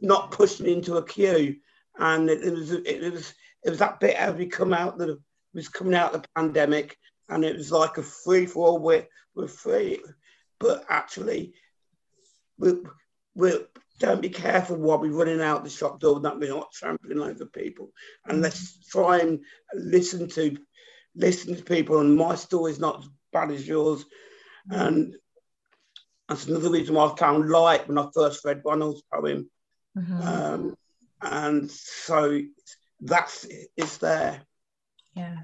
not 0.00 0.30
pushing 0.30 0.66
into 0.66 0.96
a 0.96 1.04
queue, 1.04 1.56
and 1.98 2.30
it, 2.30 2.42
it 2.42 2.52
was 2.52 2.72
it, 2.72 3.12
was 3.12 3.34
it 3.64 3.70
was 3.70 3.78
that 3.78 4.00
bit 4.00 4.16
as 4.16 4.34
we 4.34 4.46
come 4.46 4.72
out 4.72 4.98
that 4.98 5.18
was 5.54 5.68
coming 5.68 5.94
out 5.94 6.14
of 6.14 6.22
the 6.22 6.28
pandemic 6.34 6.96
and 7.32 7.44
it 7.44 7.56
was 7.56 7.72
like 7.72 7.98
a 7.98 8.02
free 8.02 8.46
for 8.46 8.66
all. 8.66 8.78
We're, 8.78 9.06
we're 9.34 9.48
free, 9.48 10.00
but 10.58 10.84
actually, 10.88 11.54
we 12.58 12.74
we 13.34 13.52
don't 13.98 14.20
be 14.20 14.28
careful 14.28 14.76
while 14.76 14.98
we're 14.98 15.12
running 15.12 15.40
out 15.40 15.64
the 15.64 15.70
shop 15.70 16.00
door 16.00 16.20
that 16.20 16.38
we're 16.38 16.54
not 16.54 16.72
trampling 16.72 17.20
over 17.20 17.46
people, 17.46 17.90
and 18.26 18.42
let's 18.42 18.86
try 18.88 19.18
and 19.18 19.40
listen 19.74 20.28
to 20.30 20.56
listen 21.14 21.56
to 21.56 21.62
people. 21.62 22.00
And 22.00 22.16
my 22.16 22.34
story 22.34 22.72
is 22.72 22.78
not 22.78 23.00
as 23.00 23.08
bad 23.32 23.50
as 23.50 23.66
yours, 23.66 24.04
and 24.68 25.14
that's 26.28 26.46
another 26.46 26.70
reason 26.70 26.94
why 26.94 27.06
I 27.06 27.16
found 27.16 27.48
light 27.48 27.88
when 27.88 27.98
I 27.98 28.08
first 28.14 28.44
read 28.44 28.62
Ronald's 28.64 29.02
poem. 29.12 29.50
Mm-hmm. 29.96 30.22
Um, 30.22 30.76
and 31.22 31.70
so 31.70 32.40
that's 33.00 33.46
it's 33.76 33.98
there. 33.98 34.42
Yeah. 35.14 35.36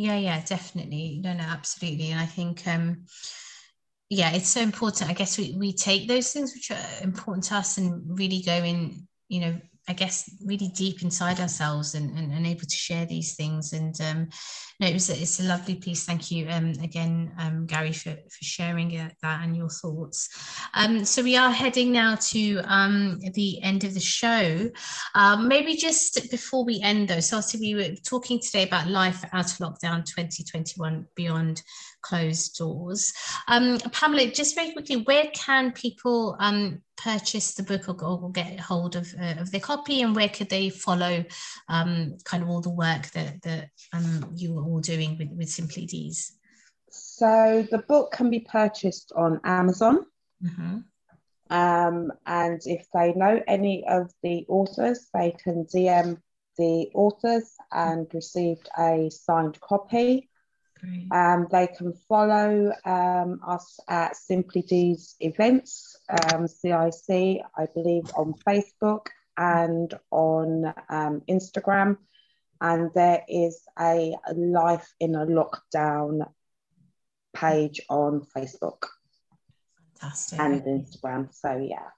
Yeah 0.00 0.16
yeah 0.16 0.42
definitely. 0.46 1.20
No 1.22 1.34
no 1.34 1.44
absolutely. 1.44 2.10
And 2.10 2.20
i 2.20 2.24
think 2.26 2.66
um 2.66 3.04
yeah 4.08 4.32
it's 4.32 4.48
so 4.48 4.60
important. 4.60 5.10
I 5.10 5.12
guess 5.12 5.38
we, 5.38 5.54
we 5.58 5.72
take 5.72 6.08
those 6.08 6.32
things 6.32 6.54
which 6.54 6.70
are 6.70 7.02
important 7.04 7.44
to 7.44 7.56
us 7.56 7.76
and 7.78 8.18
really 8.18 8.42
go 8.42 8.54
in 8.54 9.06
you 9.28 9.40
know 9.40 9.60
I 9.90 9.92
guess, 9.92 10.30
really 10.44 10.68
deep 10.68 11.02
inside 11.02 11.40
ourselves 11.40 11.96
and, 11.96 12.16
and, 12.16 12.32
and 12.32 12.46
able 12.46 12.60
to 12.60 12.76
share 12.76 13.06
these 13.06 13.34
things. 13.34 13.72
And 13.72 14.00
um, 14.00 14.28
no, 14.78 14.86
it 14.86 14.92
was 14.92 15.10
a, 15.10 15.20
it's 15.20 15.40
a 15.40 15.42
lovely 15.42 15.74
piece. 15.74 16.04
Thank 16.04 16.30
you 16.30 16.48
um, 16.48 16.74
again, 16.80 17.32
um, 17.40 17.66
Gary, 17.66 17.92
for, 17.92 18.12
for 18.12 18.44
sharing 18.44 18.90
that 18.90 19.40
and 19.42 19.56
your 19.56 19.68
thoughts. 19.68 20.28
Um, 20.74 21.04
so 21.04 21.24
we 21.24 21.36
are 21.36 21.50
heading 21.50 21.90
now 21.90 22.14
to 22.28 22.60
um, 22.66 23.18
the 23.34 23.60
end 23.64 23.82
of 23.82 23.94
the 23.94 24.00
show. 24.00 24.70
Um, 25.16 25.48
maybe 25.48 25.74
just 25.74 26.30
before 26.30 26.64
we 26.64 26.80
end, 26.82 27.08
though, 27.08 27.18
so 27.18 27.38
obviously 27.38 27.74
we 27.74 27.82
were 27.82 27.96
talking 28.06 28.38
today 28.38 28.62
about 28.62 28.86
life 28.86 29.24
out 29.32 29.50
of 29.50 29.58
lockdown 29.58 30.04
2021 30.04 31.04
beyond 31.16 31.62
closed 32.02 32.56
doors. 32.56 33.12
Um, 33.48 33.78
Pamela, 33.92 34.30
just 34.30 34.54
very 34.54 34.72
quickly, 34.72 34.96
where 34.96 35.28
can 35.34 35.72
people 35.72 36.36
um, 36.38 36.82
purchase 36.96 37.54
the 37.54 37.62
book 37.62 38.02
or, 38.02 38.20
or 38.22 38.30
get 38.30 38.60
hold 38.60 38.96
of, 38.96 39.12
uh, 39.20 39.34
of 39.38 39.50
their 39.50 39.60
copy 39.60 40.02
and 40.02 40.14
where 40.14 40.28
could 40.28 40.48
they 40.48 40.70
follow 40.70 41.24
um, 41.68 42.16
kind 42.24 42.42
of 42.42 42.48
all 42.48 42.60
the 42.60 42.70
work 42.70 43.10
that, 43.12 43.42
that 43.42 43.70
um, 43.92 44.30
you 44.34 44.58
are 44.58 44.64
all 44.64 44.80
doing 44.80 45.16
with, 45.18 45.30
with 45.30 45.48
Simply 45.48 45.86
Dee's? 45.86 46.32
So 46.90 47.66
the 47.70 47.78
book 47.78 48.12
can 48.12 48.30
be 48.30 48.40
purchased 48.40 49.12
on 49.14 49.40
Amazon. 49.44 50.06
Mm-hmm. 50.42 50.78
Um, 51.50 52.12
and 52.26 52.60
if 52.64 52.86
they 52.94 53.12
know 53.12 53.42
any 53.46 53.84
of 53.86 54.10
the 54.22 54.46
authors, 54.48 55.08
they 55.12 55.32
can 55.32 55.64
DM 55.64 56.20
the 56.56 56.90
authors 56.94 57.54
and 57.72 58.06
received 58.14 58.68
a 58.78 59.10
signed 59.10 59.60
copy. 59.60 60.29
Um, 61.10 61.46
they 61.50 61.66
can 61.66 61.92
follow 62.08 62.72
um, 62.84 63.40
us 63.46 63.78
at 63.88 64.16
Simply 64.16 64.62
Dee's 64.62 65.16
events, 65.20 65.96
um, 66.08 66.46
CIC, 66.46 67.42
I 67.56 67.66
believe, 67.74 68.10
on 68.16 68.34
Facebook 68.46 69.06
and 69.36 69.92
on 70.10 70.72
um, 70.88 71.22
Instagram. 71.28 71.98
And 72.60 72.90
there 72.94 73.24
is 73.28 73.62
a 73.78 74.14
Life 74.34 74.92
in 75.00 75.14
a 75.14 75.26
Lockdown 75.26 76.30
page 77.34 77.80
on 77.88 78.26
Facebook 78.36 78.86
Fantastic. 79.98 80.38
and 80.40 80.62
Instagram. 80.62 81.34
So, 81.34 81.56
yeah. 81.56 81.88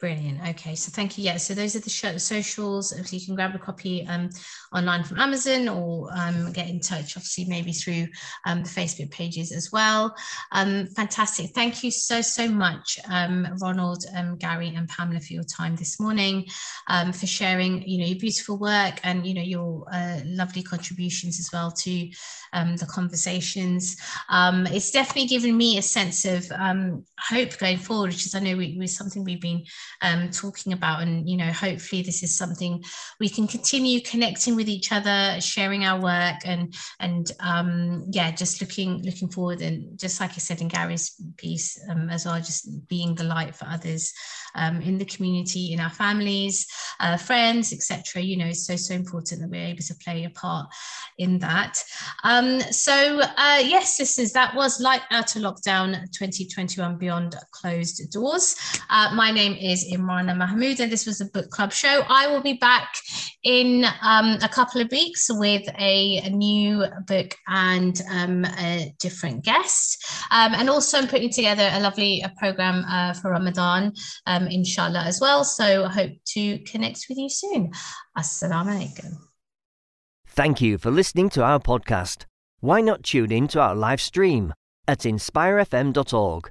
Brilliant. 0.00 0.40
Okay, 0.48 0.74
so 0.74 0.90
thank 0.90 1.16
you. 1.16 1.24
Yeah, 1.24 1.36
so 1.36 1.54
those 1.54 1.76
are 1.76 1.80
the 1.80 1.88
show, 1.88 2.18
socials. 2.18 2.90
So 2.90 3.16
you 3.16 3.24
can 3.24 3.36
grab 3.36 3.54
a 3.54 3.60
copy 3.60 4.04
um, 4.08 4.28
online 4.74 5.04
from 5.04 5.20
Amazon 5.20 5.68
or 5.68 6.10
um, 6.12 6.52
get 6.52 6.68
in 6.68 6.80
touch, 6.80 7.16
obviously, 7.16 7.44
maybe 7.44 7.72
through 7.72 8.08
um, 8.44 8.64
the 8.64 8.68
Facebook 8.68 9.12
pages 9.12 9.52
as 9.52 9.70
well. 9.70 10.12
Um, 10.50 10.88
fantastic. 10.88 11.52
Thank 11.54 11.84
you 11.84 11.92
so, 11.92 12.22
so 12.22 12.48
much, 12.48 12.98
um, 13.08 13.46
Ronald, 13.62 14.04
um, 14.16 14.36
Gary, 14.36 14.74
and 14.74 14.88
Pamela, 14.88 15.20
for 15.20 15.32
your 15.32 15.44
time 15.44 15.76
this 15.76 16.00
morning, 16.00 16.46
for 17.12 17.26
sharing, 17.26 17.88
you 17.88 17.98
know, 17.98 18.06
your 18.06 18.18
beautiful 18.18 18.58
work 18.58 18.98
and, 19.04 19.24
you 19.24 19.32
know, 19.32 19.42
your 19.42 19.86
uh, 19.92 20.20
lovely 20.24 20.64
contributions 20.64 21.38
as 21.38 21.50
well 21.52 21.70
to 21.70 22.10
the 22.52 22.86
conversations. 22.90 23.96
it's 24.30 24.90
definitely 24.90 25.28
given 25.28 25.56
me 25.56 25.78
a 25.78 25.82
sense 25.82 26.24
of 26.24 26.50
hope 27.20 27.56
going 27.58 27.78
forward, 27.78 28.10
which 28.10 28.26
is, 28.26 28.34
I 28.34 28.40
know, 28.40 28.56
we, 28.56 28.76
was 28.76 28.96
something 28.96 29.22
we've 29.24 29.40
been 29.40 29.64
um, 30.02 30.30
talking 30.30 30.72
about. 30.72 31.02
And, 31.02 31.28
you 31.28 31.36
know, 31.36 31.52
hopefully 31.52 32.02
this 32.02 32.22
is 32.22 32.36
something 32.36 32.82
we 33.20 33.28
can 33.28 33.46
continue 33.46 34.00
connecting 34.00 34.56
with 34.56 34.68
each 34.68 34.92
other, 34.92 35.40
sharing 35.40 35.84
our 35.84 36.00
work 36.00 36.36
and, 36.44 36.74
and 37.00 37.30
um, 37.40 38.04
yeah, 38.10 38.30
just 38.30 38.60
looking, 38.60 39.02
looking 39.02 39.28
forward. 39.28 39.60
And 39.60 39.98
just 39.98 40.20
like 40.20 40.30
I 40.30 40.38
said 40.38 40.60
in 40.60 40.68
Gary's 40.68 41.20
piece 41.36 41.78
um, 41.90 42.10
as 42.10 42.26
well, 42.26 42.36
just 42.36 42.88
being 42.88 43.14
the 43.14 43.24
light 43.24 43.54
for 43.54 43.66
others 43.66 44.12
um, 44.54 44.80
in 44.80 44.98
the 44.98 45.04
community, 45.04 45.72
in 45.72 45.80
our 45.80 45.90
families, 45.90 46.66
uh, 47.00 47.16
friends, 47.16 47.72
etc. 47.72 48.22
You 48.22 48.36
know, 48.36 48.46
it's 48.46 48.66
so, 48.66 48.76
so 48.76 48.94
important 48.94 49.40
that 49.40 49.50
we're 49.50 49.66
able 49.66 49.82
to 49.82 49.94
play 49.96 50.24
a 50.24 50.30
part 50.30 50.68
in 51.18 51.38
that. 51.40 51.82
Um, 52.22 52.60
so 52.60 53.20
uh, 53.20 53.62
yes, 53.62 53.98
listeners, 53.98 54.32
that 54.32 54.54
was 54.54 54.80
Light 54.80 55.02
Out 55.10 55.34
of 55.36 55.42
Lockdown 55.42 56.10
2021 56.12 56.98
Beyond 56.98 57.36
Closed 57.50 58.10
Doors. 58.10 58.56
Uh, 58.90 59.12
my 59.14 59.30
name 59.30 59.54
is 59.54 59.73
Imrana 59.82 60.36
Mahmood, 60.36 60.80
and 60.80 60.92
this 60.92 61.06
was 61.06 61.20
a 61.20 61.24
book 61.24 61.50
club 61.50 61.72
show. 61.72 62.02
I 62.08 62.26
will 62.28 62.42
be 62.42 62.52
back 62.52 62.94
in 63.42 63.84
um, 64.02 64.38
a 64.42 64.48
couple 64.48 64.80
of 64.80 64.90
weeks 64.90 65.26
with 65.30 65.66
a, 65.78 66.18
a 66.24 66.30
new 66.30 66.84
book 67.06 67.34
and 67.48 68.00
um, 68.10 68.44
a 68.44 68.94
different 69.00 69.44
guest. 69.44 70.04
Um, 70.30 70.54
and 70.54 70.68
also, 70.68 70.98
I'm 70.98 71.08
putting 71.08 71.30
together 71.30 71.68
a 71.72 71.80
lovely 71.80 72.20
a 72.20 72.32
program 72.38 72.84
uh, 72.88 73.14
for 73.14 73.30
Ramadan, 73.30 73.92
um, 74.26 74.46
inshallah, 74.46 75.04
as 75.04 75.20
well. 75.20 75.44
So 75.44 75.86
I 75.86 75.92
hope 75.92 76.12
to 76.34 76.58
connect 76.60 77.06
with 77.08 77.18
you 77.18 77.30
soon. 77.30 77.72
Assalamu 78.16 78.78
alaikum. 78.78 79.16
Thank 80.26 80.60
you 80.60 80.78
for 80.78 80.90
listening 80.90 81.30
to 81.30 81.42
our 81.42 81.58
podcast. 81.58 82.26
Why 82.60 82.80
not 82.80 83.02
tune 83.02 83.32
in 83.32 83.48
to 83.48 83.60
our 83.60 83.74
live 83.74 84.00
stream 84.00 84.52
at 84.86 85.00
inspirefm.org 85.00 86.50